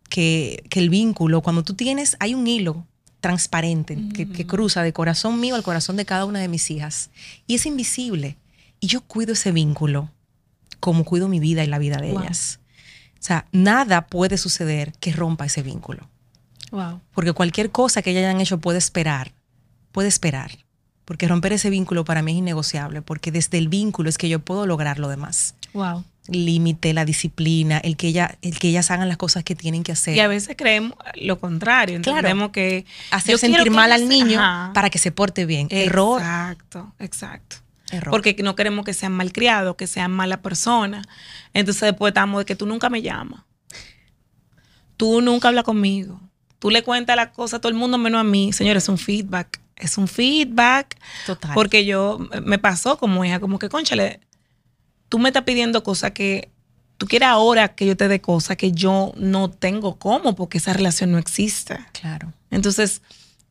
que, 0.10 0.64
que 0.70 0.80
el 0.80 0.90
vínculo, 0.90 1.42
cuando 1.42 1.64
tú 1.64 1.76
tienes, 1.76 2.18
hay 2.20 2.34
un 2.34 2.48
hilo 2.48 2.88
transparente 3.20 3.98
que, 4.16 4.28
que 4.28 4.48
cruza 4.48 4.82
de 4.82 4.94
corazón 4.94 5.40
mío 5.40 5.54
al 5.54 5.62
corazón 5.62 5.96
de 5.96 6.06
cada 6.06 6.26
una 6.26 6.40
de 6.40 6.48
mis 6.48 6.72
hijas. 6.72 7.12
Y 7.46 7.54
es 7.54 7.68
invisible. 7.68 8.36
Y 8.80 8.88
yo 8.88 9.02
cuido 9.02 9.34
ese 9.34 9.52
vínculo 9.52 10.10
como 10.80 11.04
cuido 11.06 11.28
mi 11.28 11.40
vida 11.40 11.64
y 11.64 11.68
la 11.68 11.78
vida 11.78 11.98
de 11.98 12.12
Wow. 12.14 12.22
ellas. 12.24 12.60
O 13.14 13.24
sea, 13.24 13.46
nada 13.52 14.08
puede 14.08 14.38
suceder 14.38 14.94
que 15.00 15.12
rompa 15.14 15.46
ese 15.46 15.62
vínculo. 15.62 16.10
Wow. 16.72 17.00
Porque 17.14 17.34
cualquier 17.34 17.70
cosa 17.70 18.02
que 18.02 18.10
ellas 18.10 18.24
hayan 18.24 18.42
hecho 18.42 18.58
puede 18.60 18.80
esperar, 18.80 19.34
puede 19.92 20.08
esperar. 20.08 20.52
Porque 21.06 21.28
romper 21.28 21.54
ese 21.54 21.70
vínculo 21.70 22.06
para 22.06 22.22
mí 22.22 22.32
es 22.32 22.38
innegociable, 22.38 23.02
porque 23.02 23.32
desde 23.32 23.58
el 23.58 23.68
vínculo 23.68 24.08
es 24.10 24.18
que 24.18 24.30
yo 24.30 24.40
puedo 24.40 24.66
lograr 24.66 25.00
lo 25.00 25.10
demás. 25.10 25.56
Wow. 25.74 26.04
límite, 26.28 26.94
la 26.94 27.06
disciplina, 27.06 27.78
el 27.80 27.98
que, 27.98 28.08
ella, 28.08 28.38
el 28.42 28.60
que 28.60 28.70
ellas 28.70 28.92
hagan 28.92 29.08
las 29.08 29.18
cosas 29.18 29.44
que 29.44 29.56
tienen 29.56 29.84
que 29.84 29.92
hacer. 29.94 30.16
Y 30.16 30.20
a 30.20 30.28
veces 30.28 30.56
creemos 30.58 30.94
lo 31.16 31.40
contrario. 31.40 32.00
Claro. 32.02 32.20
Entendemos 32.20 32.52
que. 32.52 32.86
Hacer 33.10 33.38
sentir 33.38 33.64
que 33.64 33.70
mal 33.70 33.92
al 33.92 34.08
niño 34.08 34.40
Ajá. 34.40 34.72
para 34.74 34.90
que 34.90 35.00
se 35.00 35.12
porte 35.12 35.46
bien. 35.46 35.68
Error. 35.72 36.22
Exacto, 36.22 36.94
exacto. 37.00 37.58
Error. 37.92 38.12
Porque 38.12 38.36
no 38.44 38.56
queremos 38.56 38.86
que 38.86 38.94
sean 38.94 39.14
malcriados, 39.14 39.76
que 39.76 39.88
sean 39.88 40.12
mala 40.12 40.42
persona. 40.42 41.02
Entonces 41.54 41.82
después 41.82 42.12
estamos 42.12 42.40
de 42.40 42.46
que 42.46 42.56
tú 42.56 42.66
nunca 42.66 42.90
me 42.90 43.02
llamas. 43.02 43.42
Tú 44.96 45.22
nunca 45.22 45.48
hablas 45.48 45.64
conmigo. 45.64 46.22
Tú 46.60 46.70
le 46.70 46.84
cuentas 46.84 47.16
las 47.16 47.30
cosas 47.30 47.56
a 47.56 47.60
todo 47.60 47.72
el 47.72 47.78
mundo 47.78 47.98
menos 47.98 48.22
a 48.22 48.24
mí. 48.24 48.54
Señores, 48.54 48.84
es 48.84 48.90
un 48.90 48.98
feedback. 48.98 49.60
Es 49.76 49.98
un 49.98 50.08
feedback. 50.08 50.98
Total. 51.26 51.54
Porque 51.54 51.86
yo 51.86 52.20
me 52.44 52.60
pasó 52.60 52.98
como 52.98 53.26
hija, 53.26 53.40
como 53.40 53.60
que, 53.60 53.70
conchale, 53.70 54.20
tú 55.10 55.20
me 55.20 55.30
estás 55.30 55.44
pidiendo 55.44 55.84
cosas 55.84 56.12
que 56.12 56.52
tú 56.98 57.08
quieres 57.08 57.30
ahora 57.30 57.70
que 57.70 57.88
yo 57.88 57.98
te 57.98 58.08
dé 58.08 58.22
cosas 58.22 58.58
que 58.58 58.72
yo 58.74 59.12
no 59.16 59.50
tengo 59.50 59.98
cómo, 59.98 60.36
porque 60.36 60.60
esa 60.60 60.72
relación 60.72 61.12
no 61.12 61.18
existe. 61.18 61.80
Claro. 61.94 62.32
Entonces, 62.52 63.02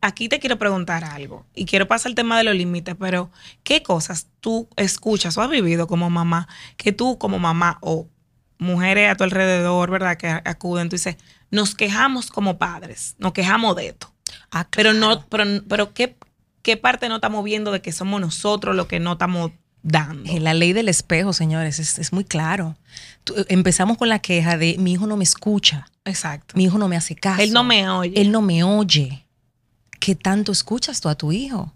aquí 0.01 0.29
te 0.29 0.39
quiero 0.39 0.59
preguntar 0.59 1.05
algo 1.05 1.45
y 1.55 1.64
quiero 1.64 1.89
pasar 1.89 2.11
el 2.11 2.14
tema 2.14 2.39
de 2.39 2.45
los 2.45 2.55
límites, 2.55 2.95
pero 2.99 3.31
¿qué 3.64 3.83
cosas 3.83 4.29
tú 4.41 4.68
escuchas 4.77 5.37
o 5.37 5.43
has 5.43 5.51
vivido 5.51 5.87
como 5.87 6.11
mamá 6.11 6.49
que 6.77 6.93
tú 6.93 7.18
como 7.18 7.39
mamá 7.39 7.79
o 7.81 8.07
mujeres 8.59 9.11
a 9.11 9.16
tu 9.16 9.25
alrededor, 9.25 9.91
¿verdad? 9.91 10.16
Que 10.16 10.29
acuden, 10.29 10.89
tú 10.89 10.97
dices, 10.97 11.16
nos 11.51 11.75
quejamos 11.75 12.31
como 12.31 12.59
padres, 12.59 13.16
nos 13.18 13.33
quejamos 13.33 13.75
de 13.75 13.89
esto, 13.89 14.12
Ah, 14.51 14.66
pero 14.70 14.92
no, 14.92 15.09
claro. 15.09 15.26
pero, 15.30 15.44
pero 15.68 15.94
¿qué, 15.94 16.16
¿qué 16.62 16.76
parte 16.76 17.09
no 17.09 17.16
estamos 17.16 17.44
viendo 17.44 17.70
de 17.72 17.80
que 17.82 17.92
somos 17.92 18.20
nosotros 18.20 18.74
los 18.76 18.86
que 18.86 19.01
no 19.01 19.12
estamos 19.12 19.53
dando? 19.82 20.30
La 20.40 20.55
ley 20.55 20.72
del 20.72 20.88
espejo, 20.88 21.32
señores, 21.32 21.78
es, 21.78 21.98
es 21.98 22.12
muy 22.12 22.24
claro. 22.24 22.76
Tú- 23.24 23.34
eh, 23.36 23.44
empezamos 23.48 23.96
con 23.96 24.09
la 24.09 24.18
queja 24.18 24.57
de 24.57 24.76
mi 24.78 24.92
hijo 24.92 25.07
no 25.07 25.16
me 25.16 25.24
escucha, 25.24 25.86
Exacto. 26.05 26.55
mi 26.57 26.64
hijo 26.64 26.78
no 26.78 26.88
me 26.88 26.96
hace 26.96 27.14
caso. 27.14 27.40
Él 27.42 27.53
no 27.53 27.62
me 27.64 27.88
oye. 27.88 28.20
Él 28.20 28.32
no 28.32 28.42
me 28.42 28.64
oye. 28.64 29.26
¿Qué 30.01 30.14
tanto 30.14 30.51
escuchas 30.53 31.01
tú 31.01 31.09
a 31.09 31.14
tu 31.14 31.30
hijo? 31.30 31.74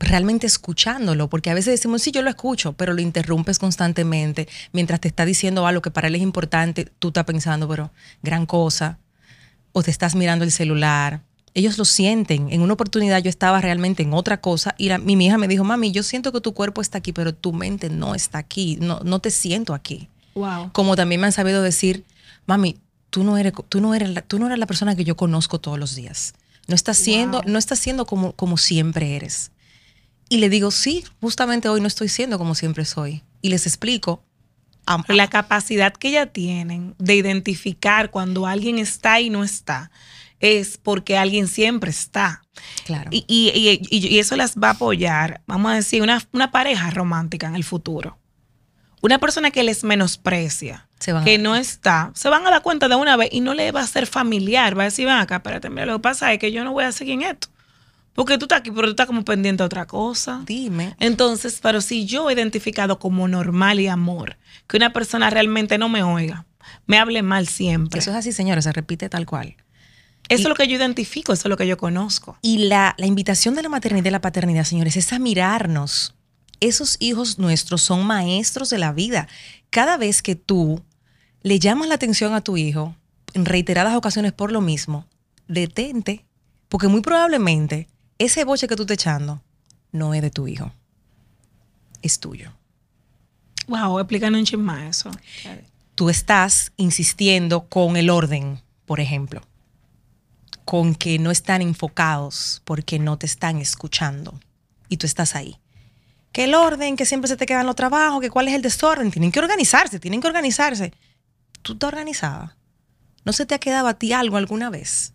Realmente 0.00 0.46
escuchándolo, 0.46 1.28
porque 1.28 1.50
a 1.50 1.54
veces 1.54 1.72
decimos, 1.72 2.02
sí, 2.02 2.12
yo 2.12 2.22
lo 2.22 2.30
escucho, 2.30 2.72
pero 2.74 2.92
lo 2.92 3.00
interrumpes 3.00 3.58
constantemente 3.58 4.48
mientras 4.72 5.00
te 5.00 5.08
está 5.08 5.24
diciendo 5.24 5.66
algo 5.66 5.82
que 5.82 5.90
para 5.90 6.06
él 6.06 6.14
es 6.14 6.22
importante, 6.22 6.84
tú 7.00 7.08
estás 7.08 7.24
pensando, 7.24 7.68
pero 7.68 7.90
gran 8.22 8.46
cosa, 8.46 8.98
o 9.72 9.82
te 9.82 9.90
estás 9.90 10.14
mirando 10.14 10.44
el 10.44 10.52
celular. 10.52 11.22
Ellos 11.58 11.76
lo 11.76 11.84
sienten. 11.84 12.52
En 12.52 12.60
una 12.62 12.74
oportunidad 12.74 13.20
yo 13.22 13.28
estaba 13.30 13.60
realmente 13.60 14.02
en 14.04 14.14
otra 14.14 14.40
cosa 14.40 14.74
y 14.78 14.88
la- 14.88 14.98
mi 14.98 15.14
hija 15.24 15.38
me 15.38 15.48
dijo, 15.48 15.64
mami, 15.64 15.90
yo 15.90 16.02
siento 16.02 16.30
que 16.32 16.40
tu 16.40 16.54
cuerpo 16.54 16.80
está 16.80 16.98
aquí, 16.98 17.12
pero 17.12 17.34
tu 17.34 17.52
mente 17.52 17.90
no 17.90 18.14
está 18.14 18.38
aquí, 18.38 18.78
no, 18.80 19.00
no 19.04 19.18
te 19.18 19.30
siento 19.30 19.74
aquí 19.74 20.08
Wow. 20.34 20.70
como 20.72 20.94
también 20.94 21.20
me 21.20 21.26
han 21.26 21.32
sabido 21.32 21.62
decir, 21.62 22.04
mami, 22.46 22.76
tú 23.10 23.24
no 23.24 23.36
eres, 23.38 23.52
tú 23.68 23.80
no 23.80 23.94
eres, 23.94 24.10
la, 24.10 24.22
tú 24.22 24.38
no 24.38 24.46
eres 24.46 24.58
la 24.58 24.66
persona 24.66 24.94
que 24.94 25.04
yo 25.04 25.16
conozco 25.16 25.58
todos 25.58 25.78
los 25.78 25.96
días. 25.96 26.34
No 26.68 26.74
estás 26.76 26.96
siendo, 26.98 27.40
Wow. 27.42 27.50
no 27.50 27.58
estás 27.58 27.78
siendo 27.80 28.06
como, 28.06 28.32
como 28.34 28.56
siempre 28.56 29.16
eres. 29.16 29.50
Y 30.28 30.36
le 30.38 30.48
digo, 30.50 30.70
sí, 30.70 31.02
justamente 31.20 31.68
hoy 31.68 31.80
no 31.80 31.88
estoy 31.88 32.08
siendo 32.08 32.38
como 32.38 32.54
siempre 32.54 32.84
soy. 32.84 33.22
Y 33.42 33.48
les 33.48 33.66
explico. 33.66 34.22
la 35.08 35.28
capacidad 35.28 35.92
que 35.92 36.08
ella 36.10 36.26
tienen 36.26 36.94
de 36.98 37.14
identificar 37.16 38.10
cuando 38.10 38.46
alguien 38.46 38.78
está 38.78 39.20
y 39.20 39.28
no 39.28 39.42
está 39.44 39.90
es 40.40 40.78
porque 40.78 41.16
alguien 41.18 41.48
siempre 41.48 41.90
está. 41.90 42.42
claro. 42.84 43.08
Y, 43.12 43.24
y- 43.28 43.80
y- 43.90 44.18
eso 44.18 44.36
las 44.36 44.56
va 44.56 44.68
a 44.68 44.72
apoyar, 44.72 45.40
vamos 45.46 45.72
a 45.72 45.74
decir, 45.74 46.02
una, 46.02 46.22
una 46.32 46.50
pareja 46.50 46.90
romántica 46.90 47.46
en 47.46 47.56
el 47.56 47.64
futuro. 47.64 48.18
Una 49.00 49.18
persona 49.18 49.50
que 49.52 49.62
les 49.62 49.84
menosprecia, 49.84 50.88
que 51.24 51.38
no 51.38 51.54
está, 51.54 52.10
se 52.14 52.28
van 52.28 52.44
a 52.46 52.50
dar 52.50 52.62
cuenta 52.62 52.88
de 52.88 52.96
una 52.96 53.16
vez 53.16 53.28
y 53.32 53.40
no 53.40 53.54
le 53.54 53.70
va 53.70 53.80
a 53.82 53.86
ser 53.86 54.06
familiar. 54.08 54.76
Va 54.76 54.82
a 54.82 54.84
decir, 54.86 55.06
ven 55.06 55.14
acá, 55.14 55.36
espérate, 55.36 55.70
mira, 55.70 55.86
lo 55.86 55.98
que 55.98 56.02
pasa 56.02 56.32
es 56.32 56.38
que 56.40 56.50
yo 56.50 56.64
no 56.64 56.72
voy 56.72 56.82
a 56.84 56.90
seguir 56.92 57.14
en 57.14 57.22
esto. 57.22 57.48
Porque 58.14 58.36
tú 58.38 58.46
estás 58.46 58.58
aquí, 58.60 58.72
pero 58.72 58.88
tú 58.88 58.90
estás 58.90 59.06
como 59.06 59.24
pendiente 59.24 59.62
a 59.62 59.66
otra 59.66 59.86
cosa. 59.86 60.42
Dime. 60.44 60.96
Entonces, 60.98 61.60
pero 61.62 61.80
si 61.80 62.04
yo 62.06 62.28
he 62.28 62.32
identificado 62.32 62.98
como 62.98 63.28
normal 63.28 63.78
y 63.78 63.86
amor 63.86 64.36
que 64.66 64.76
una 64.76 64.92
persona 64.92 65.30
realmente 65.30 65.78
no 65.78 65.88
me 65.88 66.02
oiga, 66.02 66.44
me 66.86 66.98
hable 66.98 67.22
mal 67.22 67.46
siempre. 67.46 68.00
Eso 68.00 68.10
es 68.10 68.16
así, 68.16 68.32
señores, 68.32 68.64
se 68.64 68.72
repite 68.72 69.08
tal 69.08 69.24
cual. 69.26 69.54
Es 70.28 70.44
lo 70.44 70.54
que 70.54 70.68
yo 70.68 70.76
identifico, 70.76 71.32
eso 71.32 71.42
es 71.42 71.50
lo 71.50 71.56
que 71.56 71.66
yo 71.66 71.76
conozco. 71.76 72.38
Y 72.42 72.58
la, 72.58 72.94
la 72.98 73.06
invitación 73.06 73.54
de 73.54 73.62
la 73.62 73.68
maternidad 73.68 74.06
y 74.06 74.10
la 74.10 74.20
paternidad, 74.20 74.64
señores, 74.64 74.96
es 74.96 75.12
a 75.12 75.18
mirarnos. 75.18 76.14
Esos 76.60 76.96
hijos 77.00 77.38
nuestros 77.38 77.82
son 77.82 78.04
maestros 78.06 78.70
de 78.70 78.78
la 78.78 78.92
vida. 78.92 79.28
Cada 79.70 79.96
vez 79.96 80.22
que 80.22 80.34
tú 80.34 80.82
le 81.42 81.58
llamas 81.58 81.88
la 81.88 81.94
atención 81.94 82.34
a 82.34 82.40
tu 82.40 82.56
hijo, 82.56 82.94
en 83.34 83.44
reiteradas 83.44 83.94
ocasiones 83.94 84.32
por 84.32 84.52
lo 84.52 84.60
mismo, 84.60 85.06
detente, 85.46 86.24
porque 86.68 86.88
muy 86.88 87.00
probablemente 87.00 87.88
ese 88.18 88.44
boche 88.44 88.66
que 88.66 88.76
tú 88.76 88.82
estás 88.82 88.96
echando 88.96 89.42
no 89.92 90.14
es 90.14 90.22
de 90.22 90.30
tu 90.30 90.48
hijo, 90.48 90.72
es 92.02 92.18
tuyo. 92.18 92.52
Wow, 93.68 93.98
explícanos 93.98 94.38
un 94.38 94.46
chisme 94.46 94.88
eso. 94.88 95.10
Tú 95.94 96.10
estás 96.10 96.72
insistiendo 96.76 97.68
con 97.68 97.96
el 97.96 98.10
orden, 98.10 98.60
por 98.86 99.00
ejemplo, 99.00 99.42
con 100.68 100.94
que 100.94 101.18
no 101.18 101.30
están 101.30 101.62
enfocados 101.62 102.60
porque 102.66 102.98
no 102.98 103.16
te 103.16 103.24
están 103.24 103.56
escuchando 103.56 104.38
y 104.90 104.98
tú 104.98 105.06
estás 105.06 105.34
ahí. 105.34 105.56
Que 106.30 106.44
el 106.44 106.54
orden, 106.54 106.96
que 106.98 107.06
siempre 107.06 107.26
se 107.26 107.38
te 107.38 107.46
quedan 107.46 107.64
los 107.64 107.74
trabajos, 107.74 108.20
que 108.20 108.28
cuál 108.28 108.48
es 108.48 108.54
el 108.54 108.60
desorden, 108.60 109.10
tienen 109.10 109.32
que 109.32 109.40
organizarse, 109.40 109.98
tienen 109.98 110.20
que 110.20 110.26
organizarse. 110.28 110.92
Tú 111.62 111.72
estás 111.72 111.88
organizada. 111.88 112.54
¿No 113.24 113.32
se 113.32 113.46
te 113.46 113.54
ha 113.54 113.58
quedado 113.58 113.88
a 113.88 113.94
ti 113.94 114.12
algo 114.12 114.36
alguna 114.36 114.68
vez? 114.68 115.14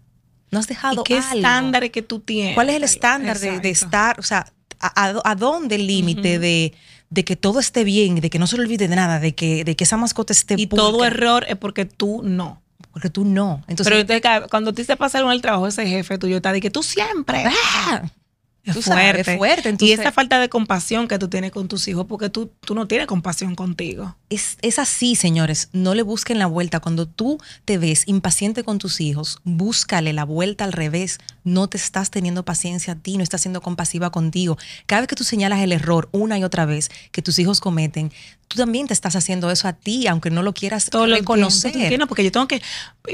¿No 0.49 0.57
has 0.57 0.65
dejado 0.67 1.01
¿Y 1.01 1.03
qué 1.03 1.17
algo? 1.19 1.35
estándares 1.35 1.91
que 1.91 2.01
tú 2.01 2.19
tienes? 2.19 2.55
¿Cuál 2.55 2.69
es 2.71 2.75
el 2.77 2.83
estándar 2.83 3.37
de, 3.39 3.69
estar, 3.69 4.19
o 4.19 4.23
sea, 4.23 4.51
a, 4.79 5.05
a- 5.07 5.21
a 5.23 5.35
dónde 5.35 5.75
el 5.75 5.85
límite 5.85 6.39
de, 6.39 6.73
de 7.11 7.23
que 7.25 7.35
todo 7.35 7.59
esté 7.59 7.83
bien, 7.83 8.15
de 8.15 8.29
que 8.31 8.39
no 8.39 8.47
se 8.47 8.57
le 8.57 8.63
olvide 8.63 8.87
de 8.87 8.95
nada, 8.95 9.19
de 9.19 9.35
que, 9.35 9.63
de 9.63 9.75
que 9.75 9.83
esa 9.83 9.97
mascota 9.97 10.33
esté 10.33 10.55
Y 10.57 10.65
todo 10.67 11.05
error 11.05 11.45
es 11.47 11.57
porque 11.57 11.85
tú 11.85 12.21
no. 12.23 12.59
Porque 12.93 13.09
tú 13.09 13.25
no. 13.25 13.63
Entonces, 13.67 13.91
Pero 13.91 13.99
entonces, 13.99 14.47
cuando 14.49 14.71
te 14.73 14.95
pasa 14.95 15.17
algo 15.17 15.31
en 15.31 15.35
el 15.35 15.41
trabajo, 15.41 15.67
ese 15.67 15.85
jefe 15.85 16.17
tuyo 16.17 16.37
está 16.37 16.53
de 16.53 16.61
que 16.61 16.69
tú 16.69 16.83
siempre. 16.83 17.43
¡ah! 17.45 18.03
Es 18.63 18.85
sabes, 18.85 18.85
fuerte. 18.85 19.31
es 19.31 19.37
fuerte, 19.37 19.75
y 19.85 19.91
esa 19.91 20.13
falta 20.13 20.39
de 20.39 20.47
compasión 20.47 21.09
que 21.09 21.19
tú 21.19 21.27
tienes 21.27 21.51
con 21.51 21.67
tus 21.67 21.85
hijos, 21.89 22.05
porque 22.07 22.29
tú, 22.29 22.49
tú 22.61 22.75
no 22.75 22.87
tienes 22.87 23.07
compasión 23.07 23.55
contigo. 23.55 24.15
es, 24.29 24.57
es 24.61 24.79
así, 24.79 25.15
señores. 25.15 25.67
No 25.73 25.93
le 25.95 26.01
busquen 26.01 26.39
la 26.39 26.45
vuelta. 26.45 26.79
Cuando 26.79 27.05
tú 27.05 27.39
te 27.65 27.77
ves 27.77 28.07
impaciente 28.07 28.63
con 28.63 28.77
tus 28.77 29.01
hijos, 29.01 29.39
búscale 29.43 30.13
la 30.13 30.23
vuelta 30.23 30.63
al 30.63 30.71
revés. 30.71 31.19
No 31.43 31.67
te 31.67 31.75
estás 31.75 32.09
teniendo 32.09 32.45
paciencia 32.45 32.93
a 32.93 32.95
ti, 32.95 33.17
no 33.17 33.23
estás 33.23 33.41
siendo 33.41 33.59
compasiva 33.59 34.11
contigo. 34.11 34.57
Cada 34.85 35.01
vez 35.01 35.09
que 35.09 35.17
tú 35.17 35.25
señalas 35.25 35.59
el 35.59 35.73
error 35.73 36.07
una 36.13 36.39
y 36.39 36.45
otra 36.45 36.65
vez 36.65 36.89
que 37.11 37.21
tus 37.21 37.39
hijos 37.39 37.59
cometen, 37.59 38.13
tú 38.47 38.57
también 38.57 38.87
te 38.87 38.93
estás 38.93 39.15
haciendo 39.15 39.49
eso 39.51 39.67
a 39.67 39.73
ti, 39.73 40.07
aunque 40.07 40.29
no 40.29 40.43
lo 40.43 40.53
quieras 40.53 40.89
todo 40.89 41.07
lo 41.07 41.15
reconocer. 41.15 41.71
tiempo, 41.71 41.77
¿tú 41.79 41.83
entiendes? 41.83 42.07
Porque 42.07 42.23
yo 42.23 42.31
tengo 42.31 42.47
que, 42.47 42.61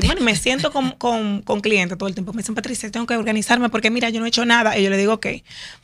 bueno, 0.05 0.21
me 0.21 0.35
siento 0.35 0.71
con, 0.71 0.91
con, 0.97 1.41
con 1.43 1.61
clientes 1.61 1.97
todo 1.97 2.07
el 2.09 2.15
tiempo. 2.15 2.33
Me 2.33 2.41
dicen, 2.41 2.55
Patricia, 2.55 2.89
tengo 2.91 3.05
que 3.05 3.15
organizarme 3.15 3.69
porque 3.69 3.89
mira, 3.89 4.09
yo 4.09 4.19
no 4.19 4.25
he 4.25 4.29
hecho 4.29 4.45
nada. 4.45 4.77
Y 4.77 4.83
yo 4.83 4.89
le 4.89 4.97
digo, 4.97 5.13
ok, 5.13 5.27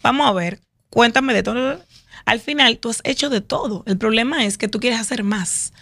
vamos 0.04 0.28
a 0.28 0.34
ver, 0.34 0.60
cuéntame 0.89 1.34
de 1.34 1.43
todo. 1.43 1.82
Al 2.26 2.39
final, 2.39 2.80
tú 2.80 2.89
has 2.89 3.02
hecho 3.04 3.30
de 3.30 3.41
todo. 3.41 3.84
El 3.86 3.98
problema 3.98 4.46
es 4.46 4.58
que 4.58 4.68
tú 4.68 4.80
quieres 4.80 5.00
hacer 5.00 5.24
más 5.24 5.74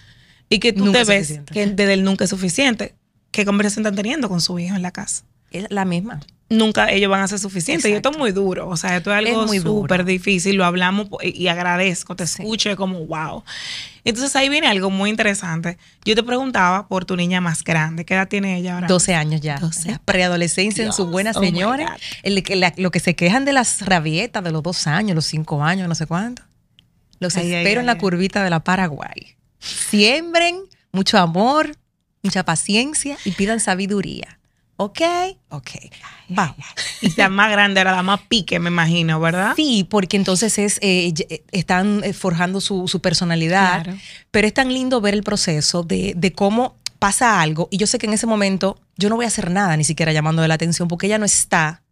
y 0.49 0.59
que 0.59 0.73
tú 0.73 0.85
Nunca 0.85 0.97
te 0.99 1.01
es 1.03 1.07
ves 1.07 1.27
suficiente. 1.27 1.53
que 1.53 1.65
desde 1.67 1.93
el 1.93 2.03
nunca 2.03 2.25
es 2.25 2.29
suficiente. 2.29 2.95
¿Qué 3.31 3.45
conversación 3.45 3.85
están 3.85 3.95
teniendo 3.95 4.29
con 4.29 4.41
su 4.41 4.59
hijo 4.59 4.75
en 4.75 4.81
la 4.81 4.91
casa? 4.91 5.23
Es 5.51 5.65
la 5.69 5.85
misma. 5.85 6.19
Nunca 6.57 6.91
ellos 6.91 7.09
van 7.09 7.21
a 7.21 7.27
ser 7.27 7.39
suficientes. 7.39 7.89
Y 7.89 7.93
esto 7.93 8.11
es 8.11 8.17
muy 8.17 8.31
duro. 8.31 8.67
O 8.69 8.77
sea, 8.77 8.97
esto 8.97 9.11
es 9.11 9.17
algo 9.17 9.47
súper 9.47 10.05
difícil. 10.05 10.55
Lo 10.55 10.65
hablamos 10.65 11.07
y 11.21 11.47
agradezco, 11.47 12.15
te 12.15 12.27
Sí. 12.27 12.41
escucho 12.41 12.75
como 12.75 13.05
wow. 13.05 13.43
Entonces 14.05 14.35
ahí 14.35 14.49
viene 14.49 14.67
algo 14.67 14.89
muy 14.89 15.09
interesante. 15.09 15.77
Yo 16.05 16.13
te 16.15 16.23
preguntaba 16.23 16.87
por 16.87 17.05
tu 17.05 17.15
niña 17.15 17.39
más 17.41 17.63
grande. 17.63 18.05
¿Qué 18.05 18.13
edad 18.15 18.27
tiene 18.27 18.57
ella 18.57 18.75
ahora? 18.75 18.87
12 18.87 19.15
años 19.15 19.41
ya. 19.41 19.57
12. 19.59 19.91
La 19.91 19.99
preadolescencia 19.99 20.83
en 20.83 20.91
su 20.93 21.07
buena 21.07 21.31
oh 21.35 21.39
señora. 21.39 21.97
El 22.23 22.43
la- 22.59 22.73
lo 22.77 22.91
que 22.91 22.99
se 22.99 23.15
quejan 23.15 23.45
de 23.45 23.53
las 23.53 23.85
rabietas 23.85 24.43
de 24.43 24.51
los 24.51 24.61
dos 24.61 24.87
años, 24.87 25.15
los 25.15 25.25
cinco 25.25 25.63
años, 25.63 25.87
no 25.87 25.95
sé 25.95 26.05
cuánto. 26.05 26.43
Los 27.19 27.37
Ay, 27.37 27.45
ay, 27.53 27.53
espero 27.63 27.79
en 27.81 27.89
ay, 27.89 27.95
la 27.95 27.99
curvita 27.99 28.43
de 28.43 28.49
la 28.49 28.59
Paraguay. 28.61 29.35
Siembren 29.59 30.57
mucho 30.91 31.17
amor, 31.17 31.71
mucha 32.21 32.43
paciencia 32.43 33.17
y 33.25 33.31
pidan 33.31 33.59
sabiduría. 33.59 34.39
¿Ok? 34.83 35.01
Ok. 35.49 35.69
Vamos. 36.29 36.55
Y 37.01 37.13
la 37.15 37.29
más 37.29 37.51
grande 37.51 37.81
era 37.81 37.91
la 37.95 38.03
más 38.03 38.21
pique, 38.27 38.59
me 38.59 38.69
imagino, 38.69 39.19
¿verdad? 39.19 39.53
Sí, 39.55 39.85
porque 39.89 40.17
entonces 40.17 40.57
es, 40.57 40.77
eh, 40.81 41.13
eh, 41.29 41.43
están 41.51 42.03
eh, 42.03 42.13
forjando 42.13 42.61
su, 42.61 42.87
su 42.87 43.01
personalidad, 43.01 43.83
Claro. 43.83 43.99
pero 44.31 44.47
es 44.47 44.53
tan 44.53 44.73
lindo 44.73 45.01
ver 45.01 45.13
el 45.13 45.23
proceso 45.23 45.83
de, 45.83 46.13
de 46.15 46.33
cómo 46.33 46.75
pasa 46.99 47.41
algo 47.41 47.67
y 47.69 47.77
yo 47.77 47.85
sé 47.87 47.97
que 47.97 48.05
en 48.07 48.13
ese 48.13 48.25
momento 48.27 48.79
yo 48.97 49.09
no 49.09 49.15
voy 49.17 49.25
a 49.25 49.27
hacer 49.27 49.51
nada 49.51 49.75
ni 49.75 49.83
siquiera 49.83 50.13
llamando 50.13 50.47
la 50.47 50.53
atención 50.53 50.87
porque 50.87 51.07
ella 51.07 51.17
no 51.17 51.25
está, 51.25 51.83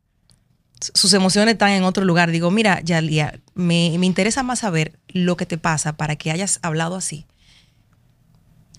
sus 0.80 1.14
emociones 1.14 1.54
están 1.54 1.72
en 1.72 1.84
otro 1.84 2.06
lugar. 2.06 2.32
Digo, 2.32 2.50
mira, 2.50 2.80
Yalia, 2.82 3.40
me, 3.54 3.94
me 4.00 4.06
interesa 4.06 4.42
más 4.44 4.60
saber 4.60 4.98
lo 5.10 5.36
que 5.38 5.46
te 5.46 5.58
pasa 5.58 5.98
para 5.98 6.16
que 6.16 6.32
hayas 6.32 6.60
hablado 6.62 6.96
así. 6.96 7.26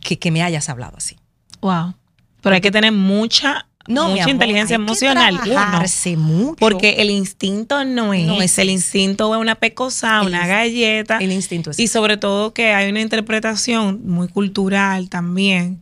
que, 0.01 0.19
que 0.19 0.31
me 0.31 0.43
hayas 0.43 0.69
hablado 0.69 0.97
así. 0.97 1.17
Wow. 1.61 1.95
Pero 2.41 2.55
hay 2.57 2.61
que 2.61 2.73
tener 2.73 2.91
mucha, 2.93 3.69
No, 3.89 4.09
mucha 4.11 4.31
inteligencia 4.31 4.77
emocional. 4.77 5.41
uno. 5.45 6.19
mucho. 6.19 6.57
Porque 6.57 6.97
el 6.99 7.11
instinto 7.11 7.85
no 7.85 8.15
es. 8.15 8.25
No 8.27 8.41
es 8.41 8.59
el 8.59 8.71
instinto 8.71 9.35
es 9.35 9.41
una 9.41 9.57
pecosa, 9.57 10.21
El 10.21 10.29
una 10.29 10.47
galleta. 10.47 11.19
el 11.19 11.33
instinto 11.33 11.71
es 11.71 11.79
Y 11.79 11.89
sobre 11.89 12.17
todo 12.17 12.55
que 12.55 12.73
hay 12.73 12.91
una 12.91 13.01
interpretación 13.01 14.03
muy 14.07 14.29
cultural 14.29 15.09
también 15.09 15.81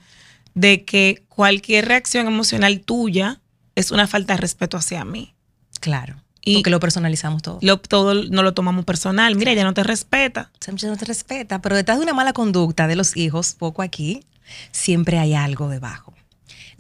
de 0.55 0.85
que 0.85 1.23
cualquier 1.29 1.87
reacción 1.87 2.27
emocional 2.27 2.81
tuya 2.81 3.41
es 3.75 3.91
una 3.91 4.07
falta 4.07 4.35
de 4.35 4.41
respeto 4.41 4.77
hacia 4.77 5.05
mí. 5.05 5.35
claro. 5.81 6.17
Y- 6.43 6.55
porque 6.55 6.71
lo 6.71 6.81
personalizamos 6.81 7.43
todo. 7.43 7.59
Lo, 7.61 7.77
todo 7.79 8.15
no 8.15 8.43
lo 8.43 8.55
tomamos 8.55 8.87
personal. 8.87 9.37
Mira, 9.37 9.53
ella 9.53 9.63
no 9.65 9.75
te 9.75 9.83
respeta. 9.85 10.51
Siempre 10.59 10.89
no 10.89 10.97
te 10.97 11.05
respeta, 11.05 11.61
pero 11.61 11.77
detrás 11.77 11.99
de 11.99 12.05
una 12.05 12.15
mala 12.15 12.33
conducta 12.33 12.87
de 12.87 12.97
los 12.97 13.15
hijos, 13.15 13.55
poco 13.59 13.83
aquí, 13.83 14.25
siempre 14.73 15.19
hay 15.19 15.35
algo 15.35 15.69
debajo. 15.69 16.10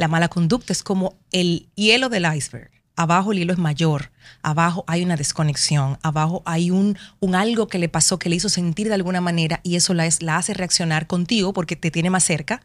La 0.00 0.08
mala 0.08 0.28
conducta 0.28 0.72
es 0.72 0.82
como 0.82 1.18
el 1.30 1.68
hielo 1.74 2.08
del 2.08 2.24
iceberg. 2.34 2.70
Abajo 2.96 3.32
el 3.32 3.38
hielo 3.38 3.52
es 3.52 3.58
mayor, 3.58 4.12
abajo 4.40 4.82
hay 4.86 5.02
una 5.04 5.14
desconexión, 5.14 5.98
abajo 6.00 6.42
hay 6.46 6.70
un, 6.70 6.96
un 7.18 7.34
algo 7.34 7.68
que 7.68 7.78
le 7.78 7.90
pasó 7.90 8.18
que 8.18 8.30
le 8.30 8.36
hizo 8.36 8.48
sentir 8.48 8.88
de 8.88 8.94
alguna 8.94 9.20
manera 9.20 9.60
y 9.62 9.76
eso 9.76 9.92
la, 9.92 10.06
es- 10.06 10.22
la 10.22 10.38
hace 10.38 10.54
reaccionar 10.54 11.06
contigo 11.06 11.52
porque 11.52 11.76
te 11.76 11.90
tiene 11.90 12.08
más 12.08 12.24
cerca 12.24 12.62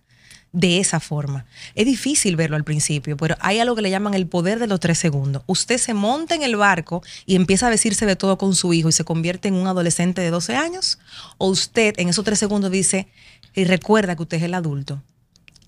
de 0.53 0.79
esa 0.79 1.01
forma. 1.01 1.45
Es 1.75 1.85
difícil 1.85 2.37
verlo 2.37 2.55
al 2.55 2.63
principio, 2.63 3.17
pero 3.17 3.35
hay 3.41 3.59
algo 3.59 3.75
que 3.75 3.81
le 3.81 3.89
llaman 3.89 4.13
el 4.13 4.27
poder 4.27 4.57
de 4.57 4.67
los 4.67 4.79
tres 4.79 4.97
segundos. 4.97 5.43
Usted 5.45 5.77
se 5.77 5.93
monta 5.93 6.35
en 6.35 6.43
el 6.43 6.55
barco 6.55 7.03
y 7.25 7.35
empieza 7.35 7.67
a 7.67 7.69
decirse 7.69 8.05
de 8.05 8.15
todo 8.15 8.37
con 8.37 8.55
su 8.55 8.71
hijo 8.71 8.87
y 8.87 8.93
se 8.93 9.03
convierte 9.03 9.49
en 9.49 9.55
un 9.55 9.67
adolescente 9.67 10.21
de 10.21 10.29
12 10.29 10.55
años, 10.55 10.99
o 11.37 11.49
usted 11.49 11.95
en 11.97 12.07
esos 12.07 12.23
tres 12.23 12.39
segundos 12.39 12.71
dice 12.71 13.09
y 13.53 13.65
recuerda 13.65 14.15
que 14.15 14.23
usted 14.23 14.37
es 14.37 14.43
el 14.43 14.53
adulto 14.53 15.01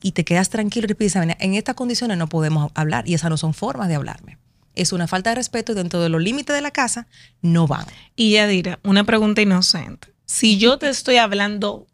y 0.01 0.11
te 0.13 0.23
quedas 0.25 0.49
tranquilo 0.49 0.87
y 0.89 0.93
piensas, 0.93 1.25
"Mira, 1.25 1.37
en 1.39 1.53
estas 1.55 1.75
condiciones 1.75 2.17
no 2.17 2.27
podemos 2.27 2.71
hablar 2.75 3.07
y 3.07 3.13
esas 3.13 3.29
no 3.29 3.37
son 3.37 3.53
formas 3.53 3.87
de 3.87 3.95
hablarme. 3.95 4.37
Es 4.75 4.91
una 4.91 5.07
falta 5.07 5.31
de 5.31 5.35
respeto 5.37 5.71
y 5.71 5.75
dentro 5.75 5.99
de 6.01 6.09
los 6.09 6.21
límites 6.21 6.55
de 6.55 6.61
la 6.61 6.71
casa 6.71 7.07
no 7.41 7.65
van. 7.67 7.85
Y 8.15 8.33
ella 8.33 8.47
dirá, 8.47 8.79
una 8.83 9.03
pregunta 9.03 9.41
inocente. 9.41 10.09
Si 10.25 10.57
yo 10.59 10.77
te 10.77 10.89
estoy 10.89 11.17
hablando, 11.17 11.87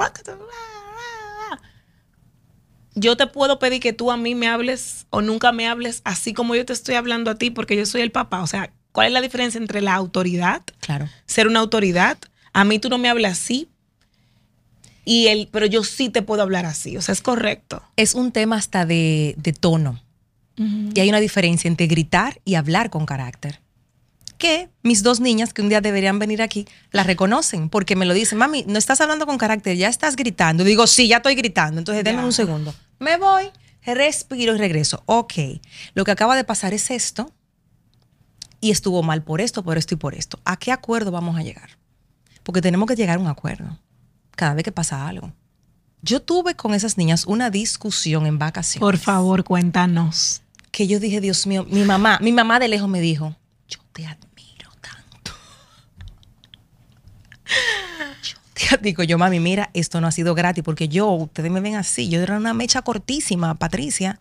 yo 2.95 3.17
te 3.17 3.27
puedo 3.27 3.57
pedir 3.59 3.79
que 3.81 3.93
tú 3.93 4.11
a 4.11 4.17
mí 4.17 4.35
me 4.35 4.47
hables 4.47 5.07
o 5.09 5.21
nunca 5.21 5.51
me 5.51 5.67
hables 5.67 6.01
así 6.03 6.33
como 6.33 6.55
yo 6.55 6.65
te 6.65 6.73
estoy 6.73 6.95
hablando 6.95 7.31
a 7.31 7.35
ti 7.35 7.49
porque 7.49 7.75
yo 7.75 7.85
soy 7.85 8.01
el 8.01 8.11
papá. 8.11 8.41
O 8.41 8.47
sea, 8.47 8.71
¿cuál 8.91 9.07
es 9.07 9.13
la 9.13 9.21
diferencia 9.21 9.57
entre 9.57 9.81
la 9.81 9.95
autoridad, 9.95 10.61
Claro. 10.79 11.07
ser 11.25 11.47
una 11.47 11.59
autoridad? 11.59 12.17
A 12.53 12.65
mí 12.65 12.77
tú 12.79 12.89
no 12.89 12.97
me 12.97 13.09
hablas 13.09 13.33
así 13.33 13.67
y 15.05 15.27
el, 15.27 15.49
pero 15.51 15.65
yo 15.65 15.83
sí 15.83 16.09
te 16.09 16.21
puedo 16.21 16.41
hablar 16.41 16.65
así. 16.65 16.97
O 16.97 17.01
sea, 17.01 17.13
es 17.13 17.21
correcto. 17.21 17.81
Es 17.95 18.13
un 18.15 18.31
tema 18.31 18.55
hasta 18.57 18.85
de, 18.85 19.35
de 19.37 19.53
tono. 19.53 20.01
Y 20.55 20.99
hay 20.99 21.09
una 21.09 21.19
diferencia 21.19 21.67
entre 21.67 21.87
gritar 21.87 22.39
y 22.45 22.55
hablar 22.55 22.91
con 22.91 23.05
carácter. 23.07 23.59
Que 24.37 24.69
mis 24.83 25.01
dos 25.01 25.19
niñas, 25.19 25.51
que 25.53 25.61
un 25.63 25.69
día 25.69 25.81
deberían 25.81 26.19
venir 26.19 26.41
aquí, 26.43 26.67
la 26.91 27.03
reconocen 27.03 27.69
porque 27.69 27.95
me 27.95 28.05
lo 28.05 28.13
dicen, 28.13 28.37
mami, 28.37 28.63
no 28.67 28.77
estás 28.77 29.01
hablando 29.01 29.25
con 29.25 29.37
carácter, 29.39 29.77
ya 29.77 29.89
estás 29.89 30.15
gritando. 30.15 30.63
Y 30.63 30.67
digo, 30.67 30.85
sí, 30.85 31.07
ya 31.07 31.17
estoy 31.17 31.33
gritando. 31.35 31.79
Entonces, 31.79 32.03
denme 32.03 32.21
Ya. 32.21 32.25
un 32.25 32.33
segundo. 32.33 32.75
Me 32.99 33.17
voy, 33.17 33.45
respiro 33.83 34.53
y 34.53 34.57
regreso. 34.59 35.01
Ok, 35.07 35.33
lo 35.95 36.03
que 36.05 36.11
acaba 36.11 36.35
de 36.35 36.43
pasar 36.43 36.73
es 36.73 36.91
esto 36.91 37.31
y 38.61 38.69
estuvo 38.71 39.01
mal 39.01 39.23
por 39.23 39.41
esto, 39.41 39.63
por 39.63 39.77
esto 39.77 39.95
y 39.95 39.97
por 39.97 40.13
esto. 40.13 40.39
¿A 40.45 40.57
qué 40.57 40.71
acuerdo 40.71 41.09
vamos 41.11 41.35
a 41.37 41.41
llegar? 41.41 41.77
Porque 42.43 42.61
tenemos 42.61 42.87
que 42.87 42.95
llegar 42.95 43.17
a 43.17 43.21
un 43.21 43.27
acuerdo 43.27 43.79
cada 44.35 44.53
vez 44.53 44.63
que 44.63 44.71
pasa 44.71 45.07
algo. 45.07 45.31
Yo 46.01 46.21
tuve 46.21 46.55
con 46.55 46.73
esas 46.73 46.97
niñas 46.97 47.25
una 47.25 47.49
discusión 47.49 48.25
en 48.25 48.37
vacaciones 48.37 48.81
Por 48.81 48.97
favor, 48.97 49.43
cuéntanos. 49.43 50.41
que 50.71 50.87
yo 50.87 50.99
dije, 50.99 51.21
Dios 51.21 51.47
mío, 51.47 51.65
mi 51.69 51.83
mamá, 51.83 52.19
mi 52.21 52.31
mamá 52.31 52.59
de 52.59 52.67
lejos 52.67 52.89
me 52.89 52.99
dijo, 52.99 53.35
yo 53.69 53.79
te 53.93 54.05
admiro 54.05 54.69
tanto. 54.81 55.31
Yo 58.55 58.77
te 58.77 58.83
digo 58.83 59.03
yo, 59.03 59.17
mami, 59.17 59.39
mira, 59.39 59.69
esto 59.73 60.01
no 60.01 60.07
ha 60.07 60.11
sido 60.11 60.35
gratis 60.35 60.63
porque 60.63 60.87
yo, 60.87 61.09
ustedes 61.11 61.51
me 61.51 61.59
ven 61.59 61.75
así, 61.75 62.09
yo 62.09 62.21
era 62.21 62.37
una 62.37 62.53
mecha 62.53 62.81
cortísima, 62.81 63.55
Patricia. 63.55 64.19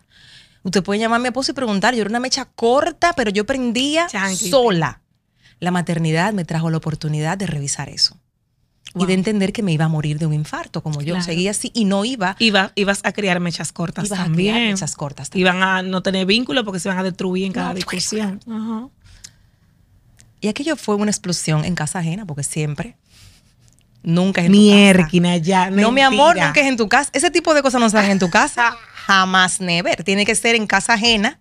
Usted 0.63 0.83
puede 0.83 0.99
llamar 1.01 1.17
a 1.17 1.19
mi 1.21 1.27
esposo 1.27 1.51
y 1.51 1.55
preguntar, 1.55 1.93
yo 1.93 2.01
era 2.01 2.09
una 2.09 2.19
mecha 2.19 2.45
corta, 2.45 3.13
pero 3.13 3.29
yo 3.29 3.45
prendía 3.45 4.07
sola. 4.35 5.01
La 5.59 5.71
maternidad 5.71 6.33
me 6.33 6.45
trajo 6.45 6.69
la 6.69 6.77
oportunidad 6.77 7.37
de 7.37 7.47
revisar 7.47 7.89
eso. 7.89 8.17
Y 8.95 9.05
de 9.07 9.13
entender 9.13 9.53
que 9.53 9.63
me 9.63 9.71
iba 9.71 9.85
a 9.85 9.87
morir 9.87 10.19
de 10.19 10.25
un 10.27 10.33
infarto, 10.33 10.83
como 10.83 11.01
yo 11.01 11.13
Claro. 11.15 11.23
seguía 11.25 11.49
así 11.51 11.71
y 11.73 11.85
no 11.85 12.05
iba, 12.05 12.35
Iba, 12.39 12.71
ibas 12.75 12.99
a 13.03 13.11
criar 13.11 13.39
mechas 13.39 13.71
cortas 13.71 14.05
ibas 14.05 14.19
a 14.19 14.23
también. 14.25 14.53
criar 14.55 14.71
mechas 14.71 14.95
cortas. 14.95 15.29
también. 15.31 15.47
Iban 15.47 15.63
a 15.63 15.81
no 15.81 16.03
tener 16.03 16.25
vínculo 16.27 16.63
porque 16.63 16.79
se 16.79 16.89
van 16.89 16.99
a 16.99 17.03
destruir 17.03 17.45
en 17.45 17.53
cada 17.53 17.69
No, 17.69 17.75
discusión. 17.75 18.39
Ajá. 18.47 18.87
Y 20.41 20.47
aquello 20.47 20.75
fue 20.75 20.95
una 20.95 21.09
explosión 21.09 21.65
en 21.65 21.73
casa 21.73 21.99
ajena, 21.99 22.25
porque 22.25 22.43
siempre, 22.43 22.95
nunca 24.03 24.41
es 24.41 24.47
en 24.47 24.51
tu 24.51 24.57
casa. 24.57 25.37
Ya. 25.37 25.69
No, 25.71 25.91
mi 25.91 26.01
amor, 26.01 26.27
mentira. 26.35 26.47
nunca 26.47 26.61
es 26.61 26.67
en 26.67 26.77
tu 26.77 26.89
casa. 26.89 27.09
Ese 27.13 27.31
tipo 27.31 27.53
de 27.53 27.61
cosas 27.63 27.79
no 27.81 27.89
se 27.89 27.95
dan 27.97 28.11
en 28.11 28.19
tu 28.19 28.29
casa. 28.29 28.75
Jamás, 29.07 29.59
never. 29.61 30.03
Tiene 30.03 30.25
que 30.25 30.35
ser 30.35 30.55
en 30.55 30.67
casa 30.67 30.93
ajena, 30.93 31.39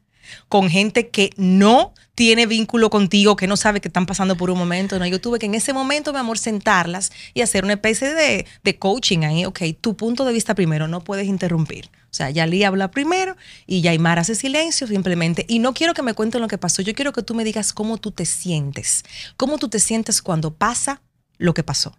con 0.48 0.70
gente 0.70 1.08
que 1.08 1.30
no 1.36 1.92
tiene 2.14 2.46
vínculo 2.46 2.90
contigo, 2.90 3.36
que 3.36 3.46
no 3.46 3.56
sabe 3.56 3.80
que 3.80 3.88
están 3.88 4.06
pasando 4.06 4.36
por 4.36 4.50
un 4.50 4.58
momento. 4.58 4.98
No, 4.98 5.06
yo 5.06 5.20
tuve 5.20 5.38
que 5.38 5.46
en 5.46 5.54
ese 5.54 5.72
momento, 5.72 6.12
mi 6.12 6.18
amor, 6.18 6.38
sentarlas 6.38 7.10
y 7.34 7.40
hacer 7.40 7.64
una 7.64 7.74
especie 7.74 8.14
de, 8.14 8.78
coaching 8.78 9.24
ahí. 9.24 9.44
Ok, 9.44 9.60
tu 9.80 9.96
punto 9.96 10.24
de 10.24 10.32
vista 10.32 10.54
primero, 10.54 10.88
no 10.88 11.02
puedes 11.02 11.26
interrumpir. 11.26 11.90
O 12.04 12.14
sea, 12.14 12.30
Yali 12.30 12.62
habla 12.64 12.90
primero 12.90 13.36
y 13.66 13.80
Yaimar 13.80 14.18
hace 14.18 14.34
silencio 14.34 14.86
simplemente. 14.86 15.46
Y 15.48 15.58
no 15.58 15.72
quiero 15.72 15.94
que 15.94 16.02
me 16.02 16.14
cuenten 16.14 16.42
lo 16.42 16.48
que 16.48 16.58
pasó, 16.58 16.82
yo 16.82 16.94
quiero 16.94 17.12
que 17.12 17.22
tú 17.22 17.34
me 17.34 17.44
digas 17.44 17.72
cómo 17.72 17.96
tú 17.98 18.10
te 18.10 18.26
sientes. 18.26 19.04
Cómo 19.36 19.58
tú 19.58 19.68
te 19.68 19.78
sientes 19.78 20.20
cuando 20.20 20.54
pasa 20.54 21.00
lo 21.38 21.54
que 21.54 21.62
pasó. 21.62 21.96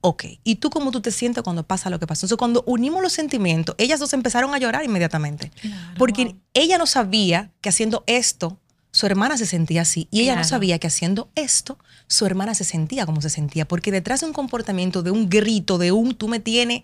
Ok, 0.00 0.24
¿y 0.44 0.56
tú 0.56 0.70
cómo 0.70 0.90
tú 0.92 1.00
te 1.00 1.10
sientes 1.10 1.42
cuando 1.42 1.64
pasa 1.66 1.90
lo 1.90 1.98
que 1.98 2.06
pasó? 2.06 2.26
Entonces, 2.26 2.38
cuando 2.38 2.62
unimos 2.66 3.02
los 3.02 3.12
sentimientos, 3.12 3.74
ellas 3.78 3.98
dos 3.98 4.12
empezaron 4.12 4.54
a 4.54 4.58
llorar 4.58 4.84
inmediatamente. 4.84 5.50
porque 5.98 6.24
wow. 6.26 6.36
ella 6.54 6.78
no 6.78 6.86
sabía 6.86 7.50
que 7.60 7.68
haciendo 7.70 8.04
esto, 8.06 8.60
su 8.92 9.06
hermana 9.06 9.36
se 9.36 9.46
sentía 9.46 9.82
así. 9.82 10.08
Y 10.10 10.20
ella 10.20 10.32
no 10.32 10.42
Claro. 10.42 10.48
sabía 10.48 10.78
que 10.78 10.86
haciendo 10.86 11.28
esto, 11.34 11.78
su 12.06 12.24
hermana 12.24 12.54
se 12.54 12.64
sentía 12.64 13.04
como 13.04 13.20
se 13.20 13.30
sentía. 13.30 13.66
Porque 13.66 13.90
detrás 13.90 14.20
de 14.20 14.26
un 14.26 14.32
comportamiento, 14.32 15.02
de 15.02 15.10
un 15.10 15.28
grito, 15.28 15.76
de 15.78 15.92
un 15.92 16.14
tú 16.14 16.28
me 16.28 16.40
tienes, 16.40 16.82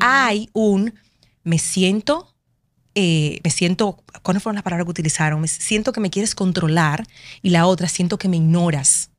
hay 0.00 0.50
un 0.52 0.94
me 1.44 1.58
siento, 1.58 2.34
eh, 2.94 3.40
me 3.42 3.50
siento, 3.50 4.02
¿cuáles 4.22 4.42
fueron 4.42 4.56
las 4.56 4.64
palabras 4.64 4.84
que 4.84 4.90
utilizaron? 4.90 5.40
Me 5.40 5.48
siento 5.48 5.92
que 5.92 6.00
me 6.00 6.10
quieres 6.10 6.34
controlar 6.34 7.06
y 7.42 7.50
la 7.50 7.66
otra, 7.66 7.88
siento 7.88 8.18
que 8.18 8.28
me 8.28 8.36
ignoras. 8.36 9.10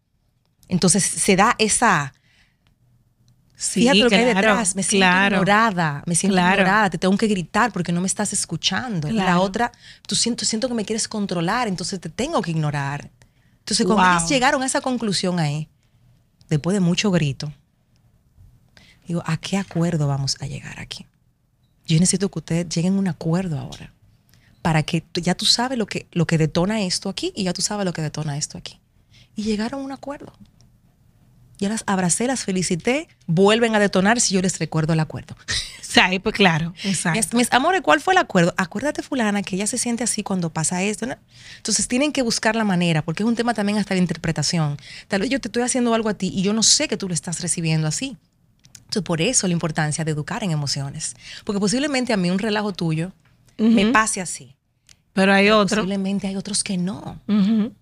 Entonces 0.67 1.03
se 1.03 1.35
da 1.35 1.55
esa, 1.57 2.13
Sí, 3.61 3.81
fíjate 3.81 3.99
lo 3.99 4.09
que 4.09 4.15
hay 4.15 4.23
detrás, 4.25 4.73
me 4.77 4.83
siento 4.83 5.05
claro. 5.05 5.35
ignorada, 5.35 6.01
me 6.05 6.15
siento 6.15 6.35
Claro. 6.35 6.61
ignorada, 6.61 6.89
te 6.89 6.97
tengo 6.97 7.17
que 7.17 7.27
gritar 7.27 7.73
porque 7.73 7.91
no 7.91 7.99
me 7.99 8.07
estás 8.07 8.31
escuchando. 8.31 9.11
La 9.11 9.41
otra, 9.41 9.73
tú 10.07 10.15
siento, 10.15 10.45
siento 10.45 10.69
que 10.69 10.73
me 10.73 10.85
quieres 10.85 11.09
controlar, 11.09 11.67
entonces 11.67 11.99
te 11.99 12.07
tengo 12.07 12.41
que 12.41 12.51
ignorar. 12.51 13.09
Entonces 13.59 13.85
cuando 13.85 14.03
Wow. 14.03 14.11
ellas 14.13 14.29
llegaron 14.29 14.63
a 14.63 14.65
esa 14.65 14.79
conclusión 14.79 15.39
ahí, 15.39 15.67
después 16.49 16.73
de 16.73 16.79
mucho 16.79 17.11
grito, 17.11 17.51
digo, 19.07 19.21
¿a 19.25 19.35
qué 19.35 19.57
acuerdo 19.57 20.07
vamos 20.07 20.37
a 20.39 20.47
llegar 20.47 20.79
aquí? 20.79 21.05
Yo 21.85 21.99
necesito 21.99 22.29
que 22.31 22.39
ustedes 22.39 22.69
lleguen 22.69 22.95
a 22.95 22.99
un 22.99 23.07
acuerdo 23.09 23.59
ahora. 23.59 23.91
Para 24.61 24.83
que 24.83 25.03
ya 25.15 25.35
tú 25.35 25.45
sabes 25.45 25.77
lo 25.77 25.85
que, 25.85 26.07
lo 26.11 26.27
que 26.27 26.37
detona 26.37 26.81
esto 26.81 27.09
aquí 27.09 27.33
y 27.35 27.43
ya 27.43 27.53
tú 27.53 27.61
sabes 27.61 27.85
lo 27.85 27.91
que 27.93 28.01
detona 28.01 28.37
esto 28.37 28.57
aquí. 28.57 28.79
Y 29.35 29.43
llegaron 29.43 29.81
a 29.81 29.83
un 29.83 29.91
acuerdo. 29.91 30.33
Ya 31.59 31.67
las 31.69 31.83
abracé, 31.87 32.25
las 32.25 32.45
felicité, 32.45 33.07
vuelven 33.27 33.75
a 33.75 33.79
detonar 33.79 34.21
si 34.21 34.33
yo 34.33 34.41
les 34.41 34.57
recuerdo 34.59 34.93
el 34.93 34.99
acuerdo. 34.99 35.35
Sí, 35.89 36.19
pues 36.19 36.35
claro, 36.35 36.71
exacto. 36.83 37.17
Mis, 37.17 37.33
mis 37.33 37.51
amores, 37.51 37.81
¿cuál 37.81 37.99
fue 37.99 38.13
el 38.13 38.19
acuerdo? 38.19 38.53
Acuérdate, 38.57 39.01
fulana, 39.01 39.41
que 39.41 39.55
ella 39.55 39.65
se 39.65 39.79
siente 39.79 40.03
así 40.03 40.21
cuando 40.21 40.51
pasa 40.51 40.83
esto. 40.83 41.07
¿no? 41.07 41.15
Entonces 41.57 41.87
tienen 41.87 42.11
que 42.11 42.21
buscar 42.21 42.55
la 42.55 42.63
manera, 42.63 43.01
porque 43.01 43.23
es 43.23 43.27
un 43.27 43.35
tema 43.35 43.55
también 43.55 43.79
hasta 43.79 43.95
de 43.95 43.99
interpretación. 43.99 44.77
Tal 45.07 45.21
vez 45.21 45.31
yo 45.31 45.41
te 45.41 45.47
estoy 45.47 45.63
haciendo 45.63 45.95
algo 45.95 46.09
a 46.09 46.13
ti 46.13 46.31
y 46.31 46.43
yo 46.43 46.53
no 46.53 46.61
sé 46.61 46.87
que 46.87 46.95
tú 46.95 47.07
lo 47.07 47.15
estás 47.15 47.41
recibiendo 47.41 47.87
así. 47.87 48.17
Entonces, 48.81 49.01
por 49.01 49.19
eso 49.19 49.47
la 49.47 49.53
importancia 49.53 50.05
de 50.05 50.11
educar 50.11 50.43
en 50.43 50.51
emociones. 50.51 51.15
Porque 51.43 51.59
posiblemente 51.59 52.13
a 52.13 52.17
mí 52.17 52.29
un 52.29 52.37
relajo 52.37 52.71
tuyo 52.71 53.11
me 53.57 53.85
Ujú. 53.85 53.91
pase 53.91 54.21
así. 54.21 54.55
Pero 55.13 55.33
hay 55.33 55.49
otro. 55.49 55.77
Posiblemente 55.77 56.27
hay 56.27 56.35
otros 56.35 56.63
que 56.63 56.77
no. 56.77 57.19
Ujú. 57.27 57.73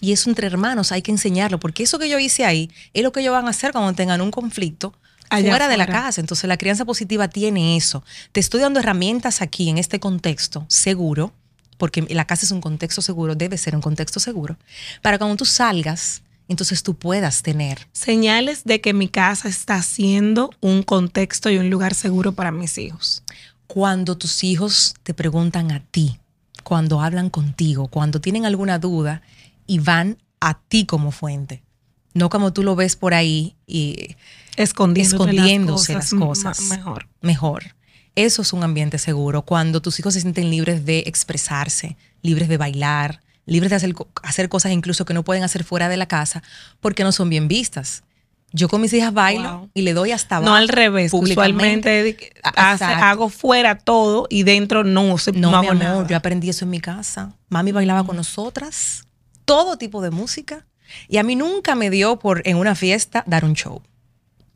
Y 0.00 0.12
eso 0.12 0.28
entre 0.30 0.46
hermanos 0.46 0.92
hay 0.92 1.02
que 1.02 1.10
enseñarlo, 1.10 1.58
porque 1.58 1.82
eso 1.82 1.98
que 1.98 2.08
yo 2.08 2.18
hice 2.18 2.44
ahí 2.44 2.70
es 2.92 3.02
lo 3.02 3.12
que 3.12 3.20
ellos 3.20 3.32
van 3.32 3.46
a 3.46 3.50
hacer 3.50 3.72
cuando 3.72 3.92
tengan 3.94 4.20
un 4.20 4.30
conflicto 4.30 4.94
Allá 5.30 5.50
fuera 5.50 5.68
de 5.68 5.76
la 5.76 5.86
casa. 5.86 6.20
Entonces 6.20 6.46
la 6.48 6.56
crianza 6.56 6.84
positiva 6.84 7.28
tiene 7.28 7.76
eso. 7.76 8.04
Te 8.32 8.40
estoy 8.40 8.60
dando 8.60 8.80
herramientas 8.80 9.42
aquí 9.42 9.68
en 9.68 9.78
este 9.78 9.98
contexto 9.98 10.66
seguro, 10.68 11.32
porque 11.78 12.02
la 12.10 12.26
casa 12.26 12.46
es 12.46 12.52
un 12.52 12.60
contexto 12.60 13.02
seguro, 13.02 13.34
debe 13.34 13.58
ser 13.58 13.74
un 13.74 13.82
contexto 13.82 14.20
seguro, 14.20 14.56
para 15.02 15.18
cuando 15.18 15.36
tú 15.36 15.44
salgas 15.44 16.22
entonces 16.48 16.82
tú 16.82 16.94
puedas 16.94 17.42
tener. 17.42 17.88
Señales 17.92 18.64
de 18.64 18.80
que 18.80 18.92
mi 18.92 19.08
casa 19.08 19.48
está 19.48 19.82
siendo 19.82 20.50
un 20.60 20.82
contexto 20.82 21.50
y 21.50 21.58
un 21.58 21.70
lugar 21.70 21.94
seguro 21.94 22.32
para 22.32 22.52
mis 22.52 22.78
hijos. 22.78 23.22
Cuando 23.66 24.16
tus 24.16 24.44
hijos 24.44 24.94
te 25.02 25.12
preguntan 25.12 25.72
a 25.72 25.80
ti, 25.80 26.18
cuando 26.62 27.00
hablan 27.00 27.30
contigo, 27.30 27.88
cuando 27.88 28.20
tienen 28.20 28.46
alguna 28.46 28.78
duda 28.78 29.22
y 29.66 29.78
van 29.78 30.18
a 30.40 30.60
ti 30.60 30.86
como 30.86 31.10
fuente, 31.10 31.62
no 32.14 32.28
como 32.30 32.52
tú 32.52 32.62
lo 32.62 32.76
ves 32.76 32.96
por 32.96 33.14
ahí 33.14 33.56
y 33.66 34.16
escondiéndose 34.56 35.94
las 35.94 36.12
cosas. 36.14 36.60
Mejor. 36.70 37.08
Mejor. 37.20 37.76
Eso 38.14 38.42
es 38.42 38.52
un 38.52 38.64
ambiente 38.64 38.98
seguro, 38.98 39.42
cuando 39.42 39.82
tus 39.82 39.98
hijos 40.00 40.14
se 40.14 40.22
sienten 40.22 40.50
libres 40.50 40.86
de 40.86 41.00
expresarse, 41.00 41.98
libres 42.22 42.48
de 42.48 42.56
bailar, 42.56 43.20
libres 43.44 43.70
de 43.70 43.76
hacer, 43.76 43.94
hacer 44.22 44.48
cosas 44.48 44.72
incluso 44.72 45.04
que 45.04 45.12
no 45.12 45.22
pueden 45.22 45.42
hacer 45.42 45.64
fuera 45.64 45.88
de 45.88 45.98
la 45.98 46.06
casa 46.06 46.42
porque 46.80 47.04
no 47.04 47.12
son 47.12 47.28
bien 47.28 47.46
vistas. 47.46 48.02
Yo 48.52 48.68
con 48.68 48.80
mis 48.80 48.92
hijas 48.92 49.12
bailo 49.12 49.68
y 49.74 49.82
le 49.82 49.92
doy 49.92 50.12
hasta 50.12 50.36
abajo. 50.36 50.50
No 50.50 50.56
al 50.56 50.68
revés. 50.68 51.12
Usualmente 51.12 52.16
hago 52.42 53.28
fuera 53.28 53.76
todo 53.76 54.26
y 54.30 54.44
dentro 54.44 54.82
no, 54.82 55.18
se, 55.18 55.32
no, 55.32 55.60
mi 55.60 55.66
amor, 55.68 56.06
Yo 56.06 56.16
aprendí 56.16 56.48
eso 56.48 56.64
en 56.64 56.70
mi 56.70 56.80
casa. 56.80 57.34
Mami 57.48 57.72
bailaba 57.72 58.04
con 58.04 58.16
nosotras, 58.16 59.05
todo 59.46 59.78
tipo 59.78 60.02
de 60.02 60.10
música. 60.10 60.66
Y 61.08 61.16
a 61.16 61.22
mí 61.22 61.34
nunca 61.34 61.74
me 61.74 61.88
dio 61.88 62.18
por 62.18 62.42
en 62.46 62.58
una 62.58 62.74
fiesta 62.74 63.24
dar 63.26 63.44
un 63.44 63.54
show. 63.54 63.82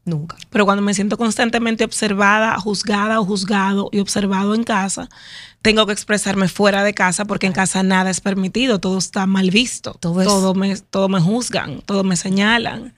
Nunca. 0.05 0.37
Pero 0.51 0.65
cuando 0.65 0.83
me 0.83 0.95
siento 0.95 1.19
constantemente 1.19 1.85
observada, 1.85 2.59
juzgada 2.59 3.21
o 3.21 3.25
juzgado 3.25 3.89
y 3.93 4.01
observado 4.01 4.55
en 4.55 4.65
casa, 4.65 5.09
tengo 5.63 5.87
que 5.87 5.93
expresarme 5.93 6.49
fuera 6.49 6.85
de 6.85 6.95
casa 6.95 7.25
porque 7.27 7.47
en 7.47 7.53
casa 7.53 7.83
nada 7.83 8.11
es 8.11 8.21
permitido, 8.21 8.79
todo 8.79 8.99
está 8.99 9.27
mal 9.27 9.51
visto, 9.51 9.95
todo, 9.95 10.55
me, 10.55 10.77
todo 10.77 11.09
me 11.09 11.21
juzgan, 11.21 11.83
todo 11.83 12.03
me 12.03 12.17
señalan. 12.17 12.95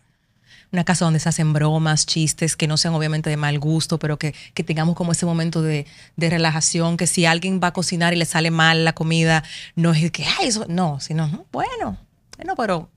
Una 0.73 0.85
casa 0.85 1.05
donde 1.05 1.20
se 1.20 1.29
hacen 1.29 1.53
bromas, 1.53 2.07
chistes, 2.07 2.57
que 2.57 2.66
no 2.66 2.77
sean 2.77 2.95
obviamente 2.95 3.29
de 3.31 3.37
mal 3.37 3.59
gusto, 3.59 3.99
pero 3.99 4.18
que, 4.18 4.35
tengamos 4.55 4.97
como 4.97 5.12
ese 5.12 5.27
momento 5.27 5.62
de, 5.62 5.87
relajación, 6.16 6.97
que 6.97 7.07
si 7.07 7.27
alguien 7.27 7.61
va 7.62 7.68
a 7.68 7.73
cocinar 7.73 8.14
y 8.14 8.16
le 8.16 8.25
sale 8.25 8.51
mal 8.51 8.85
la 8.85 8.95
comida, 8.95 9.45
no 9.77 9.93
es 9.93 10.11
que, 10.11 10.25
ay, 10.25 10.49
eso, 10.49 10.64
no, 10.68 10.99
sino, 11.01 11.47
bueno, 11.53 11.99
bueno, 12.37 12.57
pero 12.57 12.91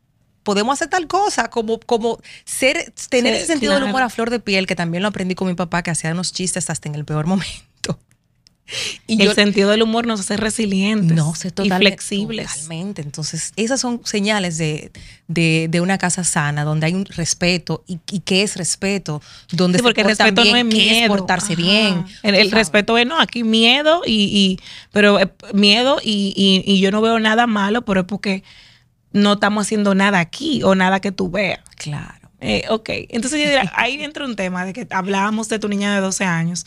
podemos 0.44 0.74
hacer 0.74 0.90
tal 0.90 1.08
cosa, 1.08 1.50
como, 1.50 1.80
como 1.80 2.20
ser, 2.46 2.94
tener 3.10 3.34
ese 3.34 3.48
sentido 3.48 3.74
del 3.74 3.84
humor 3.84 4.04
a 4.04 4.10
flor 4.10 4.30
de 4.30 4.40
piel, 4.40 4.68
que 4.68 4.76
también 4.76 5.04
lo 5.04 5.10
aprendí 5.10 5.36
con 5.36 5.48
mi 5.48 5.56
papá, 5.56 5.84
que 5.84 5.92
hacía 5.92 6.12
unos 6.12 6.32
chistes 6.32 6.70
hasta 6.70 6.88
en 6.88 6.96
el 6.96 7.04
peor 7.04 7.26
momento. 7.26 7.64
Y 9.08 9.22
el 9.22 9.34
sentido 9.36 9.70
del 9.70 9.84
humor 9.84 10.08
nos 10.08 10.20
hace 10.22 10.38
resilientes 10.38 11.16
no, 11.16 11.34
y 11.64 11.70
flexibles. 11.70 12.48
Totalmente. 12.48 13.02
Entonces, 13.04 13.54
esas 13.56 13.80
son 13.80 14.02
señales 14.06 14.58
de, 14.58 15.80
una 15.80 15.98
casa 15.98 16.24
sana, 16.24 16.64
donde 16.64 16.88
hay 16.88 16.94
un 16.94 17.06
respeto. 17.06 17.84
¿Y, 17.88 18.00
qué 18.22 18.42
es 18.42 18.58
respeto? 18.58 19.22
Donde 19.52 19.80
porque 19.80 20.02
el 20.02 20.08
respeto 20.08 20.44
no 20.44 20.56
es 20.56 20.66
miedo. 20.66 21.08
portarse 21.08 21.56
bien. 21.56 22.06
El, 22.24 22.52
respeto 22.52 22.98
es, 22.98 23.06
no, 23.06 23.20
aquí 23.20 23.44
miedo, 23.44 24.02
y, 24.06 24.60
pero 24.92 25.20
eh, 25.20 25.32
miedo 25.54 26.00
y, 26.04 26.64
y 26.66 26.80
yo 26.80 26.92
no 26.92 27.02
veo 27.02 27.20
nada 27.20 27.46
malo, 27.48 27.84
pero 27.86 28.02
es 28.02 28.08
porque 28.08 28.44
no 29.12 29.34
estamos 29.34 29.66
haciendo 29.66 29.96
nada 29.96 30.20
aquí 30.20 30.64
o 30.64 30.76
nada 30.76 31.00
que 31.00 31.12
tú 31.12 31.30
veas. 31.30 31.62
Claro. 31.78 32.25
Eh, 32.48 32.66
ok, 32.70 32.90
entonces 33.10 33.40
yo 33.40 33.46
diría, 33.46 33.72
ahí 33.76 34.02
entra 34.04 34.26
un 34.26 34.36
tema 34.36 34.66
de 34.66 34.74
que 34.74 34.88
hablábamos 34.92 35.50
de 35.50 35.60
tu 35.60 35.68
niña 35.68 35.96
de 35.96 36.02
12 36.02 36.24
años. 36.26 36.66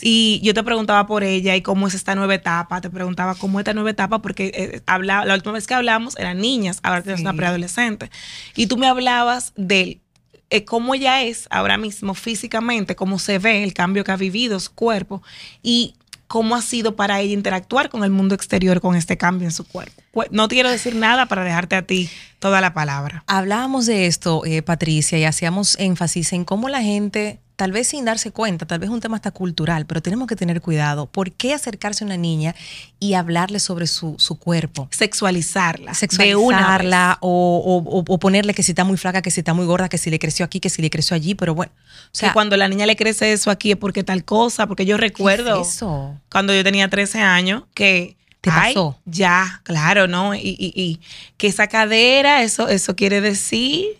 Y 0.00 0.40
yo 0.42 0.54
te 0.54 0.62
preguntaba 0.62 1.06
por 1.06 1.24
ella 1.24 1.56
y 1.56 1.62
cómo 1.62 1.88
es 1.88 1.94
esta 1.94 2.14
nueva 2.14 2.34
etapa, 2.34 2.80
te 2.80 2.90
preguntaba 2.90 3.34
cómo 3.34 3.58
es 3.58 3.64
esta 3.64 3.74
nueva 3.74 3.90
etapa 3.90 4.22
porque 4.22 4.52
eh, 4.54 4.82
la 5.02 5.34
última 5.34 5.52
vez 5.52 5.66
que 5.66 5.74
hablamos 5.74 6.16
eran 6.16 6.38
niñas, 6.38 6.80
ahora 6.82 7.02
tienes 7.02 7.20
una 7.20 7.34
preadolescente. 7.34 8.10
Y 8.54 8.68
tú 8.68 8.76
me 8.76 8.86
hablabas 8.86 9.52
de 9.56 10.00
eh, 10.48 10.64
cómo 10.64 10.94
ella 10.94 11.22
es 11.22 11.48
ahora 11.50 11.76
mismo 11.76 12.14
físicamente, 12.14 12.94
cómo 12.94 13.18
se 13.18 13.38
ve, 13.40 13.64
el 13.64 13.74
cambio 13.74 14.04
que 14.04 14.12
ha 14.12 14.16
vivido 14.16 14.60
su 14.60 14.72
cuerpo. 14.74 15.22
Y 15.62 15.96
cómo 16.26 16.56
ha 16.56 16.62
sido 16.62 16.96
para 16.96 17.20
ella 17.20 17.34
interactuar 17.34 17.88
con 17.88 18.04
el 18.04 18.10
mundo 18.10 18.34
exterior 18.34 18.80
con 18.80 18.96
este 18.96 19.16
cambio 19.16 19.46
en 19.46 19.52
su 19.52 19.64
cuerpo. 19.66 20.02
No 20.30 20.48
quiero 20.48 20.70
decir 20.70 20.94
nada 20.94 21.26
para 21.26 21.44
dejarte 21.44 21.76
a 21.76 21.82
ti 21.82 22.08
toda 22.38 22.60
la 22.60 22.74
palabra. 22.74 23.22
Hablábamos 23.26 23.86
de 23.86 24.06
esto, 24.06 24.44
eh, 24.44 24.62
Patricia, 24.62 25.18
y 25.18 25.24
hacíamos 25.24 25.76
énfasis 25.78 26.32
en 26.32 26.44
cómo 26.44 26.68
la 26.68 26.82
gente 26.82 27.40
tal 27.56 27.72
vez 27.72 27.88
sin 27.88 28.04
darse 28.04 28.30
cuenta, 28.30 28.66
tal 28.66 28.78
vez 28.78 28.90
un 28.90 29.00
tema 29.00 29.16
hasta 29.16 29.30
cultural, 29.30 29.86
pero 29.86 30.02
tenemos 30.02 30.28
que 30.28 30.36
tener 30.36 30.60
cuidado. 30.60 31.06
¿Por 31.06 31.32
qué 31.32 31.54
acercarse 31.54 32.04
a 32.04 32.06
una 32.06 32.18
niña 32.18 32.54
y 33.00 33.14
hablarle 33.14 33.58
sobre 33.60 33.86
su, 33.86 34.16
cuerpo? 34.38 34.88
Sexualizarla. 34.90 35.94
Sexualizarla 35.94 37.18
o, 37.20 38.04
o, 38.06 38.18
ponerle 38.18 38.52
que 38.52 38.62
si 38.62 38.72
está 38.72 38.84
muy 38.84 38.98
flaca, 38.98 39.22
que 39.22 39.30
si 39.30 39.40
está 39.40 39.54
muy 39.54 39.64
gorda, 39.64 39.88
que 39.88 39.98
si 39.98 40.10
le 40.10 40.18
creció 40.18 40.44
aquí, 40.44 40.60
que 40.60 40.68
si 40.68 40.82
le 40.82 40.90
creció 40.90 41.14
allí, 41.16 41.34
pero 41.34 41.54
bueno. 41.54 41.72
O 41.76 42.08
sea, 42.12 42.28
que 42.28 42.34
cuando 42.34 42.56
la 42.56 42.68
niña 42.68 42.84
le 42.84 42.94
crece 42.94 43.32
eso 43.32 43.50
aquí 43.50 43.72
es 43.72 43.78
porque 43.78 44.04
tal 44.04 44.24
cosa, 44.24 44.66
porque 44.66 44.84
yo 44.84 44.98
recuerdo 44.98 45.62
eso? 45.62 46.14
cuando 46.30 46.54
yo 46.54 46.62
tenía 46.62 46.88
13 46.88 47.20
años 47.20 47.64
que... 47.74 48.16
¿Te 48.42 48.52
pasó? 48.52 48.96
ya, 49.06 49.60
claro, 49.64 50.06
¿no? 50.06 50.32
Y, 50.32 50.38
y, 50.38 50.72
y 50.76 51.00
que 51.36 51.48
esa 51.48 51.66
cadera, 51.66 52.44
eso, 52.44 52.68
eso 52.68 52.94
quiere 52.94 53.20
decir 53.20 53.98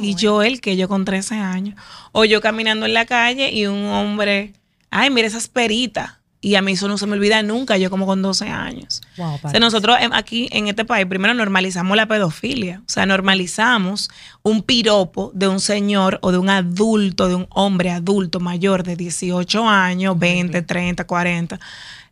y 0.00 0.14
yo 0.14 0.42
él, 0.42 0.60
que 0.60 0.76
yo 0.76 0.88
con 0.88 1.04
13 1.04 1.36
años. 1.36 1.78
O 2.12 2.24
yo 2.24 2.40
caminando 2.40 2.86
en 2.86 2.94
la 2.94 3.06
calle 3.06 3.52
y 3.52 3.66
un 3.66 3.84
hombre, 3.86 4.52
ay, 4.90 5.10
mira 5.10 5.26
esas 5.26 5.48
peritas. 5.48 6.12
Y 6.40 6.54
a 6.54 6.62
mí 6.62 6.72
eso 6.72 6.86
no 6.86 6.96
se 6.96 7.06
me 7.06 7.14
olvida 7.14 7.42
nunca, 7.42 7.76
yo 7.76 7.90
como 7.90 8.06
con 8.06 8.22
12 8.22 8.48
años. 8.48 9.00
o 9.18 9.50
sea, 9.50 9.58
nosotros 9.58 9.96
aquí 10.12 10.48
en 10.52 10.68
este 10.68 10.84
país 10.84 11.06
primero 11.06 11.34
normalizamos 11.34 11.96
la 11.96 12.06
pedofilia. 12.06 12.82
O 12.86 12.88
sea, 12.88 13.04
normalizamos 13.04 14.10
un 14.42 14.62
piropo 14.62 15.32
de 15.34 15.48
un 15.48 15.58
señor 15.58 16.18
o 16.22 16.30
de 16.30 16.38
un 16.38 16.48
adulto, 16.48 17.28
de 17.28 17.34
un 17.34 17.46
hombre 17.50 17.90
adulto 17.90 18.38
mayor 18.38 18.84
de 18.84 18.94
18 18.94 19.68
años, 19.68 20.18
20, 20.18 20.62
30, 20.62 21.04
40 21.04 21.58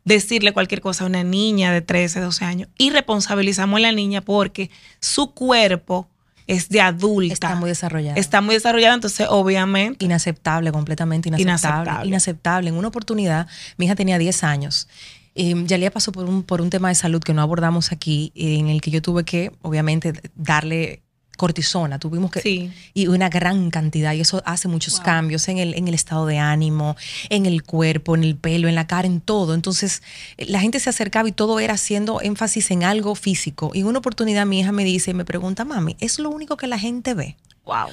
decirle 0.04 0.52
cualquier 0.52 0.80
cosa 0.80 1.04
a 1.04 1.06
una 1.06 1.24
niña 1.24 1.72
de 1.72 1.80
13, 1.80 2.20
12 2.20 2.44
años. 2.44 2.68
Y 2.78 2.90
responsabilizamos 2.90 3.78
a 3.78 3.80
la 3.80 3.92
niña 3.92 4.20
porque 4.20 4.70
su 5.00 5.32
cuerpo 5.32 6.08
es 6.46 6.68
de 6.68 6.80
adulta. 6.80 7.32
Está 7.32 7.54
muy 7.54 7.68
desarrollada. 7.68 8.16
Está 8.18 8.40
muy 8.40 8.54
desarrollada, 8.54 8.94
entonces 8.94 9.26
obviamente... 9.30 10.04
Inaceptable, 10.04 10.72
completamente 10.72 11.28
inaceptable. 11.28 12.06
Inaceptable. 12.06 12.68
En 12.68 12.76
una 12.76 12.88
oportunidad, 12.88 13.46
mi 13.76 13.86
hija 13.86 13.94
tenía 13.94 14.18
10 14.18 14.44
años. 14.44 14.88
Eh, 15.34 15.54
Yalía 15.66 15.90
pasó 15.90 16.12
por 16.12 16.26
un, 16.26 16.42
por 16.42 16.60
un 16.60 16.70
tema 16.70 16.88
de 16.88 16.94
salud 16.94 17.22
que 17.22 17.34
no 17.34 17.42
abordamos 17.42 17.92
aquí, 17.92 18.32
en 18.34 18.68
el 18.68 18.80
que 18.80 18.90
yo 18.90 19.02
tuve 19.02 19.24
que, 19.24 19.52
obviamente, 19.62 20.12
darle 20.34 21.03
cortisona, 21.36 21.98
tuvimos 21.98 22.30
que... 22.30 22.70
Y 22.94 23.06
una 23.08 23.28
gran 23.28 23.70
cantidad, 23.70 24.12
y 24.12 24.20
eso 24.20 24.42
hace 24.46 24.68
muchos 24.68 25.00
cambios 25.00 25.48
en 25.48 25.58
el, 25.58 25.74
en 25.74 25.88
el 25.88 25.94
estado 25.94 26.26
de 26.26 26.38
ánimo, 26.38 26.96
en 27.28 27.46
el 27.46 27.62
cuerpo, 27.62 28.14
en 28.14 28.24
el 28.24 28.36
pelo, 28.36 28.68
en 28.68 28.74
la 28.74 28.86
cara, 28.86 29.06
en 29.06 29.20
todo. 29.20 29.54
Entonces, 29.54 30.02
la 30.38 30.60
gente 30.60 30.80
se 30.80 30.90
acercaba 30.90 31.28
y 31.28 31.32
todo 31.32 31.60
era 31.60 31.74
haciendo 31.74 32.20
énfasis 32.20 32.70
en 32.70 32.84
algo 32.84 33.14
físico. 33.14 33.70
Y 33.74 33.80
en 33.80 33.86
una 33.86 33.98
oportunidad 33.98 34.46
mi 34.46 34.60
hija 34.60 34.72
me 34.72 34.84
dice, 34.84 35.14
me 35.14 35.24
pregunta, 35.24 35.64
mami, 35.64 35.96
¿es 36.00 36.18
lo 36.18 36.30
único 36.30 36.56
que 36.56 36.66
la 36.66 36.78
gente 36.78 37.14
ve? 37.14 37.36
Wow. 37.64 37.88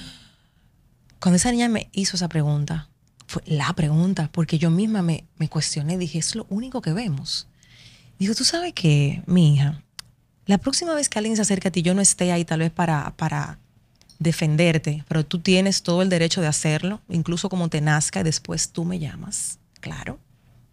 Cuando 1.20 1.36
esa 1.38 1.52
niña 1.52 1.70
me 1.70 1.90
hizo 1.92 2.16
esa 2.16 2.30
pregunta, 2.30 2.90
fue 3.28 3.44
la 3.46 3.72
pregunta, 3.74 4.30
porque 4.32 4.58
yo 4.58 4.70
misma 4.70 5.02
me, 5.02 5.26
me 5.38 5.48
cuestioné, 5.48 5.98
dije, 5.98 6.20
es 6.20 6.36
lo 6.36 6.46
único 6.50 6.82
que 6.82 6.94
vemos. 6.94 7.48
Dijo, 8.20 8.36
tú 8.36 8.44
sabes 8.44 8.74
que, 8.74 9.24
mi 9.26 9.56
hija, 9.56 9.82
la 10.46 10.58
próxima 10.58 10.94
vez 10.94 11.10
que 11.10 11.20
alguien 11.20 11.36
se 11.36 11.42
acerque 11.42 11.68
a 11.68 11.72
ti, 11.72 11.82
yo 11.82 11.94
no 11.94 12.02
esté 12.02 12.32
ahí 12.32 12.46
tal 12.46 12.60
vez 12.60 12.72
para, 12.72 13.14
para 13.16 13.60
defenderte, 14.20 15.04
pero 15.08 15.26
tú 15.26 15.40
tienes 15.40 15.84
todo 15.84 16.02
el 16.02 16.10
derecho 16.10 16.42
de 16.42 16.48
hacerlo, 16.48 17.02
incluso 17.10 17.50
como 17.50 17.70
te 17.70 17.82
nazca 17.82 18.22
y 18.22 18.24
después 18.24 18.72
tú 18.72 18.86
me 18.86 19.00
llamas, 19.00 19.60
claro. 19.80 20.20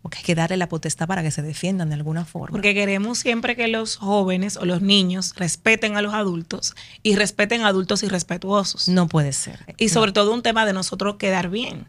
Porque 0.03 0.19
hay 0.19 0.25
que 0.25 0.35
darle 0.35 0.57
la 0.57 0.69
potestad 0.69 1.09
para 1.09 1.23
que 1.23 1.31
se 1.31 1.43
defiendan 1.43 1.89
de 1.89 1.97
alguna 1.97 2.25
forma. 2.25 2.53
Porque 2.53 2.73
queremos 2.73 3.19
siempre 3.19 3.57
que 3.57 3.66
los 3.66 3.97
jóvenes 3.97 4.57
o 4.57 4.64
los 4.64 4.81
niños 4.81 5.35
respeten 5.37 5.97
a 5.97 6.03
los 6.03 6.14
adultos 6.14 6.75
y 7.03 7.16
respeten 7.16 7.62
a 7.62 7.69
adultos 7.69 8.03
irrespetuosos. 8.05 8.89
No 8.89 9.09
puede 9.09 9.33
ser. 9.33 9.75
Y 9.77 9.89
sobre 9.89 10.12
todo 10.12 10.33
un 10.33 10.43
tema 10.43 10.64
de 10.66 10.73
nosotros 10.73 11.16
quedar 11.16 11.51
bien 11.51 11.89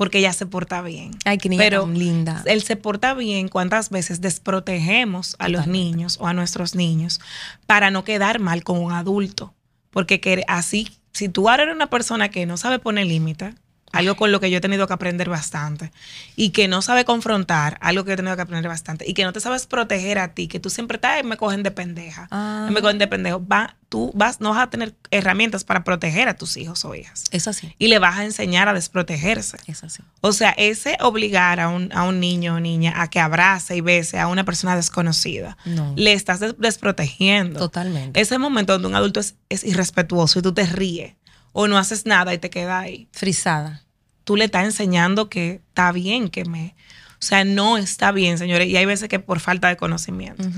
porque 0.00 0.20
ella 0.20 0.32
se 0.32 0.46
porta 0.46 0.80
bien. 0.80 1.10
Ay, 1.26 1.36
qué 1.36 1.50
niña 1.50 1.62
Pero 1.62 1.86
linda. 1.86 2.42
Él 2.46 2.62
se 2.62 2.74
porta 2.76 3.12
bien 3.12 3.48
cuántas 3.48 3.90
veces 3.90 4.22
desprotegemos 4.22 5.36
a 5.38 5.50
los 5.50 5.66
niños 5.66 6.16
o 6.22 6.26
a 6.26 6.32
nuestros 6.32 6.74
niños 6.74 7.20
para 7.66 7.90
no 7.90 8.02
quedar 8.02 8.38
mal 8.38 8.64
con 8.64 8.78
un 8.78 8.92
adulto. 8.92 9.52
Porque 9.90 10.42
así, 10.48 10.88
si 11.12 11.28
tú 11.28 11.50
eres 11.50 11.74
una 11.74 11.90
persona 11.90 12.30
que 12.30 12.46
no 12.46 12.56
sabe 12.56 12.78
poner 12.78 13.08
límite, 13.08 13.54
algo 13.92 14.14
con 14.16 14.30
lo 14.32 14.40
que 14.40 14.50
yo 14.50 14.58
he 14.58 14.60
tenido 14.60 14.86
que 14.86 14.92
aprender 14.92 15.28
bastante, 15.28 15.92
y 16.36 16.50
que 16.50 16.68
no 16.68 16.82
sabe 16.82 17.04
confrontar, 17.04 17.78
algo 17.80 18.04
que 18.04 18.12
he 18.12 18.16
tenido 18.16 18.36
que 18.36 18.42
aprender 18.42 18.68
bastante, 18.68 19.08
y 19.08 19.14
que 19.14 19.24
no 19.24 19.32
te 19.32 19.40
sabes 19.40 19.66
proteger 19.66 20.18
a 20.18 20.34
ti, 20.34 20.48
que 20.48 20.60
tú 20.60 20.70
siempre 20.70 20.96
estás, 20.96 21.24
me 21.24 21.36
cogen 21.36 21.62
de 21.62 21.70
pendeja, 21.70 22.28
Ah. 22.30 22.68
me 22.70 22.80
cogen 22.80 22.98
de 22.98 23.06
pendejo, 23.08 23.44
va, 23.46 23.76
tú 23.88 24.12
vas, 24.14 24.40
no 24.40 24.50
vas 24.50 24.60
a 24.62 24.70
tener 24.70 24.94
herramientas 25.10 25.64
para 25.64 25.82
proteger 25.82 26.28
a 26.28 26.34
tus 26.36 26.56
hijos 26.56 26.84
o 26.84 26.94
hijas, 26.94 27.24
Es 27.32 27.48
así. 27.48 27.74
y 27.78 27.88
le 27.88 27.98
vas 27.98 28.18
a 28.18 28.24
enseñar 28.24 28.68
a 28.68 28.72
desprotegerse. 28.74 29.56
Es 29.66 29.82
así. 29.82 30.02
O 30.20 30.32
sea, 30.32 30.50
ese 30.56 30.96
obligar 31.00 31.58
a 31.58 31.68
un, 31.68 31.90
a 31.92 32.04
un 32.04 32.20
niño 32.20 32.54
o 32.54 32.60
niña 32.60 33.02
a 33.02 33.08
que 33.10 33.18
abrace 33.18 33.74
y 33.76 33.80
bese 33.80 34.18
a 34.20 34.28
una 34.28 34.44
persona 34.44 34.76
desconocida, 34.76 35.56
No. 35.64 35.92
le 35.96 36.12
estás 36.12 36.38
des- 36.38 36.54
desprotegiendo. 36.58 37.58
Totalmente. 37.58 38.20
Ese 38.20 38.38
momento 38.38 38.72
donde 38.74 38.88
un 38.88 38.94
adulto 38.94 39.20
es, 39.20 39.34
es 39.48 39.64
irrespetuoso 39.64 40.38
y 40.38 40.42
tú 40.42 40.52
te 40.54 40.64
ríes 40.66 41.14
o 41.52 41.66
no 41.68 41.78
haces 41.78 42.06
nada 42.06 42.32
y 42.34 42.38
te 42.38 42.50
quedas 42.50 42.82
ahí, 42.84 43.08
Frisada. 43.12 43.82
tú 44.24 44.36
le 44.36 44.44
estás 44.46 44.64
enseñando 44.64 45.28
que 45.28 45.60
está 45.68 45.92
bien 45.92 46.28
que 46.28 46.44
me... 46.44 46.74
O 47.14 47.22
sea, 47.22 47.44
no 47.44 47.76
está 47.76 48.12
bien, 48.12 48.38
señores. 48.38 48.68
Y 48.68 48.76
hay 48.78 48.86
veces 48.86 49.08
que 49.08 49.18
por 49.18 49.40
falta 49.40 49.68
de 49.68 49.76
conocimiento. 49.76 50.48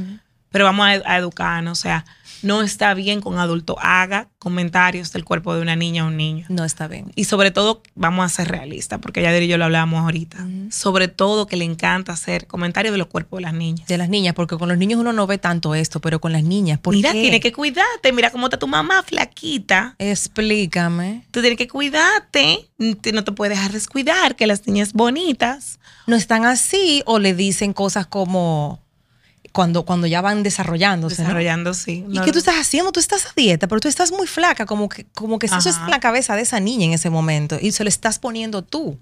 Pero 0.51 0.65
vamos 0.65 0.87
a, 0.87 0.91
a 1.13 1.19
educarnos. 1.19 1.77
O 1.77 1.83
sea, 1.83 2.05
no 2.43 2.63
está 2.63 2.95
bien 2.95 3.21
que 3.23 3.29
un 3.29 3.39
adulto 3.39 3.77
haga 3.81 4.29
comentarios 4.39 5.13
del 5.13 5.25
cuerpo 5.25 5.55
de 5.55 5.63
una 5.63 5.77
niña 5.77 6.05
o 6.05 6.09
un 6.09 6.17
niño. 6.17 6.47
No 6.49 6.65
está 6.65 6.89
bien. 6.89 7.13
Y 7.15 7.25
sobre 7.25 7.51
todo, 7.51 7.83
vamos 7.95 8.25
a 8.25 8.29
ser 8.29 8.49
realistas, 8.49 8.99
porque 9.01 9.23
ya 9.23 9.37
y 9.39 9.47
yo 9.49 9.57
lo 9.59 9.65
hablábamos 9.65 10.01
ahorita. 10.03 10.47
Sobre 10.71 11.09
todo 11.09 11.47
que 11.47 11.57
le 11.57 11.65
encanta 11.65 12.13
hacer 12.13 12.47
comentarios 12.47 12.93
de 12.93 12.99
los 12.99 13.07
cuerpos 13.07 13.39
de 13.39 13.43
las 13.43 13.55
niñas. 13.55 13.87
De 13.89 13.97
las 13.99 14.09
niñas, 14.09 14.35
porque 14.35 14.57
con 14.59 14.69
los 14.69 14.79
niños 14.79 15.01
uno 15.01 15.13
no 15.13 15.27
ve 15.27 15.39
tanto 15.39 15.75
esto, 15.75 16.01
pero 16.01 16.21
con 16.21 16.33
las 16.33 16.43
niñas, 16.45 16.79
¿por 16.79 16.95
Mira, 16.95 17.13
qué? 17.13 17.21
tienes 17.23 17.41
que 17.41 17.53
cuidarte. 17.53 18.13
Mira 18.13 18.31
cómo 18.31 18.47
está 18.47 18.59
tu 18.59 18.67
mamá 18.69 19.03
flaquita. 19.03 19.95
Explícame. 19.99 21.25
Tú 21.31 21.41
tienes 21.41 21.59
que 21.59 21.69
cuidarte. 21.69 22.69
Te- 23.01 23.13
No 23.13 23.23
te 23.25 23.33
puedes 23.33 23.57
dejar 23.57 23.73
descuidar, 23.73 24.35
que 24.37 24.47
las 24.47 24.67
niñas 24.67 24.93
bonitas. 24.93 25.79
No 26.07 26.17
están 26.17 26.45
así 26.45 27.03
o 27.07 27.19
le 27.21 27.35
dicen 27.35 27.73
cosas 27.73 28.07
como 28.07 28.81
cuando, 29.53 29.85
cuando 29.85 30.07
ya 30.07 30.21
van 30.21 30.43
desarrollándose. 30.43 31.23
¿no? 31.23 31.29
Desarrollando, 31.29 31.75
sí. 31.75 32.05
¿Y 32.09 32.15
No- 32.15 32.25
qué 32.25 32.33
tú 32.33 32.39
estás 32.39 32.57
haciendo? 32.57 32.91
Tú 32.93 33.01
estás 33.01 33.27
a 33.27 33.33
dieta, 33.37 33.67
pero 33.69 33.81
tú 33.81 33.89
estás 33.89 34.11
muy 34.11 34.27
flaca, 34.27 34.67
como 34.67 34.89
que, 34.89 35.05
como 35.15 35.39
que 35.39 35.47
eso 35.47 35.59
es 35.59 35.67
Ajá. 35.69 35.85
en 35.85 35.91
la 35.91 36.01
cabeza 36.01 36.35
de 36.37 36.43
esa 36.43 36.59
niña 36.61 36.87
en 36.87 36.93
ese 36.95 37.11
momento 37.11 37.59
y 37.61 37.73
se 37.73 37.85
lo 37.85 37.89
estás 37.89 38.19
poniendo 38.19 38.63
tú. 38.63 38.99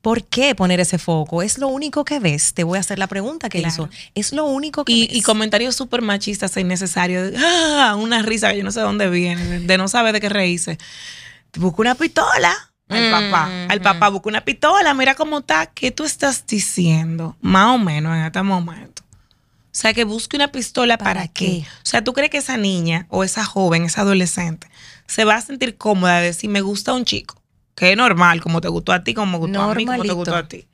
¿Por 0.00 0.22
qué 0.24 0.54
poner 0.54 0.80
ese 0.80 0.98
foco? 0.98 1.42
¿Es 1.42 1.56
lo 1.56 1.68
único 1.68 2.04
que 2.04 2.18
ves? 2.20 2.52
Te 2.52 2.62
voy 2.62 2.76
a 2.76 2.80
hacer 2.80 2.98
la 2.98 3.06
pregunta 3.06 3.48
que 3.48 3.60
Claro. 3.60 3.72
hizo. 3.72 3.88
¿Es 4.14 4.32
lo 4.34 4.44
único 4.44 4.84
que 4.84 4.92
Y, 4.92 5.06
ves? 5.06 5.16
y 5.16 5.22
comentarios 5.22 5.76
súper 5.76 6.02
machistas 6.02 6.54
e 6.56 6.60
innecesarios. 6.60 7.32
Ah, 7.38 7.94
una 7.98 8.20
risa 8.22 8.50
que 8.50 8.58
yo 8.58 8.64
no 8.64 8.70
sé 8.70 8.80
de 8.80 8.84
dónde 8.86 9.08
viene, 9.08 9.60
de 9.60 9.78
no 9.78 9.88
saber 9.88 10.12
de 10.12 10.20
qué 10.20 10.28
reírse. 10.28 10.76
Busca 11.56 11.80
una 11.80 11.94
pistola 11.94 12.54
al 12.90 13.08
Mm, 13.08 13.10
papá. 13.30 13.50
Al 13.70 13.80
papá 13.80 14.08
busca 14.10 14.28
una 14.28 14.44
pistola. 14.44 14.92
Mira 14.92 15.14
cómo 15.14 15.38
está. 15.38 15.66
¿Qué 15.66 15.90
tú 15.90 16.04
estás 16.04 16.44
diciendo? 16.46 17.36
Más 17.40 17.74
o 17.74 17.78
menos 17.78 18.14
en 18.14 18.24
este 18.24 18.42
momento. 18.42 18.93
O 19.74 19.76
sea, 19.76 19.92
que 19.92 20.04
busque 20.04 20.36
una 20.36 20.52
pistola 20.52 20.98
para, 20.98 21.14
¿Para 21.22 21.28
qué? 21.28 21.46
qué? 21.46 21.66
O 21.82 21.86
sea, 21.86 22.04
¿tú 22.04 22.12
crees 22.12 22.30
que 22.30 22.38
esa 22.38 22.56
niña 22.56 23.06
o 23.10 23.24
esa 23.24 23.44
joven, 23.44 23.82
esa 23.84 24.02
adolescente, 24.02 24.68
se 25.08 25.24
va 25.24 25.34
a 25.34 25.40
sentir 25.40 25.76
cómoda 25.76 26.20
de 26.20 26.26
decir, 26.26 26.48
me 26.48 26.60
gusta 26.60 26.92
un 26.92 27.04
chico? 27.04 27.42
Que 27.74 27.90
es 27.90 27.96
normal, 27.96 28.40
como 28.40 28.60
te 28.60 28.68
gustó 28.68 28.92
a 28.92 29.02
ti, 29.02 29.14
como 29.14 29.32
me 29.32 29.38
gustó 29.38 29.60
a 29.62 29.74
mí, 29.74 29.84
como 29.84 30.02
te 30.04 30.12
gustó 30.12 30.36
a 30.36 30.46
ti. 30.46 30.68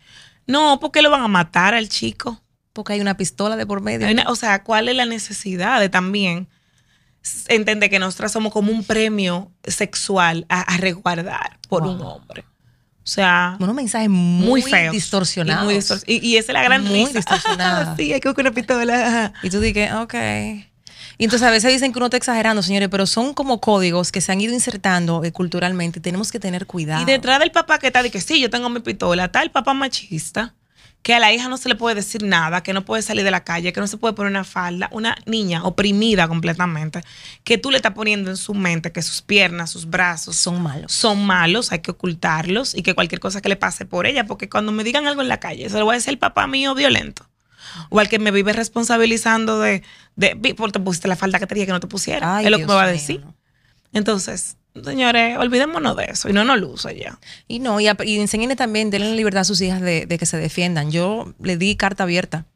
No, 0.47 0.79
porque 0.81 1.01
lo 1.01 1.11
van 1.11 1.23
a 1.23 1.29
matar 1.29 1.73
al 1.73 1.89
chico. 1.89 2.43
Porque 2.75 2.93
hay 2.93 3.01
una 3.01 3.17
pistola 3.17 3.57
de 3.57 3.65
por 3.65 3.81
medio. 3.81 4.07
Una- 4.11 4.29
o 4.29 4.37
sea, 4.37 4.63
¿cuál 4.65 4.89
es 4.91 4.97
la 4.97 5.07
necesidad 5.07 5.81
de 5.81 5.89
también 5.89 6.47
entender 7.49 7.89
que 7.91 7.99
nosotras 7.99 8.33
somos 8.33 8.53
como 8.53 8.71
un 8.71 8.85
premio 8.85 9.51
sexual 9.65 10.45
a, 10.51 10.61
a 10.61 10.77
resguardar 10.77 11.59
por 11.69 11.85
un 11.85 12.01
hombre? 12.03 12.45
O 13.03 13.07
sea, 13.13 13.57
Unos 13.59 13.75
mensajes 13.75 14.09
muy, 14.11 14.61
muy 14.61 14.63
feo. 14.63 14.93
distorsionados. 14.93 15.63
Y, 15.63 15.65
muy 15.67 15.75
distor- 15.75 16.05
y- 16.07 16.19
y 16.27 16.37
esa 16.37 16.53
es 16.53 16.55
la 16.55 16.63
gran 16.63 16.85
Muy 16.85 17.07
risa. 17.07 17.13
distorsionada. 17.19 17.95
sí, 17.99 18.13
hay 18.13 18.21
que 18.21 18.29
buscar 18.29 18.45
una 18.45 18.55
pistola. 18.55 19.33
Y 19.43 19.51
tú 19.51 19.59
dices, 19.61 19.93
ok. 19.95 20.15
Y 21.19 21.25
entonces 21.25 21.47
a 21.47 21.51
veces 21.51 21.71
dicen 21.73 21.93
que 21.93 21.99
uno 21.99 22.07
está 22.07 22.17
exagerando, 22.17 22.63
señores, 22.63 22.89
pero 22.91 23.07
son 23.07 23.35
como 23.35 23.61
códigos 23.61 24.11
que 24.13 24.21
se 24.23 24.33
han 24.33 24.41
ido 24.41 24.55
insertando 24.55 25.23
eh, 25.25 25.33
culturalmente 25.33 25.99
y 25.99 26.03
tenemos 26.03 26.31
que 26.33 26.39
tener 26.41 26.67
cuidado. 26.67 27.03
Y 27.03 27.05
detrás 27.05 27.39
del 27.41 27.51
papá 27.51 27.79
que 27.79 27.89
está 27.89 28.03
de 28.03 28.11
que 28.11 28.21
sí, 28.23 28.41
yo 28.41 28.49
tengo 28.49 28.69
mi 28.71 28.81
pistola, 28.81 29.27
está 29.27 29.43
el 29.43 29.51
papá 29.51 29.75
machista, 29.75 30.55
que 31.03 31.15
a 31.15 31.19
la 31.19 31.33
hija 31.33 31.49
no 31.49 31.57
se 31.57 31.69
le 31.71 31.77
puede 31.77 31.95
decir 31.95 32.23
nada, 32.23 32.63
que 32.63 32.73
no 32.75 32.85
puede 32.85 33.01
salir 33.03 33.25
de 33.25 33.31
la 33.31 33.43
calle, 33.43 33.73
que 33.73 33.81
no 33.81 33.87
se 33.87 33.97
puede 33.97 34.13
poner 34.15 34.31
una 34.31 34.45
falda, 34.45 34.89
una 34.93 35.17
niña 35.25 35.65
oprimida 35.65 36.29
completamente, 36.29 37.01
que 37.43 37.57
tú 37.57 37.71
le 37.71 37.79
estás 37.79 37.95
poniendo 37.95 38.31
en 38.31 38.37
su 38.37 38.53
mente 38.53 38.93
que 38.93 39.01
sus 39.01 39.23
piernas, 39.23 39.71
sus 39.71 39.89
brazos 39.89 40.37
son 40.37 40.63
malos. 40.63 40.93
son 40.93 41.25
malos, 41.25 41.73
hay 41.73 41.79
que 41.79 41.91
ocultarlos 41.93 42.75
y 42.75 42.83
que 42.83 42.95
cualquier 42.95 43.19
cosa 43.21 43.41
que 43.41 43.49
le 43.49 43.57
pase 43.57 43.87
por 43.87 44.07
ella, 44.07 44.27
porque 44.27 44.49
cuando 44.51 44.73
me 44.73 44.85
digan 44.85 45.07
algo 45.07 45.23
en 45.23 45.29
la 45.29 45.41
calle, 45.41 45.71
se 45.71 45.79
lo 45.79 45.87
voy 45.87 45.95
a 45.95 45.97
decir 45.99 46.11
al 46.11 46.19
papá 46.19 46.47
mío 46.47 46.75
violento. 46.75 47.27
O 47.89 48.01
al 48.01 48.09
que 48.09 48.19
me 48.19 48.31
vive 48.33 48.53
responsabilizando 48.53 49.61
de, 49.61 49.83
de 50.17 50.35
"Vi, 50.37 50.55
por 50.55 50.73
te 50.73 50.81
pusiste 50.81 51.07
la 51.09 51.15
falda 51.17 51.39
que 51.39 51.47
te 51.47 51.55
dije 51.55 51.67
que 51.67 51.73
no 51.73 51.81
te 51.81 51.87
pusiera. 51.87 52.37
Ay, 52.37 52.45
es 52.47 52.51
lo 52.51 52.59
que 52.59 52.67
me 52.67 52.75
va 52.75 52.83
a 52.83 52.87
mío, 52.87 52.93
decir. 52.93 53.21
no. 53.21 53.35
Entonces, 53.93 54.57
señores, 54.85 55.37
olvidémonos 55.39 55.97
de 55.97 56.05
eso 56.05 56.29
y 56.29 56.33
no 56.33 56.45
nos 56.45 56.61
lo 56.61 56.69
uso 56.69 56.91
ya. 56.91 57.19
Y 57.49 57.59
no, 57.59 57.81
y, 57.81 57.89
y 58.05 58.21
enséñenle 58.21 58.57
también, 58.57 58.91
denle 58.91 59.11
la 59.11 59.17
libertad 59.17 59.43
a 59.43 59.45
sus 59.45 59.61
hijas 59.61 59.81
de, 59.81 60.07
de 60.07 60.19
que 60.19 60.27
se 60.27 60.37
defiendan. 60.37 60.91
Yo 60.91 61.35
le 61.41 61.57
di 61.57 61.77
carta 61.77 62.05
abierta. 62.05 62.47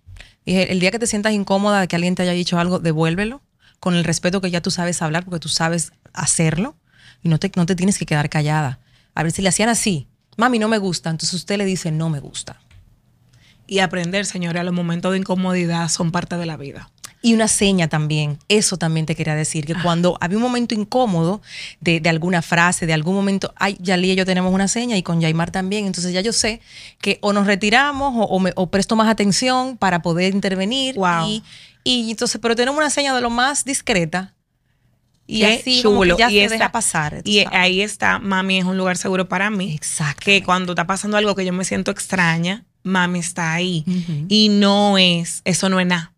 Dije, 0.46 0.72
el 0.72 0.80
día 0.80 0.90
que 0.90 0.98
te 0.98 1.06
sientas 1.06 1.32
incómoda 1.32 1.80
de 1.80 1.88
que 1.88 1.96
alguien 1.96 2.14
te 2.14 2.22
haya 2.22 2.32
dicho 2.32 2.58
algo, 2.58 2.78
devuélvelo 2.78 3.40
con 3.80 3.94
el 3.94 4.04
respeto 4.04 4.40
que 4.40 4.50
ya 4.50 4.60
tú 4.60 4.70
sabes 4.70 5.02
hablar, 5.02 5.24
porque 5.24 5.40
tú 5.40 5.48
sabes 5.48 5.92
hacerlo 6.12 6.76
y 7.22 7.28
no 7.28 7.38
te, 7.38 7.50
no 7.56 7.66
te 7.66 7.74
tienes 7.74 7.98
que 7.98 8.06
quedar 8.06 8.30
callada. 8.30 8.78
A 9.14 9.22
ver 9.22 9.32
si 9.32 9.42
le 9.42 9.48
hacían 9.48 9.68
así, 9.68 10.08
mami, 10.36 10.58
no 10.58 10.68
me 10.68 10.78
gusta, 10.78 11.10
entonces 11.10 11.34
usted 11.34 11.58
le 11.58 11.64
dice, 11.64 11.90
no 11.90 12.10
me 12.10 12.20
gusta. 12.20 12.60
Y 13.66 13.78
aprender, 13.80 14.26
señores, 14.26 14.60
a 14.60 14.64
los 14.64 14.74
momentos 14.74 15.12
de 15.12 15.18
incomodidad 15.18 15.88
son 15.88 16.12
parte 16.12 16.36
de 16.36 16.46
la 16.46 16.56
vida. 16.56 16.90
Y 17.26 17.32
una 17.32 17.48
seña 17.48 17.88
también, 17.88 18.38
eso 18.48 18.76
también 18.76 19.06
te 19.06 19.16
quería 19.16 19.34
decir, 19.34 19.64
que 19.64 19.74
cuando 19.82 20.18
había 20.20 20.36
un 20.36 20.42
momento 20.42 20.74
incómodo 20.74 21.40
de, 21.80 21.98
de 21.98 22.08
alguna 22.10 22.42
frase, 22.42 22.84
de 22.84 22.92
algún 22.92 23.14
momento, 23.14 23.54
ay, 23.56 23.78
Yalí 23.80 24.10
y 24.10 24.14
yo 24.14 24.26
tenemos 24.26 24.52
una 24.52 24.68
seña 24.68 24.96
y 24.98 25.02
con 25.02 25.22
Yaimar 25.22 25.50
también, 25.50 25.86
entonces 25.86 26.12
ya 26.12 26.20
yo 26.20 26.34
sé 26.34 26.60
que 27.00 27.18
o 27.22 27.32
nos 27.32 27.46
retiramos 27.46 28.12
o, 28.14 28.24
o 28.24 28.38
me- 28.40 28.52
o 28.56 28.70
presto 28.70 28.94
más 28.94 29.08
atención 29.08 29.78
para 29.78 30.02
poder 30.02 30.34
intervenir. 30.34 30.96
Wow. 30.96 31.26
Y, 31.26 31.42
y 31.82 32.10
entonces, 32.10 32.38
pero 32.42 32.54
tenemos 32.54 32.76
una 32.78 32.90
seña 32.90 33.14
de 33.14 33.22
lo 33.22 33.30
más 33.30 33.64
discreta 33.64 34.34
y 35.26 35.40
Qué 35.40 35.54
así 35.54 35.80
chulo. 35.82 36.18
ya 36.18 36.30
Y 36.30 36.34
se 36.34 36.44
esta- 36.44 36.54
deja 36.56 36.72
pasar. 36.72 37.22
Y 37.24 37.42
sabes. 37.44 37.58
ahí 37.58 37.80
está, 37.80 38.18
mami 38.18 38.58
es 38.58 38.64
un 38.66 38.76
lugar 38.76 38.98
seguro 38.98 39.28
para 39.30 39.48
mí. 39.48 39.72
Exacto. 39.74 40.22
que 40.26 40.42
cuando 40.42 40.72
está 40.72 40.86
pasando 40.86 41.16
algo 41.16 41.34
que 41.34 41.46
yo 41.46 41.54
me 41.54 41.64
siento 41.64 41.90
extraña, 41.90 42.64
mami 42.82 43.20
está 43.20 43.54
ahí. 43.54 43.82
Ujú. 43.86 44.26
Y 44.28 44.50
no 44.50 44.98
es, 44.98 45.40
eso 45.46 45.70
no 45.70 45.80
es 45.80 45.86
nada. 45.86 46.10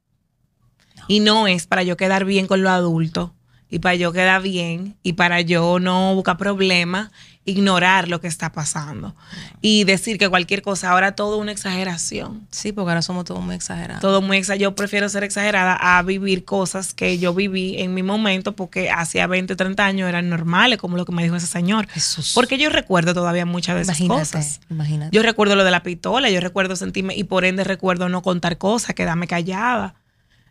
Y 1.09 1.21
no 1.21 1.47
es 1.47 1.67
para 1.67 1.83
yo 1.83 1.97
quedar 1.97 2.25
bien 2.25 2.47
con 2.47 2.63
los 2.63 2.73
adultos 2.73 3.31
y 3.69 3.81
para 3.81 3.97
yo 3.97 4.13
quedar 4.13 4.43
bien 4.43 4.97
y 5.03 5.15
para 5.15 5.41
yo 5.41 5.81
no 5.81 6.15
buscar 6.15 6.37
problemas, 6.37 7.11
ignorar 7.45 8.09
lo 8.09 8.21
que 8.21 8.29
está 8.29 8.53
pasando 8.53 9.15
y 9.61 9.85
decir 9.85 10.19
que 10.19 10.29
cualquier 10.29 10.63
cosa, 10.63 10.91
ahora 10.91 11.13
todo 11.17 11.39
una 11.39 11.53
exageración. 11.53 12.47
Sí, 12.51 12.73
porque 12.73 12.91
ahora 12.91 13.03
somos 13.03 13.25
todos 13.25 13.43
muy 13.43 13.55
exagerados. 13.55 14.01
Todo 14.01 14.21
muy 14.23 14.37
exa 14.37 14.57
yo 14.57 14.75
prefiero 14.75 15.09
ser 15.09 15.25
exagerada 15.25 15.75
a 15.75 16.03
vivir 16.03 16.45
cosas 16.45 16.95
que 16.95 17.19
yo 17.19 17.35
viví 17.35 17.81
en 17.81 17.95
mi 17.95 18.03
momento 18.03 18.55
porque 18.55 18.91
hacía 18.91 19.27
20, 19.27 19.55
30 19.57 19.85
años 19.85 20.09
eran 20.09 20.29
normales, 20.29 20.79
como 20.79 20.97
lo 20.97 21.05
que 21.05 21.13
me 21.13 21.23
dijo 21.23 21.37
ese 21.37 21.47
señor. 21.47 21.89
Jesús. 21.89 22.33
Porque 22.35 22.59
yo 22.59 22.69
recuerdo 22.69 23.15
todavía 23.15 23.47
muchas 23.47 23.77
de 23.77 23.83
esas 23.83 24.01
imagínate, 24.01 24.39
cosas. 24.39 24.61
imagínate. 24.71 25.15
Yo 25.15 25.23
recuerdo 25.23 25.57
lo 25.57 25.65
de 25.65 25.71
la 25.71 25.83
pistola, 25.83 26.31
yo 26.31 26.41
recuerdo 26.41 26.77
sentirme 26.77 27.17
y 27.17 27.25
por 27.25 27.45
ende 27.45 27.65
recuerdo 27.65 28.09
no 28.09 28.23
contar 28.23 28.59
cosas, 28.59 28.95
quedarme 28.95 29.27
callada. 29.27 29.95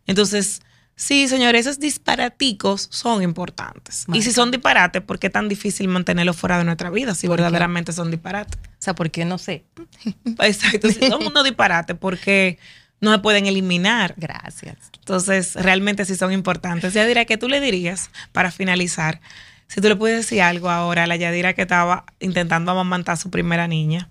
Entonces, 0.05 0.61
sí, 0.95 1.27
señores, 1.27 1.65
esos 1.65 1.79
disparaticos 1.79 2.87
son 2.91 3.23
importantes. 3.23 4.05
Y 4.13 4.21
si 4.21 4.31
son 4.31 4.51
disparates, 4.51 5.01
¿por 5.01 5.19
qué 5.19 5.27
es 5.27 5.33
tan 5.33 5.49
difícil 5.49 5.87
mantenerlos 5.87 6.37
fuera 6.37 6.57
de 6.57 6.63
nuestra 6.63 6.89
vida 6.89 7.15
si 7.15 7.27
¿Por 7.27 7.37
qué? 7.37 7.43
verdaderamente 7.43 7.91
son 7.93 8.11
disparates? 8.11 8.57
o 8.57 8.81
sea, 8.85 8.95
porque 8.95 9.25
no 9.25 9.37
sé. 9.37 9.65
Exacto, 10.39 10.89
si 10.89 11.07
son 11.07 11.25
unos 11.25 11.43
disparates, 11.43 11.97
porque 11.97 12.59
no 13.01 13.11
se 13.11 13.19
pueden 13.19 13.45
eliminar. 13.45 14.13
Gracias. 14.17 14.77
Entonces, 14.99 15.55
realmente 15.55 16.05
sí 16.05 16.15
son 16.15 16.31
importantes. 16.31 16.93
Yadira, 16.93 17.25
¿qué 17.25 17.37
tú 17.37 17.47
le 17.47 17.59
dirías 17.59 18.09
para 18.31 18.51
finalizar? 18.51 19.21
Si 19.67 19.81
tú 19.81 19.89
le 19.89 19.95
puedes 19.95 20.17
decir 20.17 20.41
algo 20.41 20.69
ahora 20.69 21.03
a 21.03 21.07
la 21.07 21.15
Yadira 21.15 21.53
que 21.53 21.63
estaba 21.63 22.05
intentando 22.19 22.71
amamantar 22.71 23.13
a 23.13 23.17
su 23.17 23.29
primera 23.29 23.67
niña, 23.67 24.09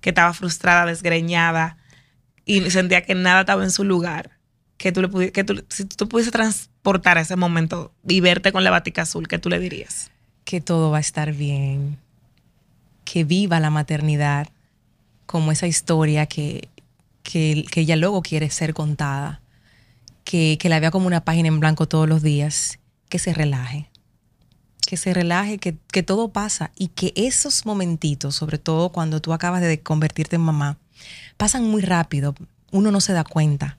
que 0.00 0.10
estaba 0.10 0.34
frustrada, 0.34 0.86
desgreñada 0.86 1.78
y 2.44 2.70
sentía 2.70 3.02
que 3.02 3.14
nada 3.14 3.40
estaba 3.40 3.64
en 3.64 3.70
su 3.70 3.84
lugar, 3.84 4.33
que 4.76 4.92
tú 4.92 5.02
le 5.02 5.32
que 5.32 5.44
tú, 5.44 5.64
si 5.68 5.84
tú 5.84 6.08
pudiese 6.08 6.30
transportar 6.30 7.18
a 7.18 7.20
ese 7.22 7.36
momento 7.36 7.92
y 8.06 8.20
verte 8.20 8.52
con 8.52 8.64
la 8.64 8.70
batica 8.70 9.02
azul, 9.02 9.28
¿qué 9.28 9.38
tú 9.38 9.48
le 9.48 9.58
dirías? 9.58 10.10
que 10.44 10.60
todo 10.60 10.90
va 10.90 10.98
a 10.98 11.00
estar 11.00 11.32
bien, 11.32 11.98
que 13.04 13.24
viva 13.24 13.60
la 13.60 13.70
maternidad 13.70 14.48
como 15.26 15.52
esa 15.52 15.66
historia 15.66 16.26
que, 16.26 16.68
que, 17.22 17.64
que 17.70 17.80
ella 17.80 17.96
luego 17.96 18.22
quiere 18.22 18.50
ser 18.50 18.74
contada, 18.74 19.40
que, 20.22 20.58
que 20.60 20.68
la 20.68 20.80
vea 20.80 20.90
como 20.90 21.06
una 21.06 21.24
página 21.24 21.48
en 21.48 21.60
blanco 21.60 21.88
todos 21.88 22.08
los 22.08 22.22
días, 22.22 22.78
que 23.08 23.18
se 23.18 23.32
relaje, 23.32 23.90
que 24.86 24.96
se 24.96 25.14
relaje, 25.14 25.58
que, 25.58 25.76
que 25.90 26.02
todo 26.02 26.28
pasa 26.28 26.70
y 26.76 26.88
que 26.88 27.12
esos 27.16 27.64
momentitos, 27.64 28.34
sobre 28.34 28.58
todo 28.58 28.90
cuando 28.90 29.20
tú 29.20 29.32
acabas 29.32 29.62
de 29.62 29.80
convertirte 29.80 30.36
en 30.36 30.42
mamá, 30.42 30.78
pasan 31.36 31.64
muy 31.64 31.82
rápido. 31.82 32.34
Uno 32.70 32.90
no 32.90 33.00
se 33.00 33.12
da 33.12 33.24
cuenta, 33.24 33.78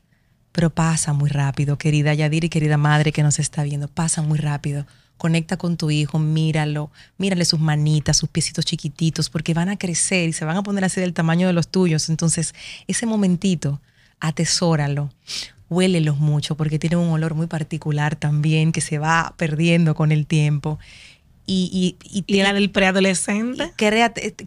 pero 0.56 0.70
pasa 0.70 1.12
muy 1.12 1.30
rápido, 1.30 1.78
querida 1.78 2.14
Yadir 2.14 2.46
y 2.46 2.50
querida 2.50 2.78
madre 2.78 3.12
que 3.12 3.24
nos 3.24 3.40
está 3.40 3.64
viendo, 3.64 3.90
pasa 3.90 4.22
muy 4.22 4.40
rápido. 4.40 4.88
Conecta 5.18 5.58
con 5.58 5.76
tu 5.76 5.92
hijo, 5.92 6.18
míralo, 6.18 6.92
mírale 7.18 7.44
sus 7.44 7.60
manitas, 7.60 8.16
sus 8.16 8.30
piecitos 8.30 8.64
chiquititos, 8.64 9.30
porque 9.30 9.54
van 9.54 9.68
a 9.68 9.78
crecer 9.78 10.30
y 10.30 10.34
se 10.34 10.46
van 10.46 10.56
a 10.56 10.64
poner 10.64 10.86
así 10.86 11.02
del 11.02 11.14
tamaño 11.14 11.48
de 11.48 11.52
los 11.52 11.68
tuyos. 11.68 12.08
Entonces, 12.08 12.56
ese 12.88 13.06
momentito, 13.06 13.82
atesóralo 14.22 15.12
huélelos 15.70 16.20
mucho 16.20 16.56
porque 16.56 16.80
tienen 16.80 17.00
un 17.00 17.10
olor 17.10 17.34
muy 17.34 17.48
particular 17.48 18.16
también 18.16 18.72
que 18.72 18.82
se 18.82 18.98
va 18.98 19.34
perdiendo 19.36 19.94
con 19.94 20.14
el 20.14 20.26
tiempo. 20.26 20.80
Y, 21.46 21.98
y, 22.02 22.24
y, 22.28 22.42
la 22.42 22.54
del 22.54 22.72
preadolescente. 22.72 23.74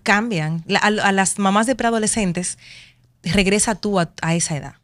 Cambian. 0.03 0.65
a, 0.81 1.13
las 1.13 1.39
mamás 1.39 1.67
de 1.67 1.75
preadolescentes, 1.75 2.57
regresa 3.23 3.75
tú 3.75 4.01
a, 4.01 4.11
a, 4.23 4.35
esa 4.35 4.57
edad. 4.57 4.75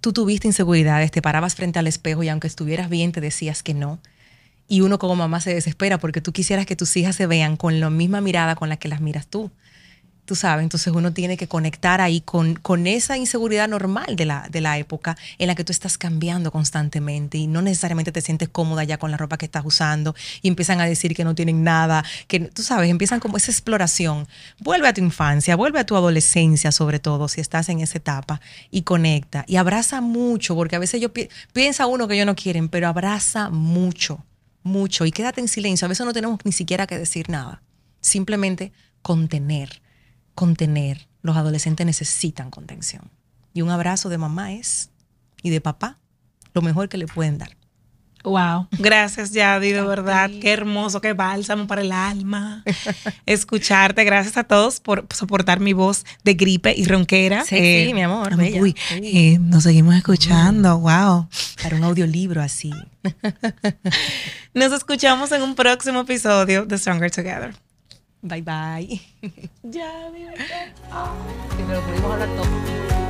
Tú 0.00 0.12
tuviste 0.12 0.48
inseguridades, 0.48 1.10
te 1.10 1.22
parabas 1.22 1.54
frente 1.54 1.78
al 1.78 1.86
espejo 1.86 2.22
y 2.22 2.28
aunque 2.28 2.46
estuvieras 2.46 2.88
bien 2.88 3.12
te 3.12 3.20
decías 3.20 3.62
que 3.62 3.74
no. 3.74 3.98
Y 4.68 4.82
uno 4.82 4.98
como 4.98 5.16
mamá 5.16 5.40
se 5.40 5.52
desespera 5.54 5.98
porque 5.98 6.20
tú 6.20 6.32
quisieras 6.32 6.66
que 6.66 6.76
tus 6.76 6.96
hijas 6.96 7.16
se 7.16 7.26
vean 7.26 7.56
con 7.56 7.80
la 7.80 7.90
misma 7.90 8.20
mirada 8.20 8.54
con 8.54 8.68
la 8.68 8.76
que 8.76 8.88
las 8.88 9.00
miras 9.00 9.26
tú 9.26 9.50
tú 10.30 10.36
sabes, 10.36 10.62
entonces 10.62 10.92
uno 10.94 11.12
tiene 11.12 11.36
que 11.36 11.48
conectar 11.48 12.00
ahí 12.00 12.20
con, 12.20 12.54
con 12.54 12.86
esa 12.86 13.16
inseguridad 13.16 13.66
normal 13.66 14.14
de 14.14 14.26
la, 14.26 14.46
de 14.48 14.60
la 14.60 14.78
época 14.78 15.16
en 15.38 15.48
la 15.48 15.56
que 15.56 15.64
tú 15.64 15.72
estás 15.72 15.98
cambiando 15.98 16.52
constantemente 16.52 17.36
y 17.36 17.48
no 17.48 17.62
necesariamente 17.62 18.12
te 18.12 18.20
sientes 18.20 18.48
cómoda 18.48 18.84
ya 18.84 18.96
con 18.96 19.10
la 19.10 19.16
ropa 19.16 19.38
que 19.38 19.46
estás 19.46 19.64
usando 19.66 20.14
y 20.40 20.46
empiezan 20.46 20.80
a 20.80 20.84
decir 20.84 21.16
que 21.16 21.24
no 21.24 21.34
tienen 21.34 21.64
nada, 21.64 22.04
que 22.28 22.38
tú 22.38 22.62
sabes, 22.62 22.88
empiezan 22.90 23.18
como 23.18 23.38
esa 23.38 23.50
exploración. 23.50 24.28
Vuelve 24.60 24.86
a 24.86 24.94
tu 24.94 25.00
infancia, 25.00 25.56
vuelve 25.56 25.80
a 25.80 25.84
tu 25.84 25.96
adolescencia 25.96 26.70
sobre 26.70 27.00
todo, 27.00 27.26
si 27.26 27.40
estás 27.40 27.68
en 27.68 27.80
esa 27.80 27.98
etapa 27.98 28.40
y 28.70 28.82
conecta 28.82 29.44
y 29.48 29.56
abraza 29.56 30.00
mucho, 30.00 30.54
porque 30.54 30.76
a 30.76 30.78
veces 30.78 31.00
yo 31.00 31.10
piensa 31.52 31.88
uno 31.88 32.06
que 32.06 32.14
ellos 32.14 32.26
no 32.26 32.36
quieren, 32.36 32.68
pero 32.68 32.86
abraza 32.86 33.50
mucho, 33.50 34.24
mucho 34.62 35.06
y 35.06 35.10
quédate 35.10 35.40
en 35.40 35.48
silencio. 35.48 35.86
A 35.86 35.88
veces 35.88 36.06
no 36.06 36.12
tenemos 36.12 36.38
ni 36.44 36.52
siquiera 36.52 36.86
que 36.86 37.00
decir 37.00 37.28
nada, 37.28 37.62
simplemente 38.00 38.70
contener 39.02 39.82
contener. 40.40 41.06
Los 41.20 41.36
adolescentes 41.36 41.84
necesitan 41.84 42.50
contención. 42.50 43.10
Y 43.52 43.60
un 43.60 43.68
abrazo 43.68 44.08
de 44.08 44.16
mamá 44.16 44.54
es, 44.54 44.88
y 45.42 45.50
de 45.50 45.60
papá, 45.60 45.98
lo 46.54 46.62
mejor 46.62 46.88
que 46.88 46.96
le 46.96 47.06
pueden 47.06 47.36
dar. 47.36 47.58
Wow, 48.24 48.68
gracias 48.78 49.32
Yadi, 49.32 49.72
de 49.72 49.82
verdad, 49.82 50.30
qué 50.40 50.52
hermoso, 50.52 51.02
qué 51.02 51.12
bálsamo 51.12 51.66
para 51.66 51.82
el 51.82 51.92
alma. 51.92 52.64
Escucharte, 53.26 54.02
gracias 54.04 54.38
a 54.38 54.44
todos 54.44 54.80
por 54.80 55.06
soportar 55.14 55.60
mi 55.60 55.74
voz 55.74 56.06
de 56.24 56.32
gripe 56.32 56.72
y 56.74 56.86
ronquera. 56.86 57.44
Sí, 57.44 57.56
eh, 57.58 57.92
mi 57.92 58.02
amor. 58.02 58.34
Uy, 58.34 58.74
eh, 58.92 59.36
nos 59.40 59.64
seguimos 59.64 59.94
escuchando, 59.94 60.78
wow. 60.78 61.28
Para 61.62 61.76
un 61.76 61.84
audiolibro 61.84 62.40
así. 62.40 62.72
Nos 64.54 64.72
escuchamos 64.72 65.32
en 65.32 65.42
un 65.42 65.54
próximo 65.54 66.00
episodio 66.00 66.64
de 66.64 66.78
Stronger 66.78 67.10
Together. 67.10 67.54
Bye 68.22 68.42
bye. 68.42 69.00
Ya, 69.62 70.10
mira. 70.12 70.34
Que 71.56 71.64
me 71.64 71.74
lo 71.74 71.80
pudimos 71.80 72.12
hablar 72.12 72.28
todo. 72.36 73.09